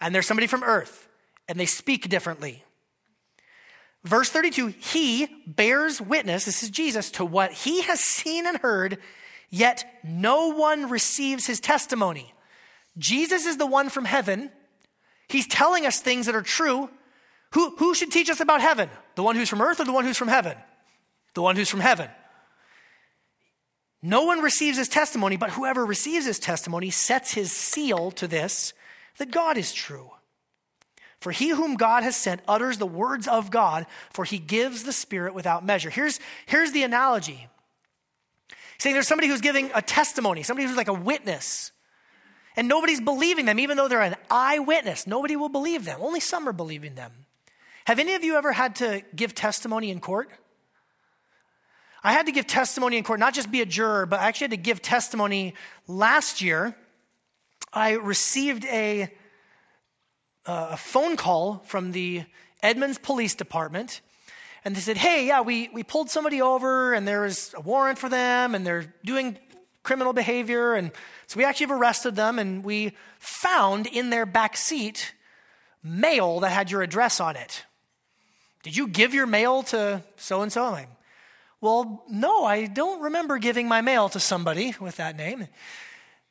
and 0.03 0.15
there's 0.15 0.27
somebody 0.27 0.47
from 0.47 0.63
earth, 0.63 1.09
and 1.49 1.59
they 1.59 1.65
speak 1.65 2.11
differently. 2.11 2.63
Verse 4.05 4.29
32 4.29 4.67
He 4.67 5.29
bears 5.47 5.99
witness, 5.99 6.45
this 6.45 6.63
is 6.63 6.69
Jesus, 6.69 7.11
to 7.13 7.25
what 7.25 7.53
he 7.53 7.81
has 7.81 8.01
seen 8.01 8.47
and 8.47 8.59
heard, 8.59 8.99
yet 9.49 9.99
no 10.05 10.49
one 10.49 10.91
receives 10.91 11.47
his 11.47 11.59
testimony. 11.59 12.35
Jesus 12.99 13.47
is 13.47 13.57
the 13.57 13.67
one 13.67 13.89
from 13.89 14.05
heaven. 14.05 14.51
He's 15.27 15.47
telling 15.47 15.87
us 15.87 16.01
things 16.01 16.27
that 16.27 16.35
are 16.35 16.43
true, 16.43 16.91
who, 17.55 17.71
who 17.77 17.95
should 17.95 18.11
teach 18.11 18.29
us 18.29 18.41
about 18.41 18.61
heaven? 18.61 18.91
The 19.15 19.23
one 19.23 19.37
who's 19.37 19.49
from 19.49 19.63
earth 19.63 19.81
or 19.81 19.85
the 19.85 19.93
one 19.93 20.05
who's 20.05 20.17
from 20.19 20.29
heaven? 20.29 20.57
The 21.35 21.43
one 21.43 21.55
who's 21.57 21.71
from 21.71 21.81
heaven. 21.81 22.11
No 24.03 24.25
one 24.25 24.41
receives 24.41 24.77
his 24.77 24.89
testimony, 24.89 25.37
but 25.37 25.51
whoever 25.51 25.87
receives 25.87 26.27
his 26.27 26.39
testimony 26.39 26.91
sets 26.91 27.33
his 27.33 27.53
seal 27.53 28.11
to 28.13 28.27
this 28.27 28.73
that 29.19 29.31
God 29.31 29.57
is 29.57 29.73
true. 29.73 30.11
For 31.21 31.31
he 31.31 31.51
whom 31.51 31.77
God 31.77 32.03
has 32.03 32.17
sent 32.17 32.43
utters 32.49 32.79
the 32.79 32.87
words 32.87 33.29
of 33.29 33.51
God, 33.51 33.87
for 34.11 34.25
he 34.25 34.39
gives 34.39 34.83
the 34.83 34.93
Spirit 34.93 35.33
without 35.33 35.65
measure. 35.65 35.91
Here's, 35.91 36.19
here's 36.47 36.73
the 36.73 36.83
analogy 36.83 37.49
saying 38.79 38.95
there's 38.95 39.09
somebody 39.09 39.29
who's 39.29 39.41
giving 39.41 39.71
a 39.75 39.81
testimony, 39.81 40.43
somebody 40.43 40.67
who's 40.67 40.77
like 40.77 40.89
a 40.89 40.93
witness. 40.93 41.71
And 42.57 42.69
nobody's 42.69 43.01
believing 43.01 43.47
them, 43.47 43.59
even 43.61 43.77
though 43.77 43.89
they're 43.89 44.03
an 44.03 44.17
eyewitness. 44.29 45.07
Nobody 45.07 45.37
will 45.37 45.49
believe 45.49 45.85
them. 45.85 46.01
Only 46.03 46.21
some 46.21 46.49
are 46.49 46.53
believing 46.53 46.97
them. 46.97 47.24
Have 47.85 47.99
any 47.99 48.15
of 48.15 48.25
you 48.25 48.37
ever 48.37 48.53
had 48.53 48.77
to 48.77 49.03
give 49.15 49.35
testimony 49.35 49.91
in 49.91 50.01
court? 50.01 50.31
I 52.03 52.13
had 52.13 52.27
to 52.27 52.33
give 52.33 52.47
testimony 52.47 52.97
in 52.97 53.05
court, 53.05 53.21
not 53.21 53.35
just 53.35 53.51
be 53.51 53.61
a 53.61 53.67
juror, 53.67 54.07
but 54.07 54.21
I 54.21 54.29
actually 54.29 54.47
had 54.47 54.51
to 54.53 54.57
give 54.59 54.81
testimony 54.81 55.55
last 55.87 56.41
year. 56.41 56.75
I 57.73 57.93
received 57.93 58.65
a, 58.67 59.11
uh, 60.47 60.69
a 60.73 60.77
phone 60.79 61.17
call 61.17 61.63
from 61.67 61.93
the 61.93 62.25
Edmonds 62.63 62.97
Police 62.99 63.35
Department, 63.35 64.01
and 64.65 64.75
they 64.75 64.81
said, 64.81 64.97
Hey, 64.97 65.27
yeah, 65.27 65.43
we, 65.43 65.69
we 65.73 65.83
pulled 65.83 66.09
somebody 66.09 66.41
over, 66.41 66.95
and 66.95 67.07
there 67.07 67.23
was 67.23 67.55
a 67.55 67.61
warrant 67.61 67.99
for 67.99 68.09
them, 68.09 68.55
and 68.55 68.67
they're 68.67 68.95
doing 69.05 69.39
criminal 69.83 70.15
behavior. 70.15 70.73
And 70.73 70.91
so 71.27 71.37
we 71.37 71.45
actually 71.45 71.67
have 71.67 71.79
arrested 71.79 72.17
them, 72.17 72.39
and 72.39 72.65
we 72.65 72.93
found 73.19 73.87
in 73.87 74.09
their 74.09 74.25
back 74.25 74.57
seat 74.57 75.15
mail 75.83 76.41
that 76.41 76.51
had 76.51 76.71
your 76.71 76.83
address 76.83 77.21
on 77.21 77.37
it. 77.37 77.65
Did 78.65 78.77
you 78.77 78.89
give 78.89 79.13
your 79.15 79.27
mail 79.27 79.63
to 79.65 80.03
so 80.17 80.41
and 80.41 80.51
so? 80.51 80.77
Well, 81.61 82.03
no, 82.11 82.45
I 82.45 82.67
don't 82.67 83.03
remember 83.03 83.39
giving 83.39 83.69
my 83.69 83.83
mail 83.83 84.09
to 84.09 84.19
somebody 84.19 84.75
with 84.81 84.97
that 84.97 85.17
name. 85.17 85.47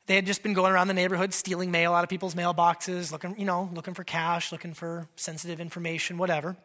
They 0.06 0.16
had 0.16 0.26
just 0.26 0.42
been 0.42 0.52
going 0.52 0.72
around 0.72 0.88
the 0.88 0.94
neighborhood 0.94 1.32
stealing 1.32 1.70
mail 1.70 1.94
out 1.94 2.02
of 2.02 2.10
people's 2.10 2.34
mailboxes, 2.34 3.10
looking, 3.12 3.38
you 3.38 3.46
know, 3.46 3.70
looking 3.72 3.94
for 3.94 4.04
cash, 4.04 4.52
looking 4.52 4.74
for 4.74 5.08
sensitive 5.16 5.60
information, 5.60 6.18
whatever. 6.18 6.56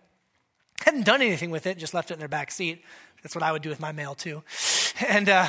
Hadn't 0.82 1.06
done 1.06 1.22
anything 1.22 1.52
with 1.52 1.68
it, 1.68 1.78
just 1.78 1.94
left 1.94 2.10
it 2.10 2.16
in 2.16 2.20
their 2.20 2.28
back 2.28 2.52
seat. 2.52 2.84
That's 3.22 3.36
what 3.36 3.44
I 3.44 3.52
would 3.52 3.62
do 3.62 3.70
with 3.70 3.80
my 3.80 3.92
mail 3.92 4.16
too. 4.16 4.44
And 5.08 5.30
uh, 5.30 5.48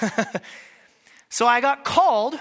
so 1.28 1.46
I 1.46 1.60
got 1.60 1.84
called 1.84 2.40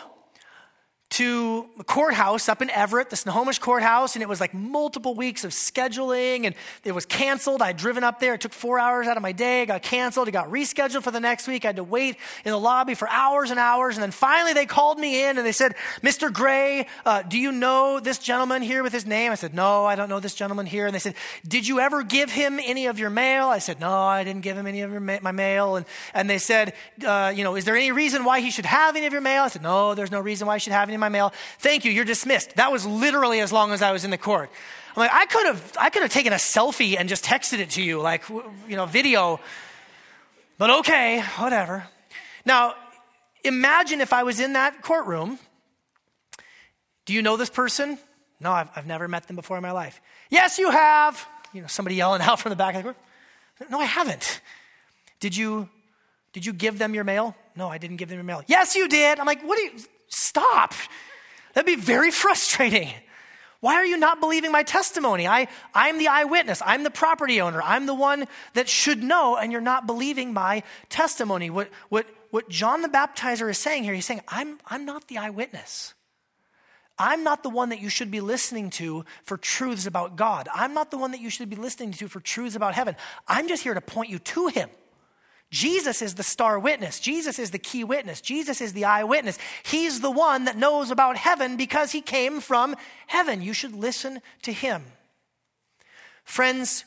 to 1.12 1.68
the 1.78 1.84
courthouse 1.84 2.48
up 2.48 2.62
in 2.62 2.70
Everett, 2.70 3.10
the 3.10 3.18
Snohomish 3.18 3.60
courthouse, 3.60 4.16
and 4.16 4.24
it 4.24 4.30
was 4.30 4.40
like 4.40 4.54
multiple 4.54 5.14
weeks 5.14 5.44
of 5.44 5.52
scheduling, 5.52 6.46
and 6.46 6.56
it 6.86 6.94
was 6.94 7.06
canceled. 7.06 7.62
I'd 7.62 7.76
driven 7.76 8.04
up 8.04 8.22
there. 8.22 8.36
It 8.36 8.42
took 8.42 8.54
four 8.54 8.80
hours 8.80 9.08
out 9.08 9.18
of 9.18 9.24
my 9.24 9.34
day. 9.34 9.64
It 9.64 9.66
got 9.66 9.82
canceled. 9.82 10.30
It 10.30 10.32
got 10.32 10.50
rescheduled 10.50 11.04
for 11.04 11.12
the 11.12 11.20
next 11.20 11.50
week. 11.50 11.66
I 11.66 11.70
had 11.70 11.76
to 11.76 11.84
wait 11.84 12.16
in 12.46 12.52
the 12.52 12.58
lobby 12.58 12.96
for 12.96 13.10
hours 13.10 13.52
and 13.52 13.60
hours, 13.60 13.98
and 13.98 14.04
then 14.04 14.12
finally 14.12 14.54
they 14.54 14.66
called 14.66 15.00
me 15.00 15.26
in 15.26 15.38
and 15.38 15.46
they 15.46 15.52
said, 15.52 15.76
Mr. 16.02 16.32
Gray, 16.32 16.88
uh, 17.06 17.24
do 17.24 17.38
you 17.38 17.52
know 17.52 18.00
this 18.00 18.18
gentleman 18.18 18.62
here 18.62 18.82
with 18.82 18.94
his 18.94 19.06
name? 19.06 19.34
I 19.34 19.36
said, 19.36 19.54
No, 19.54 19.84
I 19.86 19.96
don't 19.96 20.08
know 20.08 20.22
this 20.22 20.34
gentleman 20.34 20.66
here. 20.66 20.86
And 20.86 20.96
they 20.96 21.00
said, 21.00 21.16
Did 21.46 21.68
you 21.68 21.82
ever 21.82 22.04
give 22.04 22.32
him 22.32 22.58
any 22.64 22.88
of 22.88 23.00
your 23.00 23.10
mail? 23.10 23.48
I 23.48 23.60
said, 23.60 23.82
No, 23.82 23.92
I 23.92 24.24
didn't 24.24 24.44
give 24.44 24.56
him 24.56 24.66
any 24.66 24.82
of 24.82 24.92
ma- 24.92 25.20
my 25.22 25.32
mail. 25.34 25.76
And, 25.76 25.86
and 26.14 26.30
they 26.30 26.38
said, 26.38 26.74
uh, 27.06 27.34
You 27.36 27.44
know, 27.44 27.58
is 27.58 27.66
there 27.66 27.76
any 27.76 27.92
reason 27.92 28.24
why 28.24 28.40
he 28.40 28.50
should 28.50 28.66
have 28.66 28.96
any 28.96 29.08
of 29.08 29.12
your 29.12 29.22
mail? 29.22 29.44
I 29.44 29.50
said, 29.50 29.62
No, 29.62 29.94
there's 29.94 30.12
no 30.12 30.22
reason 30.22 30.48
why 30.48 30.56
he 30.56 30.60
should 30.60 30.74
have 30.74 30.88
any 30.88 31.01
my 31.02 31.10
mail. 31.10 31.34
Thank 31.60 31.84
you, 31.84 31.92
you're 31.92 32.06
dismissed. 32.06 32.56
That 32.56 32.72
was 32.72 32.86
literally 32.86 33.42
as 33.42 33.52
long 33.52 33.74
as 33.74 33.82
I 33.82 33.92
was 33.92 34.06
in 34.06 34.12
the 34.12 34.18
court. 34.18 34.50
I'm 34.96 35.02
like, 35.02 35.14
I 35.14 35.26
could 35.26 35.46
have, 35.46 35.74
I 35.80 35.90
could 35.90 36.02
have 36.02 36.12
taken 36.12 36.32
a 36.32 36.38
selfie 36.38 36.98
and 36.98 37.10
just 37.10 37.26
texted 37.26 37.60
it 37.60 37.72
to 37.72 37.82
you, 37.82 38.02
like, 38.02 38.28
you 38.30 38.76
know, 38.76 38.86
video. 38.86 39.40
But 40.58 40.70
okay, 40.80 41.22
whatever. 41.38 41.86
Now, 42.46 42.76
imagine 43.44 44.02
if 44.02 44.14
I 44.14 44.24
was 44.24 44.40
in 44.40 44.54
that 44.54 44.82
courtroom. 44.82 45.40
Do 47.06 47.14
you 47.14 47.22
know 47.22 47.38
this 47.38 47.50
person? 47.50 47.98
No, 48.40 48.52
I've, 48.52 48.70
I've 48.76 48.88
never 48.88 49.08
met 49.08 49.28
them 49.28 49.36
before 49.36 49.58
in 49.58 49.64
my 49.64 49.72
life. 49.72 50.02
Yes, 50.30 50.58
you 50.58 50.70
have. 50.72 51.26
You 51.54 51.62
know, 51.62 51.68
somebody 51.68 51.96
yelling 51.96 52.22
out 52.22 52.40
from 52.40 52.50
the 52.50 52.56
back 52.56 52.76
of 52.76 52.84
the 52.84 52.94
court. 52.94 53.70
No, 53.70 53.80
I 53.80 53.86
haven't. 53.86 54.42
Did 55.20 55.36
you, 55.38 55.70
did 56.34 56.46
you 56.46 56.54
give 56.54 56.80
them 56.80 56.94
your 56.94 57.04
mail? 57.04 57.36
No, 57.56 57.70
I 57.70 57.78
didn't 57.78 57.98
give 57.98 58.10
them 58.10 58.18
your 58.18 58.24
mail. 58.24 58.42
Yes, 58.48 58.76
you 58.76 58.88
did. 58.88 59.20
I'm 59.20 59.26
like, 59.26 59.44
what 59.44 59.58
do 59.58 59.64
you, 59.64 59.72
stop. 60.12 60.74
That'd 61.54 61.66
be 61.66 61.82
very 61.82 62.12
frustrating. 62.12 62.90
Why 63.62 63.76
are 63.76 63.86
you 63.86 63.98
not 63.98 64.20
believing 64.20 64.52
my 64.52 64.64
testimony? 64.64 65.28
I, 65.28 65.48
I'm 65.74 66.00
the 66.00 66.08
eyewitness. 66.08 66.64
I'm 66.66 66.84
the 66.84 66.90
property 66.90 67.42
owner. 67.42 67.62
I'm 67.62 67.86
the 67.86 67.94
one 67.94 68.28
that 68.54 68.68
should 68.68 69.04
know, 69.04 69.38
and 69.38 69.52
you're 69.52 69.62
not 69.62 69.86
believing 69.86 70.34
my 70.34 70.64
testimony. 70.90 71.52
What, 71.52 71.70
what, 71.90 72.08
what 72.32 72.50
John 72.50 72.82
the 72.82 72.90
Baptizer 72.90 73.50
is 73.50 73.60
saying 73.60 73.84
here, 73.84 73.94
he's 73.94 74.06
saying, 74.06 74.22
I'm, 74.28 74.60
I'm 74.66 74.84
not 74.86 75.08
the 75.08 75.20
eyewitness. 75.20 75.94
I'm 76.98 77.24
not 77.24 77.44
the 77.44 77.50
one 77.50 77.70
that 77.70 77.82
you 77.82 77.90
should 77.90 78.10
be 78.10 78.20
listening 78.20 78.72
to 78.72 79.06
for 79.24 79.38
truths 79.38 79.86
about 79.86 80.16
God. 80.16 80.48
I'm 80.54 80.74
not 80.74 80.90
the 80.90 80.98
one 80.98 81.12
that 81.12 81.22
you 81.22 81.30
should 81.30 81.50
be 81.50 81.56
listening 81.56 81.92
to 81.94 82.08
for 82.08 82.20
truths 82.20 82.56
about 82.56 82.74
heaven. 82.74 82.96
I'm 83.28 83.48
just 83.48 83.64
here 83.64 83.74
to 83.74 83.82
point 83.82 84.10
you 84.10 84.20
to 84.20 84.48
Him. 84.48 84.70
Jesus 85.52 86.02
is 86.02 86.16
the 86.16 86.24
star 86.24 86.58
witness. 86.58 87.00
Jesus 87.00 87.38
is 87.38 87.52
the 87.52 87.60
key 87.60 87.84
witness. 87.84 88.22
Jesus 88.22 88.62
is 88.62 88.72
the 88.72 88.86
eyewitness. 88.86 89.38
He's 89.64 90.00
the 90.00 90.10
one 90.10 90.46
that 90.46 90.58
knows 90.58 90.92
about 90.92 91.18
heaven 91.18 91.58
because 91.58 91.92
he 91.92 92.02
came 92.02 92.40
from 92.40 92.76
heaven. 93.08 93.42
You 93.42 93.54
should 93.54 93.76
listen 93.76 94.22
to 94.44 94.54
him. 94.54 94.84
Friends, 96.24 96.86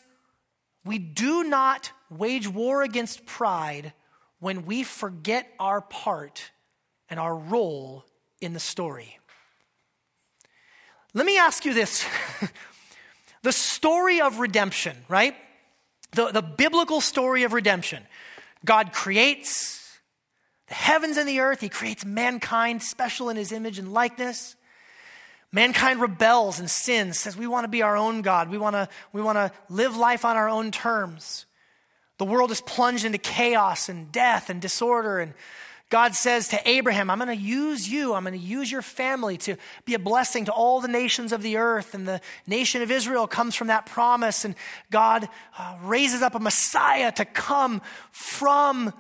we 0.82 0.98
do 0.98 1.44
not 1.44 1.92
wage 2.08 2.48
war 2.48 2.82
against 2.82 3.26
pride 3.26 3.92
when 4.40 4.64
we 4.64 4.82
forget 4.82 5.46
our 5.60 5.82
part 5.82 6.50
and 7.10 7.20
our 7.20 7.36
role 7.36 8.06
in 8.40 8.54
the 8.54 8.60
story. 8.60 9.18
Let 11.12 11.26
me 11.26 11.36
ask 11.36 11.66
you 11.66 11.74
this 11.74 12.06
the 13.42 13.52
story 13.52 14.22
of 14.22 14.38
redemption, 14.38 14.96
right? 15.08 15.36
The, 16.12 16.30
the 16.30 16.42
biblical 16.42 17.02
story 17.02 17.42
of 17.42 17.52
redemption. 17.52 18.02
God 18.64 18.92
creates 18.92 19.98
the 20.68 20.74
heavens 20.74 21.16
and 21.16 21.28
the 21.28 21.40
earth. 21.40 21.60
He 21.60 21.68
creates 21.68 22.04
mankind 22.04 22.82
special 22.82 23.28
in 23.28 23.36
his 23.36 23.52
image 23.52 23.78
and 23.78 23.92
likeness. 23.92 24.56
Mankind 25.52 26.00
rebels 26.00 26.58
and 26.58 26.68
sins, 26.68 27.18
says 27.18 27.36
we 27.36 27.46
want 27.46 27.64
to 27.64 27.68
be 27.68 27.82
our 27.82 27.96
own 27.96 28.22
God. 28.22 28.50
We 28.50 28.58
want 28.58 28.74
to, 28.74 28.88
we 29.12 29.22
want 29.22 29.36
to 29.36 29.52
live 29.68 29.96
life 29.96 30.24
on 30.24 30.36
our 30.36 30.48
own 30.48 30.72
terms. 30.72 31.46
The 32.18 32.24
world 32.24 32.50
is 32.50 32.60
plunged 32.60 33.04
into 33.04 33.18
chaos 33.18 33.88
and 33.88 34.10
death 34.10 34.50
and 34.50 34.60
disorder. 34.60 35.20
And 35.20 35.34
God 35.94 36.16
says 36.16 36.48
to 36.48 36.68
Abraham, 36.68 37.08
I'm 37.08 37.18
going 37.18 37.28
to 37.28 37.36
use 37.36 37.88
you. 37.88 38.14
I'm 38.14 38.24
going 38.24 38.34
to 38.34 38.44
use 38.44 38.68
your 38.68 38.82
family 38.82 39.36
to 39.36 39.54
be 39.84 39.94
a 39.94 39.98
blessing 40.00 40.46
to 40.46 40.52
all 40.52 40.80
the 40.80 40.88
nations 40.88 41.32
of 41.32 41.40
the 41.40 41.56
earth. 41.58 41.94
And 41.94 42.08
the 42.08 42.20
nation 42.48 42.82
of 42.82 42.90
Israel 42.90 43.28
comes 43.28 43.54
from 43.54 43.68
that 43.68 43.86
promise. 43.86 44.44
And 44.44 44.56
God 44.90 45.28
uh, 45.56 45.76
raises 45.84 46.20
up 46.20 46.34
a 46.34 46.40
Messiah 46.40 47.12
to 47.12 47.24
come 47.24 47.80
from 48.10 48.92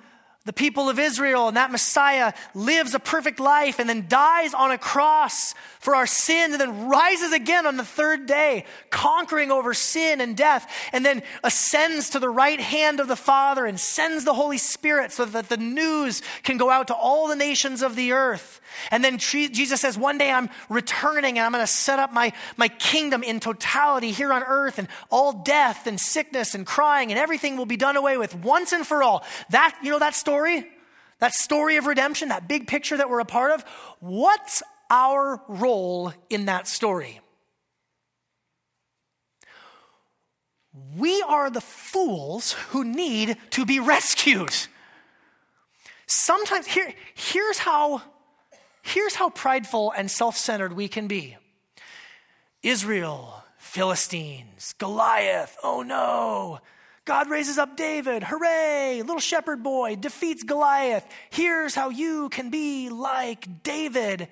the 0.44 0.52
people 0.52 0.90
of 0.90 0.98
Israel, 0.98 1.48
and 1.48 1.56
that 1.56 1.72
Messiah 1.72 2.34
lives 2.54 2.94
a 2.94 2.98
perfect 2.98 3.40
life 3.40 3.78
and 3.78 3.88
then 3.88 4.06
dies 4.08 4.52
on 4.52 4.70
a 4.70 4.78
cross 4.78 5.54
for 5.80 5.94
our 5.94 6.06
sin 6.06 6.52
and 6.52 6.60
then 6.60 6.88
rises 6.88 7.32
again 7.32 7.66
on 7.66 7.76
the 7.78 7.84
third 7.84 8.26
day, 8.26 8.66
conquering 8.90 9.50
over 9.50 9.72
sin 9.72 10.20
and 10.20 10.36
death, 10.36 10.70
and 10.92 11.04
then 11.04 11.22
ascends 11.42 12.10
to 12.10 12.18
the 12.18 12.28
right 12.28 12.60
hand 12.60 13.00
of 13.00 13.08
the 13.08 13.16
Father 13.16 13.64
and 13.64 13.80
sends 13.80 14.24
the 14.24 14.34
Holy 14.34 14.58
Spirit 14.58 15.12
so 15.12 15.24
that 15.24 15.48
the 15.48 15.56
news 15.56 16.20
can 16.42 16.58
go 16.58 16.68
out 16.68 16.88
to 16.88 16.94
all 16.94 17.26
the 17.28 17.36
nations 17.36 17.82
of 17.82 17.96
the 17.96 18.12
earth. 18.12 18.60
And 18.90 19.02
then 19.02 19.18
Jesus 19.18 19.80
says, 19.80 19.96
One 19.96 20.18
day 20.18 20.30
I'm 20.30 20.50
returning 20.68 21.38
and 21.38 21.46
I'm 21.46 21.52
going 21.52 21.62
to 21.62 21.72
set 21.72 21.98
up 21.98 22.12
my, 22.12 22.32
my 22.56 22.68
kingdom 22.68 23.22
in 23.22 23.40
totality 23.40 24.10
here 24.10 24.32
on 24.32 24.42
earth, 24.42 24.78
and 24.78 24.88
all 25.10 25.32
death 25.32 25.86
and 25.86 25.98
sickness 25.98 26.54
and 26.54 26.66
crying 26.66 27.10
and 27.10 27.18
everything 27.18 27.56
will 27.56 27.66
be 27.66 27.76
done 27.76 27.96
away 27.96 28.18
with 28.18 28.34
once 28.34 28.72
and 28.72 28.86
for 28.86 29.02
all. 29.02 29.24
That, 29.50 29.76
you 29.82 29.90
know, 29.90 29.98
that 29.98 30.14
story, 30.14 30.33
that 31.20 31.34
story 31.34 31.76
of 31.76 31.86
redemption, 31.86 32.28
that 32.28 32.48
big 32.48 32.66
picture 32.66 32.96
that 32.96 33.08
we're 33.08 33.20
a 33.20 33.24
part 33.24 33.52
of, 33.52 33.64
what's 34.00 34.62
our 34.90 35.40
role 35.48 36.12
in 36.28 36.46
that 36.46 36.68
story? 36.68 37.20
We 40.96 41.22
are 41.22 41.50
the 41.50 41.60
fools 41.60 42.52
who 42.70 42.84
need 42.84 43.36
to 43.50 43.64
be 43.64 43.78
rescued. 43.80 44.54
Sometimes, 46.06 46.66
here, 46.66 46.92
here's 47.14 47.58
how 47.58 48.02
Here's 48.84 49.14
how 49.14 49.30
prideful 49.30 49.92
and 49.96 50.10
self 50.10 50.36
centered 50.36 50.74
we 50.74 50.88
can 50.88 51.06
be 51.08 51.36
Israel, 52.62 53.42
Philistines, 53.56 54.74
Goliath, 54.78 55.56
oh 55.64 55.82
no. 55.82 56.60
God 57.04 57.28
raises 57.28 57.58
up 57.58 57.76
David, 57.76 58.22
hooray, 58.22 59.02
little 59.02 59.20
shepherd 59.20 59.62
boy 59.62 59.96
defeats 59.96 60.42
Goliath. 60.42 61.06
Here's 61.28 61.74
how 61.74 61.90
you 61.90 62.30
can 62.30 62.48
be 62.48 62.88
like 62.88 63.62
David. 63.62 64.28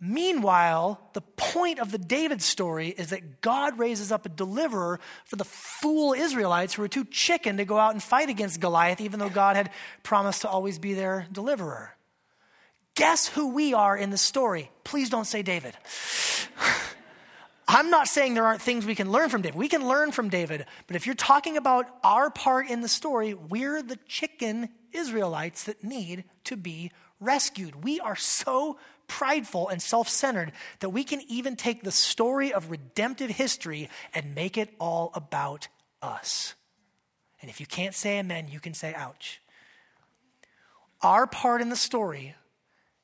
Meanwhile, 0.00 0.98
the 1.12 1.20
point 1.20 1.78
of 1.78 1.92
the 1.92 1.98
David 1.98 2.42
story 2.42 2.88
is 2.88 3.10
that 3.10 3.42
God 3.42 3.78
raises 3.78 4.10
up 4.10 4.26
a 4.26 4.30
deliverer 4.30 4.98
for 5.26 5.36
the 5.36 5.44
fool 5.44 6.14
Israelites 6.14 6.74
who 6.74 6.82
were 6.82 6.88
too 6.88 7.04
chicken 7.04 7.58
to 7.58 7.64
go 7.64 7.78
out 7.78 7.92
and 7.92 8.02
fight 8.02 8.30
against 8.30 8.60
Goliath, 8.60 9.00
even 9.00 9.20
though 9.20 9.28
God 9.28 9.56
had 9.56 9.70
promised 10.02 10.40
to 10.42 10.48
always 10.48 10.78
be 10.78 10.94
their 10.94 11.26
deliverer. 11.30 11.94
Guess 12.94 13.28
who 13.28 13.50
we 13.50 13.72
are 13.74 13.96
in 13.96 14.10
the 14.10 14.18
story? 14.18 14.70
Please 14.84 15.10
don't 15.10 15.26
say 15.26 15.42
David. 15.42 15.76
I'm 17.72 17.88
not 17.88 18.08
saying 18.08 18.34
there 18.34 18.44
aren't 18.44 18.60
things 18.60 18.84
we 18.84 18.96
can 18.96 19.12
learn 19.12 19.28
from 19.28 19.42
David. 19.42 19.56
We 19.56 19.68
can 19.68 19.86
learn 19.86 20.10
from 20.10 20.28
David. 20.28 20.66
But 20.88 20.96
if 20.96 21.06
you're 21.06 21.14
talking 21.14 21.56
about 21.56 21.86
our 22.02 22.28
part 22.28 22.68
in 22.68 22.80
the 22.80 22.88
story, 22.88 23.32
we're 23.32 23.80
the 23.80 23.98
chicken 24.08 24.70
Israelites 24.90 25.62
that 25.64 25.84
need 25.84 26.24
to 26.44 26.56
be 26.56 26.90
rescued. 27.20 27.84
We 27.84 28.00
are 28.00 28.16
so 28.16 28.76
prideful 29.06 29.68
and 29.68 29.80
self 29.80 30.08
centered 30.08 30.50
that 30.80 30.90
we 30.90 31.04
can 31.04 31.22
even 31.28 31.54
take 31.54 31.84
the 31.84 31.92
story 31.92 32.52
of 32.52 32.72
redemptive 32.72 33.30
history 33.30 33.88
and 34.12 34.34
make 34.34 34.58
it 34.58 34.74
all 34.80 35.12
about 35.14 35.68
us. 36.02 36.54
And 37.40 37.48
if 37.48 37.60
you 37.60 37.66
can't 37.66 37.94
say 37.94 38.18
amen, 38.18 38.48
you 38.48 38.58
can 38.58 38.74
say 38.74 38.94
ouch. 38.94 39.40
Our 41.02 41.28
part 41.28 41.60
in 41.60 41.68
the 41.68 41.76
story 41.76 42.34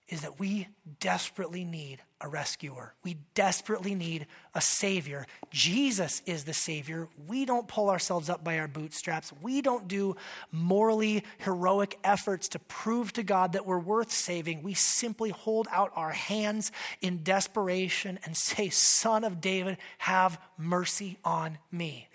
is 0.09 0.21
that 0.21 0.39
we 0.39 0.69
desperately 1.01 1.65
need 1.65 2.01
a 2.21 2.29
rescuer. 2.29 2.95
We 3.03 3.19
desperately 3.35 3.95
need 3.95 4.27
a 4.55 4.61
savior. 4.61 5.27
Jesus 5.51 6.23
is 6.27 6.45
the 6.45 6.55
savior. 6.55 7.09
We 7.27 7.45
don't 7.45 7.67
pull 7.67 7.91
ourselves 7.91 8.31
up 8.31 8.45
by 8.45 8.59
our 8.59 8.69
bootstraps. 8.69 9.33
We 9.43 9.63
don't 9.63 9.89
do 9.89 10.17
morally 10.53 11.25
heroic 11.39 11.99
efforts 12.05 12.49
to 12.51 12.59
prove 12.61 13.13
to 13.15 13.23
God 13.25 13.53
that 13.53 13.67
we're 13.67 13.79
worth 13.79 14.13
saving. 14.13 14.63
We 14.63 14.75
simply 14.75 15.31
hold 15.31 15.67
out 15.73 15.93
our 15.97 16.13
hands 16.13 16.71
in 17.01 17.25
desperation 17.25 18.21
and 18.25 18.37
say, 18.37 18.69
Son 18.69 19.25
of 19.25 19.41
David, 19.41 19.77
have 19.99 20.41
mercy 20.57 21.19
on 21.25 21.59
me. 21.73 22.09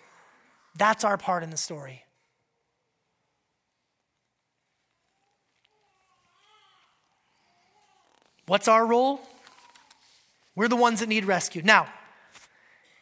That's 0.78 1.04
our 1.04 1.18
part 1.18 1.44
in 1.44 1.50
the 1.50 1.58
story. 1.58 2.06
What's 8.52 8.68
our 8.68 8.86
role? 8.86 9.22
We're 10.58 10.68
the 10.68 10.76
ones 10.76 10.99
that 10.99 11.08
need 11.08 11.24
rescue. 11.24 11.62
Now, 11.62 11.88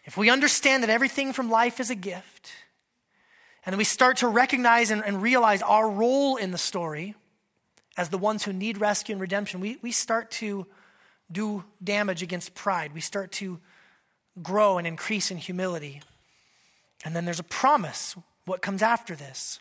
if 0.06 0.16
we 0.16 0.30
understand 0.30 0.84
that 0.84 0.91
everything 0.91 1.34
from 1.34 1.50
life 1.50 1.80
is 1.80 1.89
a 1.89 1.95
gift, 1.95 2.52
and 3.66 3.76
we 3.76 3.84
start 3.84 4.18
to 4.18 4.28
recognize 4.28 4.91
and, 4.91 5.04
and, 5.04 5.24
realize 5.24 5.64
our 5.64 5.89
role 5.89 6.36
in 6.36 6.52
the 6.52 6.60
story 6.60 7.16
as 7.97 8.10
the 8.10 8.18
ones 8.20 8.43
who 8.43 8.54
need 8.54 8.80
rescue 8.80 9.14
and 9.14 9.20
redemption, 9.20 9.60
we, 9.60 9.80
we 9.82 9.91
start 9.91 10.30
to 10.30 10.68
do 11.32 11.64
damage 11.84 12.22
against 12.22 12.54
pride. 12.54 12.93
We 12.93 13.02
start 13.02 13.32
to 13.32 13.60
grow 14.43 14.78
and 14.78 14.86
increase 14.86 15.32
in 15.32 15.38
humility. 15.38 16.04
And 17.04 17.16
then 17.16 17.26
there's 17.26 17.39
a 17.39 17.43
promise 17.43 18.16
what 18.45 18.62
comes 18.62 18.84
after 18.84 19.16
this. 19.16 19.60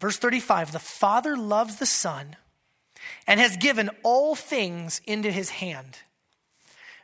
Verse 0.00 0.16
35 0.16 0.72
The 0.72 0.78
Father 0.78 1.36
loves 1.36 1.76
the 1.76 1.84
Son 1.84 2.36
and 3.26 3.40
has 3.40 3.56
given 3.56 3.90
all 4.02 4.34
things 4.34 5.00
into 5.06 5.30
his 5.30 5.50
hand. 5.50 5.98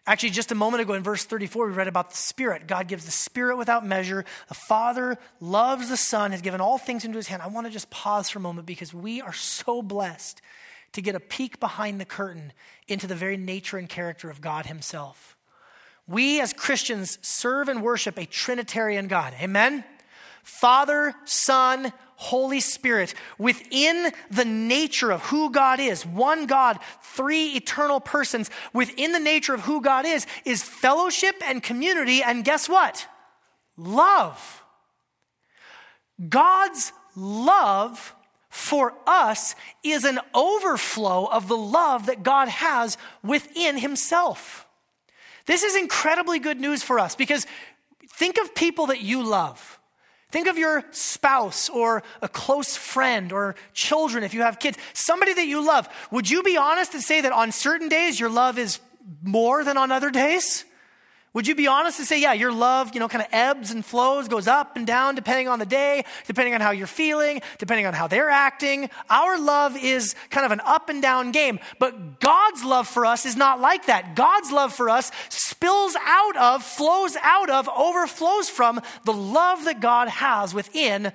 Actually, 0.04 0.30
just 0.30 0.50
a 0.50 0.56
moment 0.56 0.82
ago 0.82 0.94
in 0.94 1.02
verse 1.02 1.24
34, 1.24 1.68
we 1.68 1.72
read 1.72 1.86
about 1.86 2.10
the 2.10 2.16
Spirit. 2.16 2.66
God 2.66 2.88
gives 2.88 3.04
the 3.04 3.12
Spirit 3.12 3.56
without 3.56 3.86
measure. 3.86 4.24
The 4.48 4.54
Father 4.54 5.16
loves 5.40 5.88
the 5.88 5.96
Son, 5.96 6.32
has 6.32 6.42
given 6.42 6.60
all 6.60 6.76
things 6.76 7.04
into 7.04 7.18
his 7.18 7.28
hand. 7.28 7.40
I 7.40 7.46
want 7.46 7.68
to 7.68 7.72
just 7.72 7.88
pause 7.88 8.28
for 8.28 8.40
a 8.40 8.42
moment 8.42 8.66
because 8.66 8.92
we 8.92 9.20
are 9.20 9.32
so 9.32 9.80
blessed 9.80 10.42
to 10.92 11.00
get 11.00 11.14
a 11.14 11.20
peek 11.20 11.60
behind 11.60 12.00
the 12.00 12.04
curtain 12.04 12.52
into 12.88 13.06
the 13.06 13.14
very 13.14 13.36
nature 13.36 13.78
and 13.78 13.88
character 13.88 14.28
of 14.28 14.40
God 14.40 14.66
Himself. 14.66 15.36
We 16.06 16.40
as 16.40 16.52
Christians 16.52 17.18
serve 17.22 17.68
and 17.68 17.82
worship 17.82 18.18
a 18.18 18.26
Trinitarian 18.26 19.08
God. 19.08 19.34
Amen? 19.40 19.84
Father, 20.42 21.14
Son, 21.24 21.92
Holy 22.16 22.60
Spirit, 22.60 23.14
within 23.38 24.12
the 24.30 24.44
nature 24.44 25.10
of 25.10 25.22
who 25.22 25.50
God 25.50 25.80
is, 25.80 26.06
one 26.06 26.46
God, 26.46 26.78
three 27.02 27.48
eternal 27.48 28.00
persons, 28.00 28.50
within 28.72 29.12
the 29.12 29.18
nature 29.18 29.54
of 29.54 29.62
who 29.62 29.80
God 29.80 30.06
is, 30.06 30.26
is 30.44 30.62
fellowship 30.62 31.36
and 31.44 31.62
community, 31.62 32.22
and 32.22 32.44
guess 32.44 32.68
what? 32.68 33.06
Love. 33.76 34.62
God's 36.28 36.92
love 37.16 38.14
for 38.48 38.94
us 39.06 39.54
is 39.82 40.04
an 40.04 40.20
overflow 40.34 41.26
of 41.26 41.48
the 41.48 41.56
love 41.56 42.06
that 42.06 42.22
God 42.22 42.48
has 42.48 42.98
within 43.22 43.78
Himself. 43.78 44.66
This 45.46 45.62
is 45.62 45.74
incredibly 45.74 46.38
good 46.38 46.60
news 46.60 46.82
for 46.82 46.98
us 46.98 47.16
because 47.16 47.46
think 48.10 48.38
of 48.38 48.54
people 48.54 48.86
that 48.86 49.00
you 49.00 49.24
love. 49.24 49.80
Think 50.32 50.48
of 50.48 50.56
your 50.56 50.82
spouse 50.92 51.68
or 51.68 52.02
a 52.22 52.28
close 52.28 52.74
friend 52.74 53.32
or 53.32 53.54
children 53.74 54.24
if 54.24 54.32
you 54.32 54.40
have 54.40 54.58
kids, 54.58 54.78
somebody 54.94 55.34
that 55.34 55.46
you 55.46 55.64
love. 55.64 55.86
Would 56.10 56.30
you 56.30 56.42
be 56.42 56.56
honest 56.56 56.94
and 56.94 57.02
say 57.02 57.20
that 57.20 57.32
on 57.32 57.52
certain 57.52 57.90
days 57.90 58.18
your 58.18 58.30
love 58.30 58.58
is 58.58 58.80
more 59.22 59.62
than 59.62 59.76
on 59.76 59.92
other 59.92 60.10
days? 60.10 60.64
Would 61.34 61.46
you 61.46 61.54
be 61.54 61.66
honest 61.66 61.98
and 61.98 62.06
say, 62.06 62.20
yeah, 62.20 62.34
your 62.34 62.52
love, 62.52 62.90
you 62.92 63.00
know, 63.00 63.08
kind 63.08 63.22
of 63.22 63.28
ebbs 63.32 63.70
and 63.70 63.82
flows, 63.82 64.28
goes 64.28 64.46
up 64.46 64.76
and 64.76 64.86
down 64.86 65.14
depending 65.14 65.48
on 65.48 65.58
the 65.58 65.66
day, 65.66 66.04
depending 66.26 66.52
on 66.54 66.60
how 66.60 66.72
you're 66.72 66.86
feeling, 66.86 67.40
depending 67.56 67.86
on 67.86 67.94
how 67.94 68.06
they're 68.06 68.28
acting? 68.28 68.90
Our 69.08 69.38
love 69.38 69.74
is 69.74 70.14
kind 70.28 70.44
of 70.44 70.52
an 70.52 70.60
up 70.60 70.90
and 70.90 71.00
down 71.00 71.32
game. 71.32 71.58
But 71.78 72.20
God's 72.20 72.64
love 72.64 72.86
for 72.86 73.06
us 73.06 73.24
is 73.24 73.34
not 73.34 73.60
like 73.60 73.86
that. 73.86 74.14
God's 74.14 74.52
love 74.52 74.74
for 74.74 74.90
us 74.90 75.10
spills 75.30 75.96
out 76.04 76.36
of, 76.36 76.62
flows 76.62 77.16
out 77.22 77.48
of, 77.48 77.66
overflows 77.68 78.50
from 78.50 78.80
the 79.06 79.14
love 79.14 79.64
that 79.64 79.80
God 79.80 80.08
has 80.08 80.52
within 80.52 81.12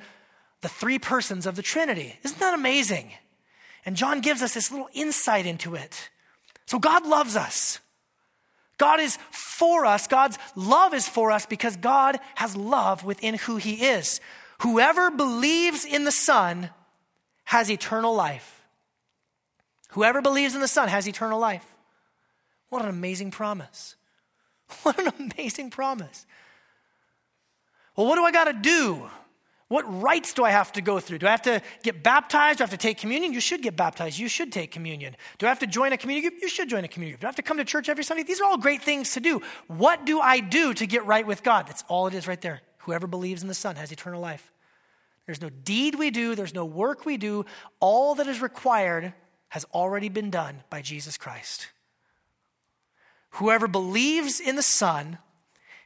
the 0.61 0.69
three 0.69 0.97
persons 0.97 1.45
of 1.45 1.55
the 1.55 1.61
Trinity. 1.61 2.17
Isn't 2.23 2.39
that 2.39 2.55
amazing? 2.55 3.11
And 3.85 3.95
John 3.95 4.21
gives 4.21 4.41
us 4.41 4.55
this 4.55 4.71
little 4.71 4.89
insight 4.93 5.45
into 5.45 5.75
it. 5.75 6.09
So 6.65 6.79
God 6.79 7.05
loves 7.05 7.35
us. 7.35 7.79
God 8.77 8.99
is 8.99 9.17
for 9.57 9.85
us. 9.85 10.05
God's 10.05 10.37
love 10.55 10.93
is 10.93 11.07
for 11.07 11.31
us 11.31 11.47
because 11.47 11.75
God 11.77 12.19
has 12.35 12.55
love 12.55 13.03
within 13.03 13.33
who 13.35 13.57
He 13.57 13.85
is. 13.85 14.21
Whoever 14.59 15.09
believes 15.09 15.83
in 15.83 16.03
the 16.03 16.11
Son 16.11 16.69
has 17.45 17.71
eternal 17.71 18.13
life. 18.13 18.61
Whoever 19.89 20.21
believes 20.21 20.53
in 20.53 20.61
the 20.61 20.67
Son 20.67 20.89
has 20.89 21.07
eternal 21.07 21.39
life. 21.39 21.65
What 22.69 22.83
an 22.83 22.89
amazing 22.89 23.31
promise. 23.31 23.95
What 24.83 24.99
an 24.99 25.13
amazing 25.17 25.69
promise. 25.69 26.25
Well, 27.95 28.05
what 28.05 28.15
do 28.15 28.25
I 28.25 28.31
got 28.31 28.45
to 28.45 28.53
do? 28.53 29.09
What 29.69 29.83
rites 30.01 30.33
do 30.33 30.45
I 30.45 30.51
have 30.51 30.71
to 30.73 30.81
go 30.81 30.99
through? 30.99 31.19
Do 31.19 31.27
I 31.27 31.31
have 31.31 31.41
to 31.41 31.61
get 31.83 32.01
baptized? 32.01 32.59
Do 32.59 32.63
I 32.63 32.65
have 32.65 32.71
to 32.71 32.77
take 32.77 32.97
communion? 32.97 33.33
You 33.33 33.41
should 33.41 33.61
get 33.61 33.75
baptized. 33.75 34.17
You 34.17 34.29
should 34.29 34.51
take 34.51 34.71
communion. 34.71 35.15
Do 35.39 35.45
I 35.45 35.49
have 35.49 35.59
to 35.59 35.67
join 35.67 35.91
a 35.91 35.97
community 35.97 36.29
group? 36.29 36.41
You 36.41 36.47
should 36.47 36.69
join 36.69 36.85
a 36.85 36.87
community 36.87 37.13
group. 37.13 37.21
Do 37.21 37.27
I 37.27 37.29
have 37.29 37.35
to 37.35 37.41
come 37.41 37.57
to 37.57 37.65
church 37.65 37.89
every 37.89 38.05
Sunday? 38.05 38.23
These 38.23 38.39
are 38.39 38.45
all 38.45 38.57
great 38.57 38.81
things 38.81 39.11
to 39.11 39.19
do. 39.19 39.41
What 39.67 40.05
do 40.05 40.21
I 40.21 40.39
do 40.39 40.73
to 40.73 40.87
get 40.87 41.05
right 41.05 41.27
with 41.27 41.43
God? 41.43 41.67
That's 41.67 41.83
all 41.89 42.07
it 42.07 42.13
is 42.13 42.27
right 42.27 42.39
there. 42.39 42.61
Whoever 42.79 43.07
believes 43.07 43.41
in 43.41 43.49
the 43.49 43.53
Son 43.53 43.75
has 43.75 43.91
eternal 43.91 44.21
life. 44.21 44.53
There's 45.25 45.41
no 45.41 45.49
deed 45.49 45.95
we 45.95 46.09
do, 46.11 46.35
there's 46.35 46.53
no 46.53 46.63
work 46.63 47.05
we 47.05 47.17
do. 47.17 47.45
All 47.81 48.15
that 48.15 48.27
is 48.27 48.41
required 48.41 49.13
has 49.49 49.65
already 49.73 50.07
been 50.07 50.29
done 50.29 50.63
by 50.69 50.81
Jesus 50.81 51.17
Christ. 51.17 51.67
Whoever 53.31 53.67
believes 53.67 54.39
in 54.39 54.55
the 54.55 54.61
Son 54.61 55.17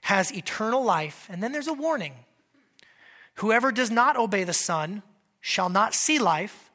has 0.01 0.31
eternal 0.31 0.83
life. 0.83 1.27
And 1.31 1.41
then 1.41 1.51
there's 1.51 1.67
a 1.67 1.73
warning. 1.73 2.13
Whoever 3.41 3.71
does 3.71 3.89
not 3.89 4.17
obey 4.17 4.43
the 4.43 4.53
Son 4.53 5.01
shall 5.39 5.67
not 5.67 5.95
see 5.95 6.19
life, 6.19 6.69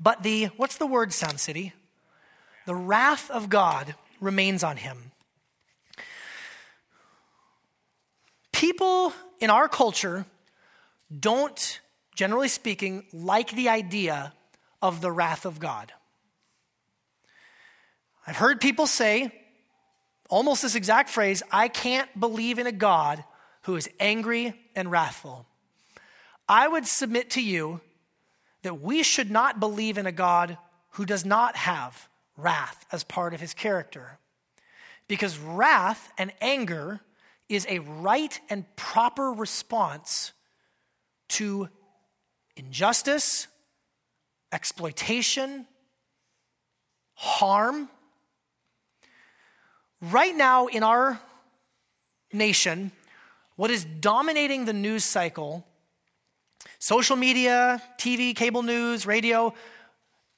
but 0.00 0.24
the, 0.24 0.46
what's 0.56 0.76
the 0.76 0.88
word, 0.88 1.12
Sound 1.12 1.38
City? 1.38 1.72
The 2.66 2.74
wrath 2.74 3.30
of 3.30 3.48
God 3.48 3.94
remains 4.20 4.64
on 4.64 4.76
him. 4.76 5.12
People 8.50 9.12
in 9.38 9.50
our 9.50 9.68
culture 9.68 10.26
don't, 11.16 11.80
generally 12.16 12.48
speaking, 12.48 13.04
like 13.12 13.52
the 13.52 13.68
idea 13.68 14.32
of 14.82 15.00
the 15.00 15.12
wrath 15.12 15.46
of 15.46 15.60
God. 15.60 15.92
I've 18.26 18.36
heard 18.36 18.60
people 18.60 18.88
say 18.88 19.32
almost 20.28 20.62
this 20.62 20.74
exact 20.74 21.08
phrase 21.08 21.44
I 21.52 21.68
can't 21.68 22.08
believe 22.18 22.58
in 22.58 22.66
a 22.66 22.72
God 22.72 23.22
who 23.66 23.74
is 23.74 23.90
angry 23.98 24.54
and 24.76 24.92
wrathful. 24.92 25.44
I 26.48 26.68
would 26.68 26.86
submit 26.86 27.30
to 27.30 27.42
you 27.42 27.80
that 28.62 28.80
we 28.80 29.02
should 29.02 29.28
not 29.28 29.58
believe 29.58 29.98
in 29.98 30.06
a 30.06 30.12
God 30.12 30.56
who 30.90 31.04
does 31.04 31.24
not 31.24 31.56
have 31.56 32.08
wrath 32.36 32.86
as 32.92 33.02
part 33.02 33.34
of 33.34 33.40
his 33.40 33.54
character. 33.54 34.18
Because 35.08 35.36
wrath 35.38 36.12
and 36.16 36.32
anger 36.40 37.00
is 37.48 37.66
a 37.68 37.80
right 37.80 38.40
and 38.48 38.64
proper 38.76 39.32
response 39.32 40.32
to 41.30 41.68
injustice, 42.56 43.48
exploitation, 44.52 45.66
harm. 47.14 47.88
Right 50.00 50.36
now 50.36 50.66
in 50.66 50.84
our 50.84 51.20
nation, 52.32 52.92
what 53.56 53.70
is 53.70 53.84
dominating 53.84 54.66
the 54.66 54.72
news 54.72 55.04
cycle, 55.04 55.66
social 56.78 57.16
media, 57.16 57.82
TV, 57.98 58.36
cable 58.36 58.62
news, 58.62 59.06
radio, 59.06 59.54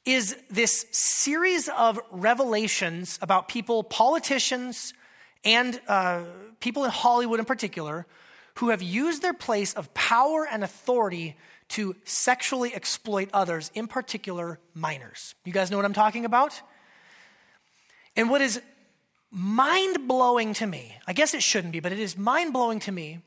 is 0.05 0.37
this 0.49 0.87
series 0.91 1.69
of 1.69 2.01
revelations 2.11 3.19
about 3.21 3.49
people, 3.49 3.83
politicians, 3.83 4.95
and 5.45 5.81
uh, 5.89 6.23
people 6.61 6.85
in 6.85 6.91
Hollywood 6.91 7.41
in 7.41 7.45
particular, 7.45 8.07
who 8.55 8.71
have 8.71 8.83
used 8.83 9.23
their 9.23 9.35
place 9.35 9.75
of 9.75 9.93
power 9.95 10.47
and 10.51 10.65
authority 10.65 11.37
to 11.69 11.95
sexually 12.05 12.75
exploit 12.75 13.29
others, 13.33 13.71
in 13.75 13.87
particular 13.87 14.59
minors. 14.75 15.35
You 15.45 15.53
guys 15.53 15.71
know 15.71 15.77
what 15.77 15.85
I'm 15.85 15.93
talking 15.93 16.25
about? 16.25 16.61
And 18.17 18.31
what 18.31 18.41
is 18.41 18.61
mind 19.31 20.09
blowing 20.09 20.55
to 20.55 20.67
me, 20.67 20.97
I 21.07 21.13
guess 21.13 21.35
it 21.35 21.43
shouldn't 21.43 21.73
be, 21.73 21.81
but 21.81 21.93
it 21.93 21.99
is 21.99 22.17
mind 22.17 22.53
blowing 22.53 22.81
to 22.81 22.93
me 22.93 23.21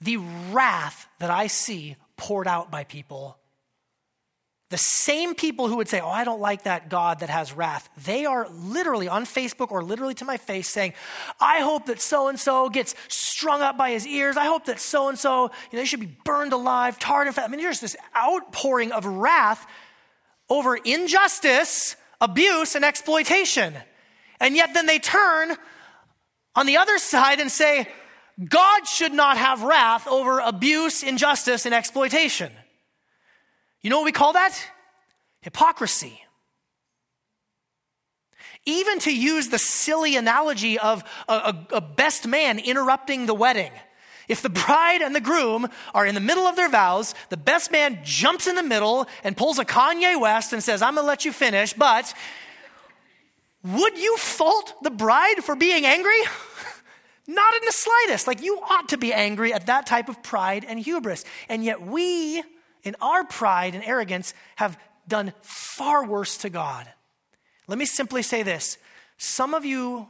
the 0.00 0.18
wrath 0.50 1.06
that 1.18 1.30
I 1.30 1.46
see 1.46 1.96
poured 2.16 2.46
out 2.46 2.70
by 2.70 2.84
people. 2.84 3.38
The 4.70 4.78
same 4.78 5.34
people 5.34 5.68
who 5.68 5.76
would 5.76 5.88
say, 5.88 6.00
Oh, 6.00 6.08
I 6.08 6.24
don't 6.24 6.40
like 6.40 6.64
that 6.64 6.88
God 6.88 7.20
that 7.20 7.30
has 7.30 7.52
wrath, 7.52 7.88
they 8.04 8.26
are 8.26 8.48
literally 8.50 9.08
on 9.08 9.24
Facebook 9.24 9.70
or 9.70 9.82
literally 9.82 10.14
to 10.14 10.24
my 10.24 10.36
face 10.36 10.68
saying, 10.68 10.94
I 11.38 11.60
hope 11.60 11.86
that 11.86 12.00
so 12.00 12.28
and 12.28 12.40
so 12.40 12.68
gets 12.68 12.94
strung 13.08 13.62
up 13.62 13.76
by 13.78 13.90
his 13.90 14.06
ears. 14.06 14.36
I 14.36 14.46
hope 14.46 14.66
that 14.66 14.80
so 14.80 15.08
and 15.08 15.18
so, 15.18 15.44
you 15.44 15.48
know, 15.74 15.78
they 15.78 15.84
should 15.84 16.00
be 16.00 16.16
burned 16.24 16.52
alive, 16.52 16.98
tarred 16.98 17.26
and 17.26 17.36
fat. 17.36 17.44
I 17.44 17.48
mean, 17.48 17.60
there's 17.60 17.80
this 17.80 17.96
outpouring 18.16 18.90
of 18.90 19.06
wrath 19.06 19.66
over 20.48 20.76
injustice, 20.76 21.96
abuse, 22.20 22.74
and 22.74 22.84
exploitation. 22.84 23.74
And 24.40 24.56
yet 24.56 24.74
then 24.74 24.86
they 24.86 24.98
turn 24.98 25.56
on 26.54 26.66
the 26.66 26.76
other 26.76 26.98
side 26.98 27.40
and 27.40 27.50
say, 27.50 27.88
God 28.48 28.86
should 28.86 29.12
not 29.12 29.38
have 29.38 29.62
wrath 29.62 30.08
over 30.08 30.40
abuse, 30.40 31.02
injustice, 31.02 31.66
and 31.66 31.74
exploitation. 31.74 32.52
You 33.80 33.90
know 33.90 33.98
what 33.98 34.06
we 34.06 34.12
call 34.12 34.32
that? 34.32 34.58
Hypocrisy. 35.42 36.20
Even 38.66 38.98
to 39.00 39.14
use 39.14 39.48
the 39.48 39.58
silly 39.58 40.16
analogy 40.16 40.78
of 40.78 41.04
a, 41.28 41.32
a, 41.32 41.66
a, 41.74 41.80
best 41.82 42.26
man 42.26 42.58
interrupting 42.58 43.26
the 43.26 43.34
wedding. 43.34 43.70
If 44.26 44.40
the 44.40 44.48
bride 44.48 45.02
and 45.02 45.14
the 45.14 45.20
groom 45.20 45.68
are 45.92 46.06
in 46.06 46.14
the 46.14 46.20
middle 46.20 46.46
of 46.46 46.56
their 46.56 46.70
vows, 46.70 47.14
the 47.28 47.36
best 47.36 47.70
man 47.70 48.00
jumps 48.02 48.46
in 48.46 48.54
the 48.54 48.62
middle 48.62 49.06
and 49.22 49.36
pulls 49.36 49.58
a 49.58 49.66
Kanye 49.66 50.18
West 50.18 50.54
and 50.54 50.62
says, 50.62 50.80
I'm 50.80 50.94
gonna 50.94 51.06
let 51.06 51.26
you 51.26 51.32
finish, 51.32 51.74
but 51.74 52.14
would 53.64 53.98
you 53.98 54.16
fault 54.18 54.74
the 54.82 54.90
bride 54.90 55.42
for 55.42 55.56
being 55.56 55.86
angry? 55.86 56.20
Not 57.26 57.54
in 57.54 57.60
the 57.64 57.72
slightest. 57.72 58.26
Like 58.26 58.42
you 58.42 58.58
ought 58.58 58.90
to 58.90 58.98
be 58.98 59.12
angry 59.12 59.54
at 59.54 59.66
that 59.66 59.86
type 59.86 60.08
of 60.10 60.22
pride 60.22 60.66
and 60.68 60.78
hubris. 60.78 61.24
And 61.48 61.64
yet 61.64 61.80
we, 61.80 62.42
in 62.82 62.94
our 63.00 63.24
pride 63.24 63.74
and 63.74 63.82
arrogance, 63.82 64.34
have 64.56 64.78
done 65.08 65.32
far 65.40 66.06
worse 66.06 66.36
to 66.38 66.50
God. 66.50 66.86
Let 67.66 67.78
me 67.78 67.86
simply 67.86 68.22
say 68.22 68.42
this. 68.42 68.76
Some 69.16 69.54
of 69.54 69.64
you 69.64 70.08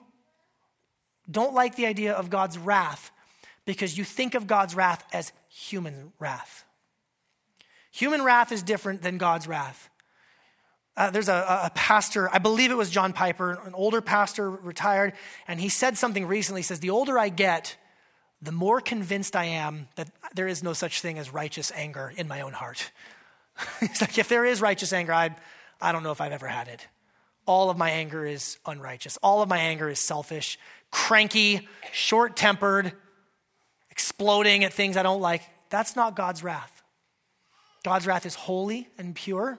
don't 1.31 1.55
like 1.55 1.77
the 1.77 1.87
idea 1.87 2.13
of 2.13 2.31
God's 2.31 2.59
wrath 2.59 3.13
because 3.65 3.97
you 3.97 4.05
think 4.05 4.35
of 4.35 4.49
God's 4.49 4.75
wrath 4.75 5.05
as 5.13 5.33
human 5.49 6.13
wrath. 6.19 6.65
Human 7.93 8.23
wrath 8.25 8.51
is 8.51 8.63
different 8.63 9.03
than 9.03 9.19
God's 9.19 9.47
wrath. 9.47 9.89
Uh, 10.97 11.11
there's 11.11 11.29
a, 11.29 11.63
a, 11.65 11.71
pastor, 11.75 12.31
I 12.33 12.39
believe 12.39 12.71
it 12.71 12.77
was 12.77 12.89
John 12.89 13.13
Piper, 13.13 13.59
an 13.65 13.75
older 13.75 14.01
pastor, 14.01 14.49
retired, 14.49 15.13
and 15.49 15.61
he 15.61 15.69
said 15.69 15.99
something 15.99 16.27
recently. 16.27 16.61
He 16.61 16.65
says, 16.65 16.79
The 16.79 16.91
older 16.91 17.19
I 17.19 17.31
get, 17.31 17.77
the 18.41 18.53
more 18.53 18.81
convinced 18.81 19.35
I 19.35 19.47
am 19.47 19.89
that 19.97 20.09
there 20.35 20.47
is 20.47 20.63
no 20.63 20.73
such 20.73 21.01
thing 21.01 21.19
as 21.19 21.33
righteous 21.33 21.73
anger 21.75 22.13
in 22.17 22.29
my 22.29 22.43
own 22.43 22.53
heart. 22.53 22.93
He's 23.81 24.01
like, 24.01 24.19
if 24.19 24.29
there 24.29 24.45
is 24.45 24.61
righteous 24.61 24.93
anger, 24.93 25.13
I, 25.13 25.35
I 25.81 25.93
don't 25.93 26.03
know 26.03 26.13
if 26.13 26.21
I've 26.21 26.33
ever 26.33 26.47
had 26.47 26.69
it. 26.69 26.87
All 27.47 27.71
of 27.71 27.77
my 27.77 27.91
anger 27.91 28.25
is 28.25 28.59
unrighteous. 28.65 29.19
All 29.23 29.43
of 29.43 29.49
my 29.49 29.59
anger 29.59 29.89
is 29.89 29.99
selfish, 29.99 30.59
cranky, 30.91 31.69
short 31.93 32.37
tempered, 32.37 32.93
exploding 33.91 34.65
at 34.65 34.73
things 34.73 34.97
I 34.97 35.03
don't 35.03 35.21
like. 35.21 35.43
That's 35.71 35.97
not 35.97 36.15
God's 36.15 36.43
wrath. 36.43 36.83
God's 37.83 38.07
wrath 38.07 38.27
is 38.27 38.35
holy 38.35 38.89
and 38.97 39.15
pure. 39.15 39.59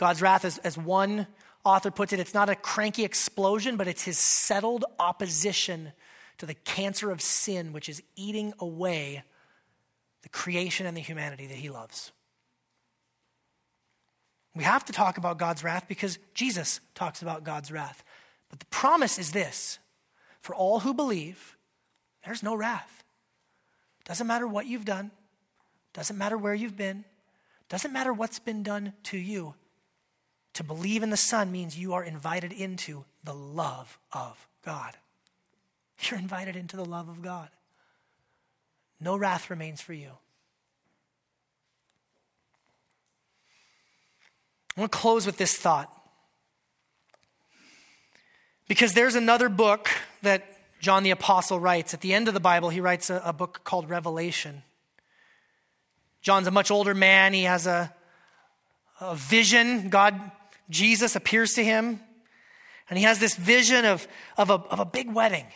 God's 0.00 0.22
wrath, 0.22 0.46
as, 0.46 0.56
as 0.58 0.78
one 0.78 1.26
author 1.62 1.90
puts 1.90 2.14
it, 2.14 2.20
it's 2.20 2.32
not 2.32 2.48
a 2.48 2.56
cranky 2.56 3.04
explosion, 3.04 3.76
but 3.76 3.86
it's 3.86 4.02
his 4.02 4.16
settled 4.16 4.86
opposition 4.98 5.92
to 6.38 6.46
the 6.46 6.54
cancer 6.54 7.10
of 7.10 7.20
sin, 7.20 7.74
which 7.74 7.86
is 7.86 8.02
eating 8.16 8.54
away 8.60 9.22
the 10.22 10.30
creation 10.30 10.86
and 10.86 10.96
the 10.96 11.02
humanity 11.02 11.46
that 11.48 11.58
he 11.58 11.68
loves. 11.68 12.12
We 14.54 14.64
have 14.64 14.86
to 14.86 14.92
talk 14.94 15.18
about 15.18 15.36
God's 15.36 15.62
wrath 15.62 15.84
because 15.86 16.18
Jesus 16.32 16.80
talks 16.94 17.20
about 17.20 17.44
God's 17.44 17.70
wrath. 17.70 18.02
But 18.48 18.58
the 18.58 18.66
promise 18.66 19.18
is 19.18 19.32
this 19.32 19.78
for 20.40 20.54
all 20.54 20.80
who 20.80 20.94
believe, 20.94 21.58
there's 22.24 22.42
no 22.42 22.54
wrath. 22.54 23.04
Doesn't 24.06 24.26
matter 24.26 24.46
what 24.46 24.64
you've 24.64 24.86
done, 24.86 25.10
doesn't 25.92 26.16
matter 26.16 26.38
where 26.38 26.54
you've 26.54 26.78
been, 26.78 27.04
doesn't 27.68 27.92
matter 27.92 28.14
what's 28.14 28.38
been 28.38 28.62
done 28.62 28.94
to 29.02 29.18
you. 29.18 29.56
To 30.60 30.64
believe 30.64 31.02
in 31.02 31.08
the 31.08 31.16
Son 31.16 31.50
means 31.50 31.78
you 31.78 31.94
are 31.94 32.04
invited 32.04 32.52
into 32.52 33.06
the 33.24 33.32
love 33.32 33.98
of 34.12 34.46
God. 34.62 34.94
You're 36.02 36.18
invited 36.18 36.54
into 36.54 36.76
the 36.76 36.84
love 36.84 37.08
of 37.08 37.22
God. 37.22 37.48
No 39.00 39.16
wrath 39.16 39.48
remains 39.48 39.80
for 39.80 39.94
you. 39.94 40.10
I 44.76 44.80
want 44.80 44.92
to 44.92 44.98
close 44.98 45.24
with 45.24 45.38
this 45.38 45.56
thought. 45.56 45.90
Because 48.68 48.92
there's 48.92 49.14
another 49.14 49.48
book 49.48 49.88
that 50.20 50.44
John 50.78 51.04
the 51.04 51.10
Apostle 51.12 51.58
writes. 51.58 51.94
At 51.94 52.02
the 52.02 52.12
end 52.12 52.28
of 52.28 52.34
the 52.34 52.38
Bible, 52.38 52.68
he 52.68 52.82
writes 52.82 53.08
a, 53.08 53.22
a 53.24 53.32
book 53.32 53.62
called 53.64 53.88
Revelation. 53.88 54.62
John's 56.20 56.46
a 56.46 56.50
much 56.50 56.70
older 56.70 56.94
man. 56.94 57.32
He 57.32 57.44
has 57.44 57.66
a, 57.66 57.94
a 59.00 59.14
vision. 59.14 59.88
God 59.88 60.32
Jesus 60.70 61.16
appears 61.16 61.54
to 61.54 61.64
him, 61.64 62.00
and 62.88 62.98
he 62.98 63.04
has 63.04 63.18
this 63.18 63.36
vision 63.36 63.84
of, 63.84 64.08
of, 64.36 64.50
a, 64.50 64.54
of 64.54 64.80
a 64.80 64.84
big 64.84 65.12
wedding. 65.12 65.46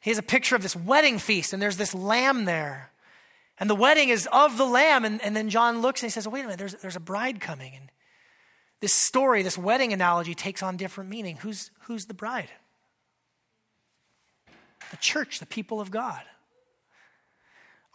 He 0.00 0.10
has 0.10 0.18
a 0.18 0.22
picture 0.22 0.54
of 0.54 0.62
this 0.62 0.76
wedding 0.76 1.18
feast, 1.18 1.52
and 1.52 1.60
there's 1.60 1.76
this 1.76 1.94
lamb 1.94 2.44
there. 2.44 2.92
And 3.58 3.70
the 3.70 3.74
wedding 3.74 4.10
is 4.10 4.28
of 4.32 4.58
the 4.58 4.66
lamb. 4.66 5.04
And, 5.04 5.20
and 5.22 5.34
then 5.34 5.48
John 5.48 5.80
looks 5.80 6.02
and 6.02 6.10
he 6.10 6.12
says, 6.12 6.26
oh, 6.26 6.30
wait 6.30 6.40
a 6.40 6.44
minute, 6.44 6.58
there's, 6.58 6.74
there's 6.74 6.96
a 6.96 7.00
bride 7.00 7.40
coming. 7.40 7.72
And 7.74 7.90
this 8.80 8.92
story, 8.92 9.42
this 9.42 9.56
wedding 9.56 9.92
analogy 9.92 10.34
takes 10.34 10.62
on 10.62 10.76
different 10.76 11.10
meaning. 11.10 11.38
Who's, 11.38 11.70
who's 11.84 12.06
the 12.06 12.14
bride? 12.14 12.50
The 14.90 14.98
church, 14.98 15.40
the 15.40 15.46
people 15.46 15.80
of 15.80 15.90
God. 15.90 16.22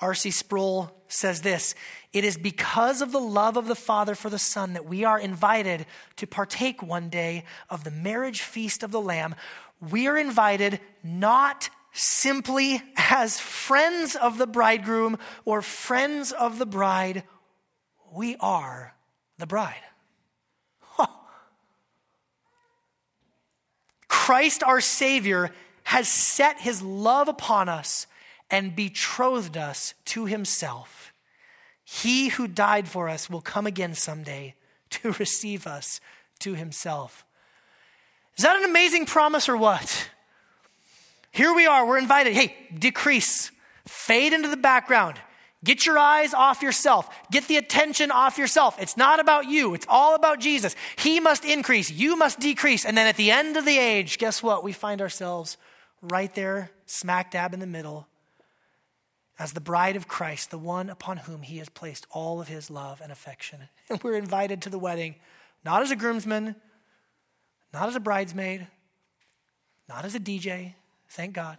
R.C. 0.02 0.32
Sproul 0.32 0.92
says 1.08 1.42
this 1.42 1.76
It 2.12 2.24
is 2.24 2.38
because 2.38 3.02
of 3.02 3.12
the 3.12 3.20
love 3.20 3.56
of 3.56 3.68
the 3.68 3.76
Father 3.76 4.16
for 4.16 4.30
the 4.30 4.40
Son 4.40 4.74
that 4.74 4.86
we 4.86 5.06
are 5.06 5.20
invited 5.20 5.86
to 6.18 6.28
partake 6.28 6.82
one 6.82 7.10
day 7.10 7.46
of 7.70 7.84
the 7.84 7.92
marriage 7.92 8.42
feast 8.42 8.84
of 8.84 8.92
the 8.92 9.02
Lamb. 9.02 9.36
We 9.80 10.08
are 10.08 10.18
invited 10.18 10.80
not 11.04 11.70
simply 11.94 12.82
as 12.98 13.40
friends 13.40 14.16
of 14.16 14.38
the 14.38 14.48
bridegroom 14.48 15.18
or 15.46 15.62
friends 15.62 16.32
of 16.32 16.58
the 16.58 16.66
bride, 16.66 17.24
we 18.12 18.36
are 18.40 18.96
the 19.38 19.48
bride. 19.48 19.76
Christ 24.08 24.64
our 24.64 24.82
Savior 24.82 25.52
has 25.84 26.08
set 26.08 26.60
his 26.60 26.82
love 26.82 27.28
upon 27.28 27.68
us 27.68 28.08
and 28.52 28.76
betrothed 28.76 29.58
us 29.58 29.94
to 30.06 30.26
himself. 30.26 31.14
He 31.84 32.30
who 32.30 32.48
died 32.48 32.88
for 32.88 33.10
us 33.10 33.30
will 33.30 33.42
come 33.42 33.66
again 33.66 33.96
someday 33.96 34.56
to 34.92 35.12
receive 35.20 35.66
us 35.66 36.00
to 36.40 36.54
himself. 36.54 37.26
Is 38.38 38.44
that 38.44 38.58
an 38.58 38.70
amazing 38.70 39.06
promise 39.06 39.50
or 39.50 39.58
what? 39.58 40.10
Here 41.32 41.54
we 41.54 41.66
are, 41.66 41.86
we're 41.86 41.98
invited. 41.98 42.34
Hey, 42.34 42.56
decrease, 42.78 43.52
fade 43.88 44.34
into 44.34 44.50
the 44.50 44.58
background. 44.58 45.18
Get 45.64 45.86
your 45.86 45.98
eyes 45.98 46.34
off 46.34 46.64
yourself. 46.64 47.08
Get 47.30 47.48
the 47.48 47.58
attention 47.58 48.10
off 48.10 48.38
yourself. 48.38 48.82
It's 48.82 48.98
not 48.98 49.20
about 49.20 49.48
you, 49.48 49.74
it's 49.74 49.86
all 49.88 50.16
about 50.16 50.40
Jesus. 50.40 50.76
He 50.98 51.20
must 51.20 51.46
increase, 51.46 51.92
you 51.92 52.16
must 52.16 52.40
decrease. 52.40 52.84
And 52.84 52.98
then 52.98 53.08
at 53.08 53.16
the 53.16 53.32
end 53.32 53.58
of 53.58 53.66
the 53.66 53.78
age, 53.78 54.18
guess 54.18 54.42
what? 54.42 54.64
We 54.64 54.74
find 54.74 55.02
ourselves 55.02 55.58
right 56.02 56.34
there, 56.34 56.72
smack 56.86 57.32
dab 57.32 57.54
in 57.54 57.60
the 57.60 57.68
middle, 57.68 58.08
as 59.42 59.54
the 59.54 59.60
bride 59.60 59.96
of 59.96 60.08
Christ, 60.08 60.52
the 60.52 60.58
one 60.60 60.88
upon 60.88 61.18
whom 61.18 61.42
he 61.42 61.58
has 61.58 61.68
placed 61.68 62.06
all 62.12 62.40
of 62.40 62.48
his 62.48 62.70
love 62.70 63.02
and 63.02 63.12
affection. 63.12 63.70
And 63.90 64.02
we're 64.04 64.16
invited 64.16 64.62
to 64.62 64.70
the 64.70 64.78
wedding, 64.78 65.16
not 65.66 65.82
as 65.82 65.90
a 65.90 65.96
groomsman, 65.96 66.56
not 67.74 67.90
as 67.90 67.96
a 67.96 68.00
bridesmaid, 68.00 68.68
not 69.90 70.06
as 70.06 70.14
a 70.14 70.20
DJ, 70.20 70.76
thank 71.10 71.34
God, 71.34 71.58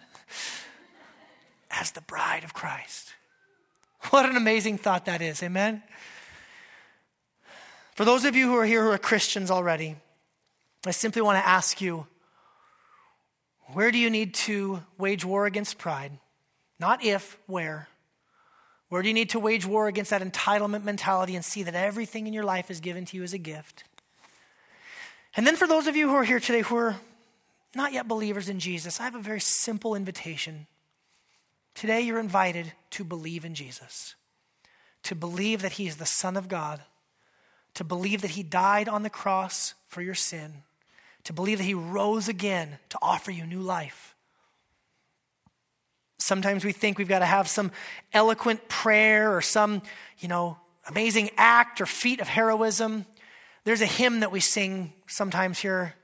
as 1.72 1.90
the 1.90 2.00
bride 2.02 2.44
of 2.44 2.54
Christ. 2.54 3.14
What 4.10 4.26
an 4.26 4.36
amazing 4.36 4.78
thought 4.78 5.06
that 5.06 5.20
is, 5.20 5.42
amen? 5.42 5.82
For 7.96 8.04
those 8.04 8.24
of 8.24 8.36
you 8.36 8.46
who 8.46 8.56
are 8.56 8.64
here 8.64 8.84
who 8.84 8.90
are 8.90 8.98
Christians 8.98 9.50
already, 9.50 9.96
I 10.86 10.92
simply 10.92 11.20
want 11.20 11.42
to 11.42 11.46
ask 11.46 11.80
you 11.80 12.06
where 13.72 13.90
do 13.90 13.98
you 13.98 14.08
need 14.08 14.34
to 14.34 14.84
wage 14.98 15.24
war 15.24 15.46
against 15.46 15.78
pride? 15.78 16.12
Not 16.82 17.04
if, 17.04 17.38
where. 17.46 17.86
Where 18.88 19.02
do 19.02 19.08
you 19.08 19.14
need 19.14 19.30
to 19.30 19.38
wage 19.38 19.64
war 19.64 19.86
against 19.86 20.10
that 20.10 20.20
entitlement 20.20 20.82
mentality 20.82 21.36
and 21.36 21.44
see 21.44 21.62
that 21.62 21.76
everything 21.76 22.26
in 22.26 22.32
your 22.32 22.42
life 22.42 22.72
is 22.72 22.80
given 22.80 23.04
to 23.04 23.16
you 23.16 23.22
as 23.22 23.32
a 23.32 23.38
gift? 23.38 23.84
And 25.36 25.46
then 25.46 25.54
for 25.54 25.68
those 25.68 25.86
of 25.86 25.94
you 25.94 26.08
who 26.08 26.16
are 26.16 26.24
here 26.24 26.40
today 26.40 26.62
who 26.62 26.74
are 26.74 26.96
not 27.76 27.92
yet 27.92 28.08
believers 28.08 28.48
in 28.48 28.58
Jesus, 28.58 28.98
I 28.98 29.04
have 29.04 29.14
a 29.14 29.20
very 29.20 29.38
simple 29.38 29.94
invitation. 29.94 30.66
Today 31.76 32.00
you're 32.00 32.18
invited 32.18 32.72
to 32.90 33.04
believe 33.04 33.44
in 33.44 33.54
Jesus, 33.54 34.16
to 35.04 35.14
believe 35.14 35.62
that 35.62 35.74
He 35.74 35.86
is 35.86 35.98
the 35.98 36.04
Son 36.04 36.36
of 36.36 36.48
God, 36.48 36.82
to 37.74 37.84
believe 37.84 38.22
that 38.22 38.32
He 38.32 38.42
died 38.42 38.88
on 38.88 39.04
the 39.04 39.08
cross 39.08 39.74
for 39.86 40.02
your 40.02 40.16
sin, 40.16 40.64
to 41.22 41.32
believe 41.32 41.58
that 41.58 41.64
He 41.64 41.74
rose 41.74 42.26
again 42.26 42.78
to 42.88 42.98
offer 43.00 43.30
you 43.30 43.46
new 43.46 43.60
life. 43.60 44.11
Sometimes 46.22 46.64
we 46.64 46.72
think 46.72 46.98
we've 46.98 47.08
got 47.08 47.18
to 47.18 47.26
have 47.26 47.48
some 47.48 47.72
eloquent 48.12 48.68
prayer 48.68 49.34
or 49.34 49.40
some, 49.40 49.82
you 50.18 50.28
know, 50.28 50.56
amazing 50.88 51.30
act 51.36 51.80
or 51.80 51.86
feat 51.86 52.20
of 52.20 52.28
heroism. 52.28 53.06
There's 53.64 53.80
a 53.80 53.86
hymn 53.86 54.20
that 54.20 54.30
we 54.30 54.40
sing 54.40 54.92
sometimes 55.06 55.58
here. 55.58 55.94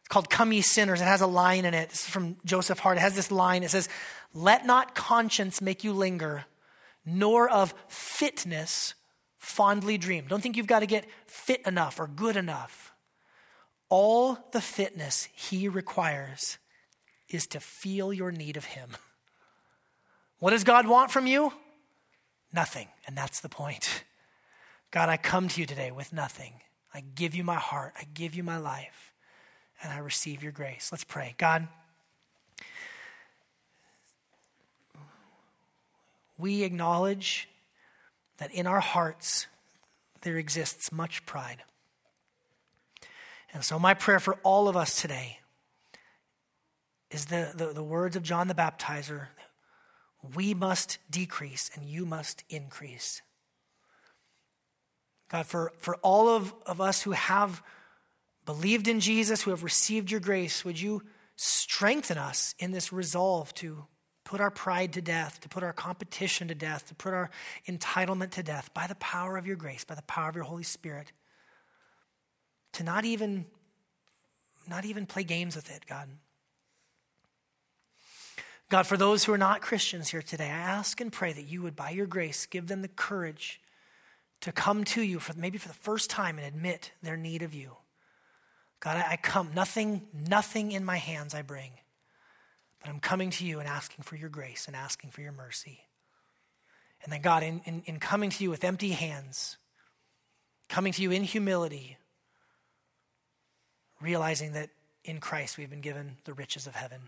It's 0.00 0.08
called 0.08 0.30
Come 0.30 0.52
Ye 0.52 0.62
Sinners. 0.62 1.00
It 1.00 1.04
has 1.04 1.20
a 1.20 1.26
line 1.26 1.64
in 1.64 1.74
it. 1.74 1.90
It's 1.90 2.08
from 2.08 2.36
Joseph 2.44 2.78
Hart. 2.78 2.96
It 2.96 3.00
has 3.00 3.14
this 3.14 3.30
line. 3.30 3.62
It 3.62 3.70
says, 3.70 3.88
Let 4.32 4.64
not 4.64 4.94
conscience 4.94 5.60
make 5.60 5.84
you 5.84 5.92
linger, 5.92 6.46
nor 7.04 7.48
of 7.48 7.74
fitness 7.88 8.94
fondly 9.38 9.98
dream. 9.98 10.24
Don't 10.26 10.42
think 10.42 10.56
you've 10.56 10.66
got 10.66 10.80
to 10.80 10.86
get 10.86 11.06
fit 11.26 11.60
enough 11.66 12.00
or 12.00 12.06
good 12.06 12.36
enough. 12.36 12.94
All 13.88 14.38
the 14.52 14.60
fitness 14.60 15.28
he 15.34 15.68
requires 15.68 16.58
is 17.28 17.46
to 17.48 17.60
feel 17.60 18.12
your 18.12 18.32
need 18.32 18.56
of 18.56 18.64
him. 18.64 18.90
What 20.38 20.50
does 20.50 20.64
God 20.64 20.86
want 20.86 21.10
from 21.10 21.26
you? 21.26 21.52
Nothing. 22.52 22.88
And 23.06 23.16
that's 23.16 23.40
the 23.40 23.48
point. 23.48 24.04
God, 24.90 25.08
I 25.08 25.16
come 25.16 25.48
to 25.48 25.60
you 25.60 25.66
today 25.66 25.90
with 25.90 26.12
nothing. 26.12 26.54
I 26.94 27.02
give 27.14 27.34
you 27.34 27.44
my 27.44 27.56
heart, 27.56 27.92
I 27.98 28.04
give 28.14 28.34
you 28.34 28.42
my 28.42 28.56
life, 28.56 29.12
and 29.82 29.92
I 29.92 29.98
receive 29.98 30.42
your 30.42 30.52
grace. 30.52 30.88
Let's 30.90 31.04
pray. 31.04 31.34
God, 31.36 31.68
we 36.38 36.62
acknowledge 36.62 37.48
that 38.38 38.50
in 38.52 38.66
our 38.66 38.80
hearts 38.80 39.46
there 40.22 40.38
exists 40.38 40.90
much 40.90 41.26
pride. 41.26 41.62
And 43.52 43.62
so, 43.62 43.78
my 43.78 43.92
prayer 43.92 44.20
for 44.20 44.36
all 44.42 44.68
of 44.68 44.76
us 44.76 45.00
today 45.00 45.40
is 47.10 47.26
the, 47.26 47.52
the, 47.54 47.66
the 47.74 47.82
words 47.82 48.16
of 48.16 48.22
John 48.22 48.48
the 48.48 48.54
Baptizer 48.54 49.28
we 50.34 50.54
must 50.54 50.98
decrease 51.10 51.70
and 51.74 51.84
you 51.84 52.06
must 52.06 52.44
increase. 52.48 53.22
God, 55.28 55.46
for, 55.46 55.72
for 55.78 55.96
all 55.96 56.28
of, 56.28 56.54
of 56.66 56.80
us 56.80 57.02
who 57.02 57.12
have 57.12 57.62
believed 58.44 58.88
in 58.88 59.00
Jesus, 59.00 59.42
who 59.42 59.50
have 59.50 59.64
received 59.64 60.10
your 60.10 60.20
grace, 60.20 60.64
would 60.64 60.80
you 60.80 61.02
strengthen 61.34 62.16
us 62.16 62.54
in 62.58 62.70
this 62.70 62.92
resolve 62.92 63.52
to 63.54 63.84
put 64.24 64.40
our 64.40 64.50
pride 64.50 64.92
to 64.94 65.02
death, 65.02 65.40
to 65.40 65.48
put 65.48 65.62
our 65.62 65.72
competition 65.72 66.48
to 66.48 66.54
death, 66.54 66.86
to 66.88 66.94
put 66.94 67.12
our 67.12 67.30
entitlement 67.68 68.30
to 68.30 68.42
death 68.42 68.72
by 68.74 68.86
the 68.86 68.94
power 68.96 69.36
of 69.36 69.46
your 69.46 69.56
grace, 69.56 69.84
by 69.84 69.94
the 69.94 70.02
power 70.02 70.28
of 70.28 70.34
your 70.34 70.44
Holy 70.44 70.62
Spirit. 70.62 71.12
To 72.74 72.84
not 72.84 73.04
even 73.04 73.46
not 74.68 74.84
even 74.84 75.06
play 75.06 75.22
games 75.22 75.54
with 75.54 75.70
it, 75.70 75.86
God. 75.86 76.08
God, 78.68 78.86
for 78.86 78.96
those 78.96 79.24
who 79.24 79.32
are 79.32 79.38
not 79.38 79.62
Christians 79.62 80.08
here 80.08 80.22
today, 80.22 80.46
I 80.46 80.48
ask 80.48 81.00
and 81.00 81.12
pray 81.12 81.32
that 81.32 81.46
you 81.46 81.62
would, 81.62 81.76
by 81.76 81.90
your 81.90 82.06
grace, 82.06 82.46
give 82.46 82.66
them 82.66 82.82
the 82.82 82.88
courage 82.88 83.60
to 84.40 84.50
come 84.50 84.84
to 84.84 85.02
you 85.02 85.20
for 85.20 85.34
maybe 85.34 85.56
for 85.56 85.68
the 85.68 85.74
first 85.74 86.10
time 86.10 86.36
and 86.36 86.46
admit 86.46 86.90
their 87.02 87.16
need 87.16 87.42
of 87.42 87.54
you. 87.54 87.76
God, 88.80 88.96
I, 89.08 89.16
come, 89.16 89.52
nothing, 89.54 90.02
nothing 90.12 90.72
in 90.72 90.84
my 90.84 90.96
hands 90.96 91.34
I 91.34 91.42
bring, 91.42 91.72
but 92.80 92.90
I'm 92.90 93.00
coming 93.00 93.30
to 93.30 93.46
you 93.46 93.60
and 93.60 93.68
asking 93.68 94.02
for 94.02 94.16
your 94.16 94.28
grace 94.28 94.66
and 94.66 94.76
asking 94.76 95.10
for 95.10 95.22
your 95.22 95.32
mercy. 95.32 95.80
And 97.04 97.12
then, 97.12 97.22
God, 97.22 97.42
in, 97.42 97.60
in, 97.64 97.82
in 97.86 98.00
coming 98.00 98.30
to 98.30 98.42
you 98.42 98.50
with 98.50 98.64
empty 98.64 98.90
hands, 98.90 99.58
coming 100.68 100.92
to 100.92 101.02
you 101.02 101.12
in 101.12 101.22
humility, 101.22 101.98
realizing 104.00 104.52
that 104.52 104.70
in 105.04 105.20
Christ 105.20 105.56
we've 105.56 105.70
been 105.70 105.80
given 105.80 106.16
the 106.24 106.34
riches 106.34 106.66
of 106.66 106.74
heaven. 106.74 107.00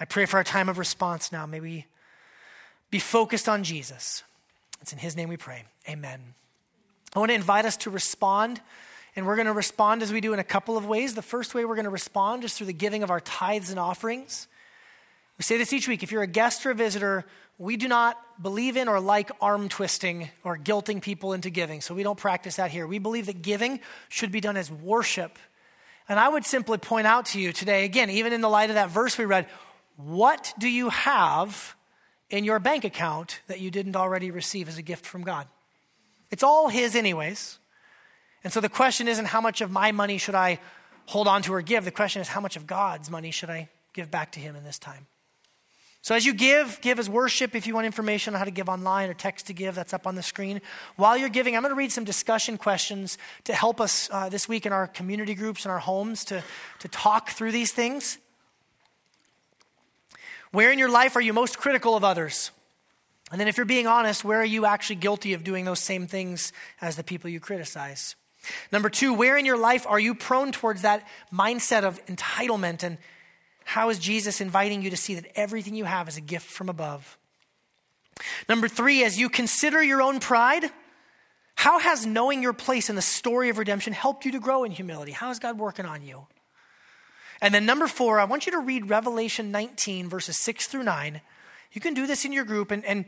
I 0.00 0.04
pray 0.04 0.26
for 0.26 0.36
our 0.36 0.44
time 0.44 0.68
of 0.68 0.78
response 0.78 1.32
now. 1.32 1.46
May 1.46 1.60
we 1.60 1.86
be 2.90 2.98
focused 2.98 3.48
on 3.48 3.64
Jesus. 3.64 4.22
It's 4.80 4.92
in 4.92 4.98
his 4.98 5.16
name 5.16 5.28
we 5.28 5.36
pray. 5.36 5.64
Amen. 5.88 6.20
I 7.14 7.18
want 7.18 7.30
to 7.30 7.34
invite 7.34 7.64
us 7.64 7.76
to 7.78 7.90
respond, 7.90 8.60
and 9.16 9.26
we're 9.26 9.36
going 9.36 9.46
to 9.46 9.52
respond 9.52 10.02
as 10.02 10.12
we 10.12 10.20
do 10.20 10.32
in 10.32 10.38
a 10.38 10.44
couple 10.44 10.76
of 10.76 10.86
ways. 10.86 11.14
The 11.14 11.22
first 11.22 11.54
way 11.54 11.64
we're 11.64 11.74
going 11.74 11.84
to 11.84 11.90
respond 11.90 12.44
is 12.44 12.54
through 12.54 12.68
the 12.68 12.72
giving 12.72 13.02
of 13.02 13.10
our 13.10 13.20
tithes 13.20 13.70
and 13.70 13.78
offerings. 13.78 14.46
We 15.36 15.42
say 15.42 15.56
this 15.56 15.72
each 15.72 15.88
week. 15.88 16.02
If 16.02 16.12
you're 16.12 16.22
a 16.22 16.28
guest 16.28 16.64
or 16.64 16.70
a 16.70 16.74
visitor, 16.74 17.24
we 17.58 17.76
do 17.76 17.88
not 17.88 18.16
believe 18.40 18.76
in 18.76 18.88
or 18.88 19.00
like 19.00 19.30
arm 19.40 19.68
twisting 19.68 20.30
or 20.44 20.56
guilting 20.56 21.02
people 21.02 21.32
into 21.32 21.50
giving. 21.50 21.80
So 21.80 21.94
we 21.94 22.04
don't 22.04 22.18
practice 22.18 22.56
that 22.56 22.70
here. 22.70 22.86
We 22.86 22.98
believe 22.98 23.26
that 23.26 23.42
giving 23.42 23.80
should 24.08 24.30
be 24.30 24.40
done 24.40 24.56
as 24.56 24.70
worship. 24.70 25.38
And 26.08 26.18
I 26.18 26.28
would 26.28 26.44
simply 26.46 26.78
point 26.78 27.06
out 27.06 27.26
to 27.26 27.40
you 27.40 27.52
today, 27.52 27.84
again, 27.84 28.10
even 28.10 28.32
in 28.32 28.40
the 28.40 28.48
light 28.48 28.70
of 28.70 28.74
that 28.74 28.90
verse 28.90 29.18
we 29.18 29.24
read, 29.24 29.46
what 29.98 30.54
do 30.58 30.68
you 30.68 30.88
have 30.88 31.76
in 32.30 32.44
your 32.44 32.58
bank 32.58 32.84
account 32.84 33.40
that 33.46 33.60
you 33.60 33.70
didn't 33.70 33.96
already 33.96 34.30
receive 34.30 34.68
as 34.68 34.78
a 34.78 34.82
gift 34.82 35.06
from 35.06 35.22
God. 35.22 35.46
It's 36.30 36.42
all 36.42 36.68
His, 36.68 36.94
anyways. 36.94 37.58
And 38.44 38.52
so 38.52 38.60
the 38.60 38.68
question 38.68 39.08
isn't 39.08 39.26
how 39.26 39.40
much 39.40 39.60
of 39.60 39.70
my 39.70 39.92
money 39.92 40.18
should 40.18 40.34
I 40.34 40.60
hold 41.06 41.26
on 41.26 41.42
to 41.42 41.54
or 41.54 41.62
give. 41.62 41.84
The 41.84 41.90
question 41.90 42.20
is 42.20 42.28
how 42.28 42.40
much 42.40 42.56
of 42.56 42.66
God's 42.66 43.10
money 43.10 43.30
should 43.30 43.50
I 43.50 43.68
give 43.94 44.10
back 44.10 44.32
to 44.32 44.40
Him 44.40 44.56
in 44.56 44.64
this 44.64 44.78
time? 44.78 45.06
So 46.02 46.14
as 46.14 46.24
you 46.24 46.32
give, 46.32 46.78
give 46.80 46.98
as 46.98 47.10
worship. 47.10 47.56
If 47.56 47.66
you 47.66 47.74
want 47.74 47.86
information 47.86 48.34
on 48.34 48.38
how 48.38 48.44
to 48.44 48.52
give 48.52 48.68
online 48.68 49.10
or 49.10 49.14
text 49.14 49.46
to 49.48 49.52
give, 49.52 49.74
that's 49.74 49.92
up 49.92 50.06
on 50.06 50.14
the 50.14 50.22
screen. 50.22 50.60
While 50.96 51.16
you're 51.16 51.28
giving, 51.28 51.56
I'm 51.56 51.62
going 51.62 51.74
to 51.74 51.78
read 51.78 51.90
some 51.90 52.04
discussion 52.04 52.56
questions 52.56 53.18
to 53.44 53.52
help 53.52 53.80
us 53.80 54.08
uh, 54.12 54.28
this 54.28 54.48
week 54.48 54.64
in 54.64 54.72
our 54.72 54.86
community 54.86 55.34
groups 55.34 55.64
and 55.64 55.72
our 55.72 55.80
homes 55.80 56.24
to, 56.26 56.44
to 56.78 56.88
talk 56.88 57.30
through 57.30 57.52
these 57.52 57.72
things. 57.72 58.18
Where 60.52 60.72
in 60.72 60.78
your 60.78 60.90
life 60.90 61.16
are 61.16 61.20
you 61.20 61.32
most 61.32 61.58
critical 61.58 61.96
of 61.96 62.04
others? 62.04 62.50
And 63.30 63.40
then, 63.40 63.48
if 63.48 63.56
you're 63.56 63.66
being 63.66 63.86
honest, 63.86 64.24
where 64.24 64.40
are 64.40 64.44
you 64.44 64.64
actually 64.64 64.96
guilty 64.96 65.34
of 65.34 65.44
doing 65.44 65.64
those 65.64 65.80
same 65.80 66.06
things 66.06 66.52
as 66.80 66.96
the 66.96 67.04
people 67.04 67.28
you 67.28 67.40
criticize? 67.40 68.16
Number 68.72 68.88
two, 68.88 69.12
where 69.12 69.36
in 69.36 69.44
your 69.44 69.58
life 69.58 69.86
are 69.86 70.00
you 70.00 70.14
prone 70.14 70.52
towards 70.52 70.82
that 70.82 71.06
mindset 71.32 71.84
of 71.84 72.04
entitlement? 72.06 72.82
And 72.82 72.96
how 73.64 73.90
is 73.90 73.98
Jesus 73.98 74.40
inviting 74.40 74.82
you 74.82 74.90
to 74.90 74.96
see 74.96 75.14
that 75.16 75.26
everything 75.34 75.74
you 75.74 75.84
have 75.84 76.08
is 76.08 76.16
a 76.16 76.22
gift 76.22 76.46
from 76.46 76.68
above? 76.68 77.18
Number 78.48 78.68
three, 78.68 79.04
as 79.04 79.18
you 79.18 79.28
consider 79.28 79.82
your 79.82 80.00
own 80.00 80.20
pride, 80.20 80.70
how 81.54 81.78
has 81.78 82.06
knowing 82.06 82.42
your 82.42 82.52
place 82.52 82.88
in 82.88 82.96
the 82.96 83.02
story 83.02 83.48
of 83.50 83.58
redemption 83.58 83.92
helped 83.92 84.24
you 84.24 84.32
to 84.32 84.40
grow 84.40 84.64
in 84.64 84.70
humility? 84.70 85.12
How 85.12 85.30
is 85.30 85.38
God 85.38 85.58
working 85.58 85.84
on 85.84 86.02
you? 86.02 86.26
And 87.40 87.54
then 87.54 87.66
number 87.66 87.86
four, 87.86 88.18
I 88.18 88.24
want 88.24 88.46
you 88.46 88.52
to 88.52 88.58
read 88.58 88.90
Revelation 88.90 89.50
19, 89.50 90.08
verses 90.08 90.36
6 90.38 90.66
through 90.66 90.82
9. 90.82 91.20
You 91.72 91.80
can 91.80 91.94
do 91.94 92.06
this 92.06 92.24
in 92.24 92.32
your 92.32 92.44
group 92.44 92.70
and, 92.70 92.84
and 92.84 93.04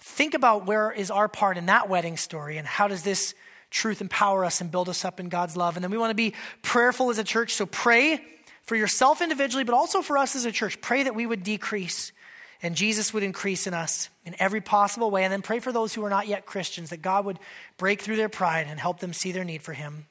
think 0.00 0.34
about 0.34 0.66
where 0.66 0.90
is 0.90 1.10
our 1.10 1.28
part 1.28 1.56
in 1.56 1.66
that 1.66 1.88
wedding 1.88 2.16
story 2.16 2.58
and 2.58 2.66
how 2.66 2.88
does 2.88 3.02
this 3.02 3.34
truth 3.70 4.00
empower 4.00 4.44
us 4.44 4.60
and 4.60 4.70
build 4.70 4.88
us 4.88 5.04
up 5.04 5.20
in 5.20 5.28
God's 5.28 5.56
love. 5.56 5.76
And 5.76 5.84
then 5.84 5.90
we 5.90 5.98
want 5.98 6.10
to 6.10 6.16
be 6.16 6.34
prayerful 6.62 7.10
as 7.10 7.18
a 7.18 7.24
church. 7.24 7.54
So 7.54 7.66
pray 7.66 8.20
for 8.64 8.76
yourself 8.76 9.22
individually, 9.22 9.64
but 9.64 9.74
also 9.74 10.02
for 10.02 10.18
us 10.18 10.36
as 10.36 10.44
a 10.44 10.52
church. 10.52 10.80
Pray 10.80 11.04
that 11.04 11.14
we 11.14 11.26
would 11.26 11.42
decrease 11.42 12.12
and 12.62 12.74
Jesus 12.74 13.14
would 13.14 13.22
increase 13.22 13.66
in 13.66 13.74
us 13.74 14.10
in 14.24 14.34
every 14.38 14.60
possible 14.60 15.10
way. 15.10 15.24
And 15.24 15.32
then 15.32 15.42
pray 15.42 15.60
for 15.60 15.72
those 15.72 15.94
who 15.94 16.04
are 16.04 16.10
not 16.10 16.28
yet 16.28 16.44
Christians, 16.44 16.90
that 16.90 17.00
God 17.00 17.24
would 17.24 17.38
break 17.78 18.02
through 18.02 18.16
their 18.16 18.28
pride 18.28 18.66
and 18.68 18.78
help 18.78 19.00
them 19.00 19.12
see 19.12 19.32
their 19.32 19.44
need 19.44 19.62
for 19.62 19.72
Him. 19.72 20.06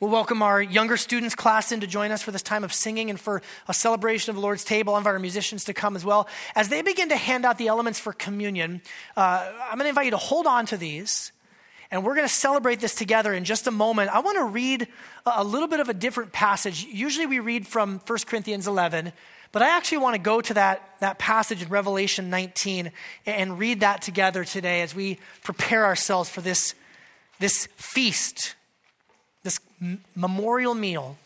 We'll 0.00 0.12
welcome 0.12 0.42
our 0.42 0.62
younger 0.62 0.96
students 0.96 1.34
class 1.34 1.72
in 1.72 1.80
to 1.80 1.88
join 1.88 2.12
us 2.12 2.22
for 2.22 2.30
this 2.30 2.42
time 2.42 2.62
of 2.62 2.72
singing 2.72 3.10
and 3.10 3.18
for 3.18 3.42
a 3.66 3.74
celebration 3.74 4.30
of 4.30 4.36
the 4.36 4.42
Lord's 4.42 4.62
table. 4.62 4.94
I 4.94 4.98
invite 4.98 5.14
our 5.14 5.18
musicians 5.18 5.64
to 5.64 5.74
come 5.74 5.96
as 5.96 6.04
well. 6.04 6.28
As 6.54 6.68
they 6.68 6.82
begin 6.82 7.08
to 7.08 7.16
hand 7.16 7.44
out 7.44 7.58
the 7.58 7.66
elements 7.66 7.98
for 7.98 8.12
communion, 8.12 8.80
uh, 9.16 9.52
I'm 9.60 9.76
going 9.76 9.86
to 9.86 9.88
invite 9.88 10.04
you 10.04 10.12
to 10.12 10.16
hold 10.16 10.46
on 10.46 10.66
to 10.66 10.76
these. 10.76 11.32
And 11.90 12.04
we're 12.04 12.14
going 12.14 12.28
to 12.28 12.32
celebrate 12.32 12.78
this 12.78 12.94
together 12.94 13.34
in 13.34 13.42
just 13.42 13.66
a 13.66 13.72
moment. 13.72 14.14
I 14.14 14.20
want 14.20 14.38
to 14.38 14.44
read 14.44 14.86
a 15.26 15.42
little 15.42 15.66
bit 15.66 15.80
of 15.80 15.88
a 15.88 15.94
different 15.94 16.30
passage. 16.30 16.84
Usually 16.84 17.26
we 17.26 17.40
read 17.40 17.66
from 17.66 18.00
1 18.06 18.18
Corinthians 18.24 18.68
11, 18.68 19.12
but 19.50 19.62
I 19.62 19.76
actually 19.76 19.98
want 19.98 20.14
to 20.14 20.20
go 20.20 20.40
to 20.40 20.54
that, 20.54 20.94
that 21.00 21.18
passage 21.18 21.60
in 21.60 21.70
Revelation 21.70 22.30
19 22.30 22.92
and 23.26 23.58
read 23.58 23.80
that 23.80 24.02
together 24.02 24.44
today 24.44 24.82
as 24.82 24.94
we 24.94 25.18
prepare 25.42 25.84
ourselves 25.84 26.30
for 26.30 26.40
this, 26.40 26.76
this 27.40 27.66
feast 27.74 28.54
this 29.48 29.60
memorial 30.14 30.74
meal. 30.74 31.16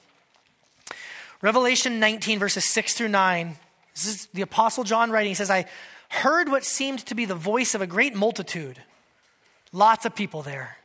Revelation 1.41 1.99
19, 1.99 2.39
verses 2.39 2.65
6 2.65 2.95
through 2.95 3.09
9. 3.09 3.57
This 3.95 4.07
is 4.07 4.27
the 4.27 4.43
Apostle 4.43 4.85
John 4.85 5.11
writing. 5.11 5.31
He 5.31 5.35
says, 5.35 5.51
I 5.51 5.67
heard 6.09 6.49
what 6.49 6.65
seemed 6.65 7.01
to 7.07 7.15
be 7.15 7.25
the 7.25 7.35
voice 7.35 7.75
of 7.75 7.83
a 7.83 7.87
great 7.87 8.15
multitude. 8.15 8.79
Lots 9.73 10.05
of 10.05 10.15
people 10.15 10.43
there. 10.43 10.77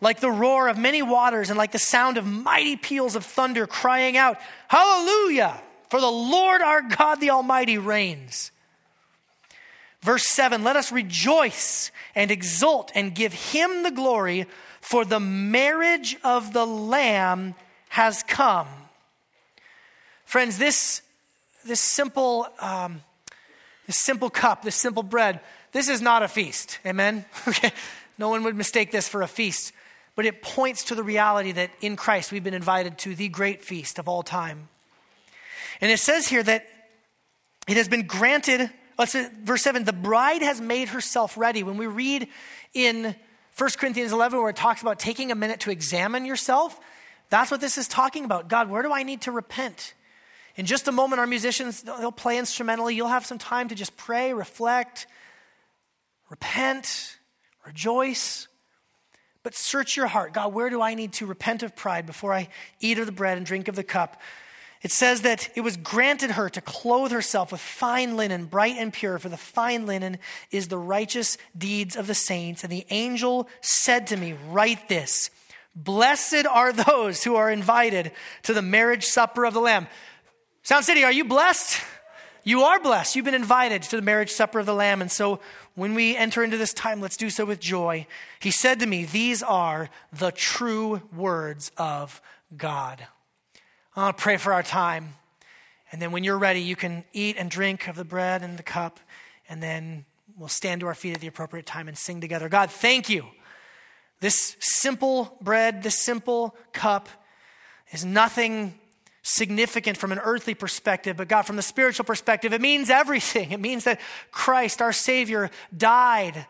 Like 0.00 0.20
the 0.20 0.30
roar 0.30 0.68
of 0.68 0.78
many 0.78 1.02
waters 1.02 1.50
and 1.50 1.58
like 1.58 1.72
the 1.72 1.78
sound 1.80 2.16
of 2.16 2.26
mighty 2.26 2.76
peals 2.76 3.16
of 3.16 3.24
thunder 3.24 3.66
crying 3.66 4.16
out, 4.16 4.38
Hallelujah! 4.68 5.60
For 5.90 6.00
the 6.00 6.06
Lord 6.06 6.62
our 6.62 6.82
God 6.82 7.16
the 7.16 7.30
Almighty 7.30 7.78
reigns. 7.78 8.52
Verse 10.02 10.26
7 10.26 10.62
Let 10.62 10.76
us 10.76 10.92
rejoice 10.92 11.90
and 12.14 12.30
exult 12.30 12.92
and 12.94 13.14
give 13.14 13.32
him 13.32 13.82
the 13.82 13.90
glory, 13.90 14.46
for 14.80 15.04
the 15.04 15.20
marriage 15.20 16.16
of 16.24 16.52
the 16.52 16.66
Lamb 16.66 17.54
has 17.90 18.22
come. 18.22 18.68
Friends, 20.24 20.58
this, 20.58 21.02
this 21.64 21.80
simple 21.80 22.46
um, 22.60 23.02
this 23.88 23.96
simple 23.96 24.28
cup, 24.28 24.62
this 24.62 24.76
simple 24.76 25.02
bread, 25.02 25.40
this 25.72 25.88
is 25.88 26.00
not 26.00 26.22
a 26.22 26.28
feast. 26.28 26.78
Amen? 26.86 27.24
Okay? 27.48 27.72
No 28.18 28.28
one 28.28 28.42
would 28.44 28.56
mistake 28.56 28.90
this 28.90 29.08
for 29.08 29.22
a 29.22 29.28
feast. 29.28 29.72
But 30.16 30.26
it 30.26 30.42
points 30.42 30.84
to 30.84 30.96
the 30.96 31.04
reality 31.04 31.52
that 31.52 31.70
in 31.80 31.94
Christ 31.94 32.32
we've 32.32 32.42
been 32.42 32.52
invited 32.52 32.98
to 32.98 33.14
the 33.14 33.28
great 33.28 33.62
feast 33.62 33.98
of 33.98 34.08
all 34.08 34.24
time. 34.24 34.68
And 35.80 35.90
it 35.90 36.00
says 36.00 36.26
here 36.26 36.42
that 36.42 36.66
it 37.68 37.76
has 37.76 37.88
been 37.88 38.06
granted, 38.08 38.68
let's 38.98 39.12
say, 39.12 39.30
verse 39.42 39.62
7, 39.62 39.84
the 39.84 39.92
bride 39.92 40.42
has 40.42 40.60
made 40.60 40.88
herself 40.88 41.38
ready. 41.38 41.62
When 41.62 41.76
we 41.76 41.86
read 41.86 42.28
in 42.74 43.14
1 43.58 43.70
Corinthians 43.78 44.12
11, 44.12 44.38
where 44.38 44.50
it 44.50 44.56
talks 44.56 44.82
about 44.82 45.00
taking 45.00 45.32
a 45.32 45.34
minute 45.34 45.60
to 45.60 45.70
examine 45.70 46.24
yourself, 46.24 46.78
that's 47.28 47.50
what 47.50 47.60
this 47.60 47.76
is 47.76 47.88
talking 47.88 48.24
about. 48.24 48.48
God, 48.48 48.70
where 48.70 48.82
do 48.82 48.92
I 48.92 49.02
need 49.02 49.22
to 49.22 49.32
repent? 49.32 49.94
In 50.54 50.64
just 50.64 50.86
a 50.86 50.92
moment, 50.92 51.18
our 51.18 51.26
musicians, 51.26 51.82
they'll 51.82 52.12
play 52.12 52.38
instrumentally. 52.38 52.94
You'll 52.94 53.08
have 53.08 53.26
some 53.26 53.38
time 53.38 53.68
to 53.68 53.74
just 53.74 53.96
pray, 53.96 54.32
reflect, 54.32 55.06
repent, 56.30 57.18
rejoice. 57.66 58.46
But 59.42 59.54
search 59.54 59.96
your 59.96 60.06
heart. 60.06 60.32
God, 60.32 60.52
where 60.52 60.70
do 60.70 60.80
I 60.80 60.94
need 60.94 61.14
to 61.14 61.26
repent 61.26 61.62
of 61.62 61.74
pride 61.74 62.06
before 62.06 62.32
I 62.32 62.48
eat 62.80 62.98
of 62.98 63.06
the 63.06 63.12
bread 63.12 63.38
and 63.38 63.46
drink 63.46 63.68
of 63.68 63.76
the 63.76 63.84
cup? 63.84 64.20
It 64.82 64.92
says 64.92 65.22
that 65.22 65.50
it 65.56 65.62
was 65.62 65.76
granted 65.76 66.32
her 66.32 66.48
to 66.50 66.60
clothe 66.60 67.10
herself 67.10 67.50
with 67.50 67.60
fine 67.60 68.16
linen, 68.16 68.46
bright 68.46 68.76
and 68.78 68.92
pure, 68.92 69.18
for 69.18 69.28
the 69.28 69.36
fine 69.36 69.86
linen 69.86 70.18
is 70.50 70.68
the 70.68 70.78
righteous 70.78 71.36
deeds 71.56 71.96
of 71.96 72.06
the 72.06 72.14
saints. 72.14 72.62
And 72.62 72.72
the 72.72 72.86
angel 72.90 73.48
said 73.60 74.06
to 74.08 74.16
me, 74.16 74.36
Write 74.48 74.88
this 74.88 75.30
Blessed 75.74 76.46
are 76.46 76.72
those 76.72 77.24
who 77.24 77.36
are 77.36 77.50
invited 77.50 78.12
to 78.44 78.54
the 78.54 78.62
marriage 78.62 79.04
supper 79.04 79.44
of 79.44 79.54
the 79.54 79.60
Lamb. 79.60 79.86
Sound 80.62 80.84
City, 80.84 81.04
are 81.04 81.12
you 81.12 81.24
blessed? 81.24 81.80
You 82.44 82.62
are 82.62 82.80
blessed. 82.80 83.14
You've 83.14 83.24
been 83.24 83.34
invited 83.34 83.82
to 83.82 83.96
the 83.96 84.02
marriage 84.02 84.30
supper 84.30 84.58
of 84.58 84.66
the 84.66 84.74
Lamb. 84.74 85.02
And 85.02 85.10
so 85.10 85.40
when 85.74 85.94
we 85.94 86.16
enter 86.16 86.42
into 86.42 86.56
this 86.56 86.72
time, 86.72 87.00
let's 87.00 87.16
do 87.16 87.30
so 87.30 87.44
with 87.44 87.60
joy. 87.60 88.06
He 88.40 88.50
said 88.50 88.80
to 88.80 88.86
me, 88.86 89.04
These 89.04 89.42
are 89.42 89.90
the 90.12 90.30
true 90.30 91.02
words 91.14 91.70
of 91.76 92.22
God. 92.56 93.06
I 93.96 94.02
want 94.02 94.16
pray 94.16 94.36
for 94.36 94.52
our 94.52 94.62
time. 94.62 95.14
And 95.90 96.00
then 96.00 96.12
when 96.12 96.24
you're 96.24 96.38
ready, 96.38 96.60
you 96.60 96.76
can 96.76 97.04
eat 97.12 97.36
and 97.38 97.50
drink 97.50 97.88
of 97.88 97.96
the 97.96 98.04
bread 98.04 98.42
and 98.42 98.58
the 98.58 98.62
cup. 98.62 99.00
And 99.48 99.62
then 99.62 100.04
we'll 100.36 100.48
stand 100.48 100.80
to 100.80 100.86
our 100.86 100.94
feet 100.94 101.14
at 101.14 101.20
the 101.20 101.26
appropriate 101.26 101.66
time 101.66 101.88
and 101.88 101.96
sing 101.96 102.20
together. 102.20 102.48
God, 102.48 102.70
thank 102.70 103.08
you. 103.08 103.24
This 104.20 104.56
simple 104.60 105.36
bread, 105.40 105.82
this 105.82 105.98
simple 105.98 106.56
cup 106.72 107.08
is 107.92 108.04
nothing 108.04 108.78
significant 109.22 109.96
from 109.96 110.12
an 110.12 110.18
earthly 110.18 110.54
perspective, 110.54 111.16
but 111.16 111.28
God, 111.28 111.42
from 111.42 111.56
the 111.56 111.62
spiritual 111.62 112.04
perspective, 112.04 112.52
it 112.52 112.60
means 112.60 112.90
everything. 112.90 113.52
It 113.58 113.60
means 113.60 113.84
that 113.84 114.00
Christ, 114.30 114.80
our 114.80 114.92
Savior, 114.92 115.50
died 115.76 116.46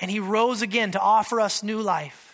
and 0.00 0.10
he 0.10 0.20
rose 0.20 0.62
again 0.62 0.92
to 0.92 1.00
offer 1.00 1.40
us 1.40 1.62
new 1.62 1.80
life. 1.80 2.33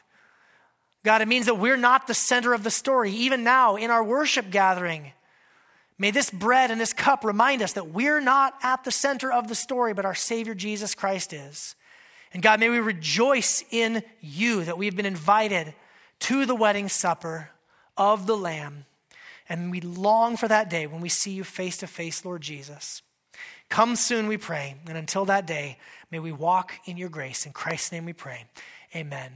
God, 1.04 1.22
it 1.22 1.28
means 1.28 1.46
that 1.46 1.58
we're 1.58 1.76
not 1.76 2.06
the 2.06 2.14
center 2.14 2.52
of 2.52 2.62
the 2.62 2.70
story. 2.70 3.10
Even 3.12 3.42
now, 3.42 3.76
in 3.76 3.90
our 3.90 4.04
worship 4.04 4.50
gathering, 4.50 5.12
may 5.98 6.10
this 6.10 6.30
bread 6.30 6.70
and 6.70 6.80
this 6.80 6.92
cup 6.92 7.24
remind 7.24 7.62
us 7.62 7.72
that 7.72 7.88
we're 7.88 8.20
not 8.20 8.54
at 8.62 8.84
the 8.84 8.90
center 8.90 9.32
of 9.32 9.48
the 9.48 9.54
story, 9.54 9.94
but 9.94 10.04
our 10.04 10.14
Savior 10.14 10.54
Jesus 10.54 10.94
Christ 10.94 11.32
is. 11.32 11.74
And 12.32 12.42
God, 12.42 12.60
may 12.60 12.68
we 12.68 12.78
rejoice 12.78 13.64
in 13.70 14.02
you 14.20 14.64
that 14.64 14.78
we 14.78 14.86
have 14.86 14.96
been 14.96 15.06
invited 15.06 15.74
to 16.20 16.46
the 16.46 16.54
wedding 16.54 16.88
supper 16.88 17.50
of 17.96 18.26
the 18.26 18.36
Lamb. 18.36 18.84
And 19.48 19.70
we 19.70 19.80
long 19.80 20.36
for 20.36 20.46
that 20.46 20.70
day 20.70 20.86
when 20.86 21.00
we 21.00 21.08
see 21.08 21.32
you 21.32 21.44
face 21.44 21.78
to 21.78 21.86
face, 21.86 22.24
Lord 22.24 22.42
Jesus. 22.42 23.02
Come 23.68 23.96
soon, 23.96 24.28
we 24.28 24.36
pray. 24.36 24.76
And 24.86 24.96
until 24.96 25.24
that 25.24 25.46
day, 25.46 25.78
may 26.10 26.18
we 26.18 26.30
walk 26.30 26.74
in 26.84 26.96
your 26.96 27.08
grace. 27.08 27.46
In 27.46 27.52
Christ's 27.52 27.90
name 27.90 28.04
we 28.04 28.12
pray. 28.12 28.44
Amen. 28.94 29.32